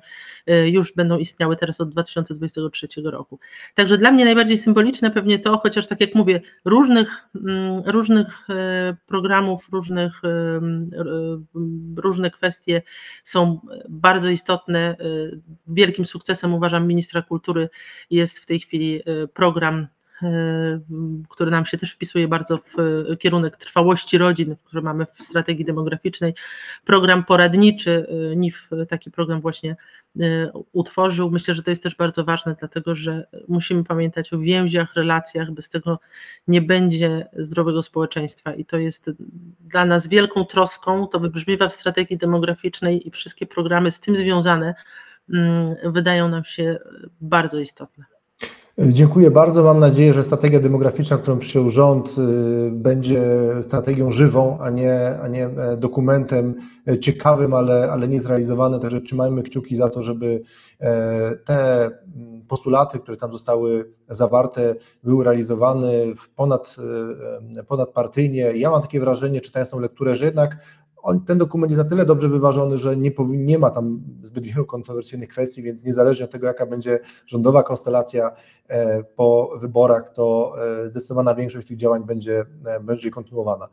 y, 0.49 0.69
już 0.69 0.93
będą 0.93 1.17
istniały 1.17 1.55
teraz 1.55 1.81
od 1.81 1.89
2023 1.89 2.87
roku. 3.03 3.39
Także 3.75 3.97
dla 3.97 4.11
mnie 4.11 4.25
najbardziej 4.25 4.57
symboliczne 4.57 5.11
pewnie 5.11 5.39
to, 5.39 5.57
chociaż 5.57 5.87
tak 5.87 6.01
jak 6.01 6.15
mówię, 6.15 6.41
różnych, 6.65 7.27
mm, 7.35 7.83
różnych 7.85 8.49
y, 8.49 8.53
programów, 9.07 9.69
różnych, 9.71 10.23
y, 10.23 10.27
różne 11.95 12.31
kwestie 12.31 12.81
są 13.23 13.59
bardzo 13.89 14.29
istotne. 14.29 14.95
Wielkim 15.67 16.05
sukcesem 16.05 16.53
uważam 16.53 16.87
ministra 16.87 17.21
kultury 17.21 17.69
jest 18.09 18.39
w 18.39 18.45
tej 18.45 18.59
chwili 18.59 19.01
program 19.33 19.87
który 21.29 21.51
nam 21.51 21.65
się 21.65 21.77
też 21.77 21.93
wpisuje 21.93 22.27
bardzo 22.27 22.57
w 22.57 22.77
kierunek 23.19 23.57
trwałości 23.57 24.17
rodzin, 24.17 24.55
który 24.63 24.81
mamy 24.81 25.05
w 25.05 25.23
strategii 25.23 25.65
demograficznej. 25.65 26.35
Program 26.85 27.23
poradniczy, 27.23 28.07
NIF 28.35 28.69
taki 28.89 29.11
program 29.11 29.41
właśnie 29.41 29.75
e, 30.19 30.51
utworzył. 30.71 31.31
Myślę, 31.31 31.55
że 31.55 31.63
to 31.63 31.69
jest 31.69 31.83
też 31.83 31.95
bardzo 31.95 32.23
ważne, 32.23 32.55
dlatego 32.59 32.95
że 32.95 33.27
musimy 33.47 33.83
pamiętać 33.83 34.33
o 34.33 34.39
więziach, 34.39 34.93
relacjach, 34.95 35.51
bez 35.51 35.69
tego 35.69 35.99
nie 36.47 36.61
będzie 36.61 37.27
zdrowego 37.37 37.83
społeczeństwa 37.83 38.53
i 38.53 38.65
to 38.65 38.77
jest 38.77 39.11
dla 39.59 39.85
nas 39.85 40.07
wielką 40.07 40.45
troską, 40.45 41.07
to 41.07 41.19
wybrzmiewa 41.19 41.69
w 41.69 41.73
strategii 41.73 42.17
demograficznej 42.17 43.07
i 43.07 43.11
wszystkie 43.11 43.47
programy 43.47 43.91
z 43.91 43.99
tym 43.99 44.17
związane 44.17 44.75
mm, 45.29 45.75
wydają 45.83 46.29
nam 46.29 46.45
się 46.45 46.79
bardzo 47.21 47.59
istotne. 47.59 48.10
Dziękuję 48.87 49.31
bardzo. 49.31 49.63
Mam 49.63 49.79
nadzieję, 49.79 50.13
że 50.13 50.23
strategia 50.23 50.59
demograficzna, 50.59 51.17
którą 51.17 51.39
przyjął 51.39 51.69
rząd, 51.69 52.15
y, 52.17 52.71
będzie 52.71 53.23
strategią 53.61 54.11
żywą, 54.11 54.57
a 54.61 54.69
nie, 54.69 55.19
a 55.21 55.27
nie 55.27 55.45
e, 55.45 55.77
dokumentem 55.77 56.55
e, 56.87 56.99
ciekawym, 56.99 57.53
ale, 57.53 57.91
ale 57.91 58.07
niezrealizowanym. 58.07 58.79
Także 58.79 59.01
trzymajmy 59.01 59.43
kciuki 59.43 59.75
za 59.75 59.89
to, 59.89 60.03
żeby 60.03 60.41
e, 60.79 61.35
te 61.35 61.85
mm, 61.85 62.41
postulaty, 62.47 62.99
które 62.99 63.17
tam 63.17 63.31
zostały 63.31 63.93
zawarte, 64.09 64.75
były 65.03 65.23
realizowane 65.23 65.91
ponad, 66.35 66.75
ponadpartyjnie. 67.67 68.51
Ja 68.55 68.69
mam 68.69 68.81
takie 68.81 68.99
wrażenie, 68.99 69.41
czytając 69.41 69.69
tą 69.69 69.79
lekturę, 69.79 70.15
że 70.15 70.25
jednak 70.25 70.57
on, 71.03 71.25
ten 71.25 71.37
dokument 71.37 71.71
jest 71.71 71.83
na 71.83 71.89
tyle 71.89 72.05
dobrze 72.05 72.29
wyważony, 72.29 72.77
że 72.77 72.97
nie, 72.97 73.11
nie 73.27 73.59
ma 73.59 73.69
tam 73.69 74.01
zbyt 74.23 74.45
wielu 74.45 74.65
kontrowersyjnych 74.65 75.29
kwestii, 75.29 75.63
więc 75.63 75.83
niezależnie 75.83 76.25
od 76.25 76.31
tego, 76.31 76.47
jaka 76.47 76.65
będzie 76.65 76.99
rządowa 77.25 77.63
konstelacja 77.63 78.31
e, 78.67 79.03
po 79.03 79.57
wyborach, 79.61 80.09
to 80.09 80.55
e, 80.85 80.89
zdecydowana 80.89 81.35
większość 81.35 81.67
tych 81.67 81.77
działań 81.77 82.03
będzie, 82.05 82.45
e, 82.65 82.79
będzie 82.79 83.11
kontynuowana. 83.11 83.67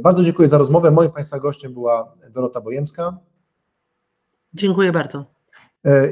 Bardzo 0.00 0.22
dziękuję 0.22 0.48
za 0.48 0.58
rozmowę. 0.58 0.90
Moim 0.90 1.10
Państwa 1.10 1.38
gościem 1.38 1.72
była 1.72 2.14
Dorota 2.30 2.60
Bojemska. 2.60 3.18
Dziękuję 4.54 4.92
bardzo. 4.92 5.24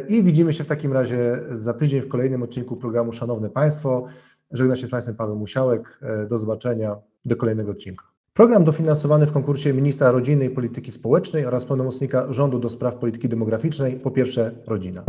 I 0.08 0.22
widzimy 0.22 0.52
się 0.52 0.64
w 0.64 0.66
takim 0.66 0.92
razie 0.92 1.38
za 1.50 1.74
tydzień 1.74 2.00
w 2.00 2.08
kolejnym 2.08 2.42
odcinku 2.42 2.76
programu 2.76 3.12
Szanowne 3.12 3.50
Państwo. 3.50 4.06
Żegna 4.50 4.76
się 4.76 4.86
z 4.86 4.90
Państwem 4.90 5.16
Paweł 5.16 5.36
Musiałek. 5.36 6.00
Do 6.28 6.38
zobaczenia, 6.38 6.96
do 7.24 7.36
kolejnego 7.36 7.72
odcinka. 7.72 8.11
Program 8.34 8.64
dofinansowany 8.64 9.26
w 9.26 9.32
konkursie 9.32 9.72
Ministra 9.72 10.10
Rodziny 10.10 10.44
i 10.44 10.50
Polityki 10.50 10.92
Społecznej 10.92 11.46
oraz 11.46 11.66
pełnomocnika 11.66 12.32
rządu 12.32 12.58
do 12.58 12.68
spraw 12.68 12.96
polityki 12.96 13.28
demograficznej 13.28 13.92
po 13.96 14.10
pierwsze 14.10 14.52
rodzina. 14.66 15.04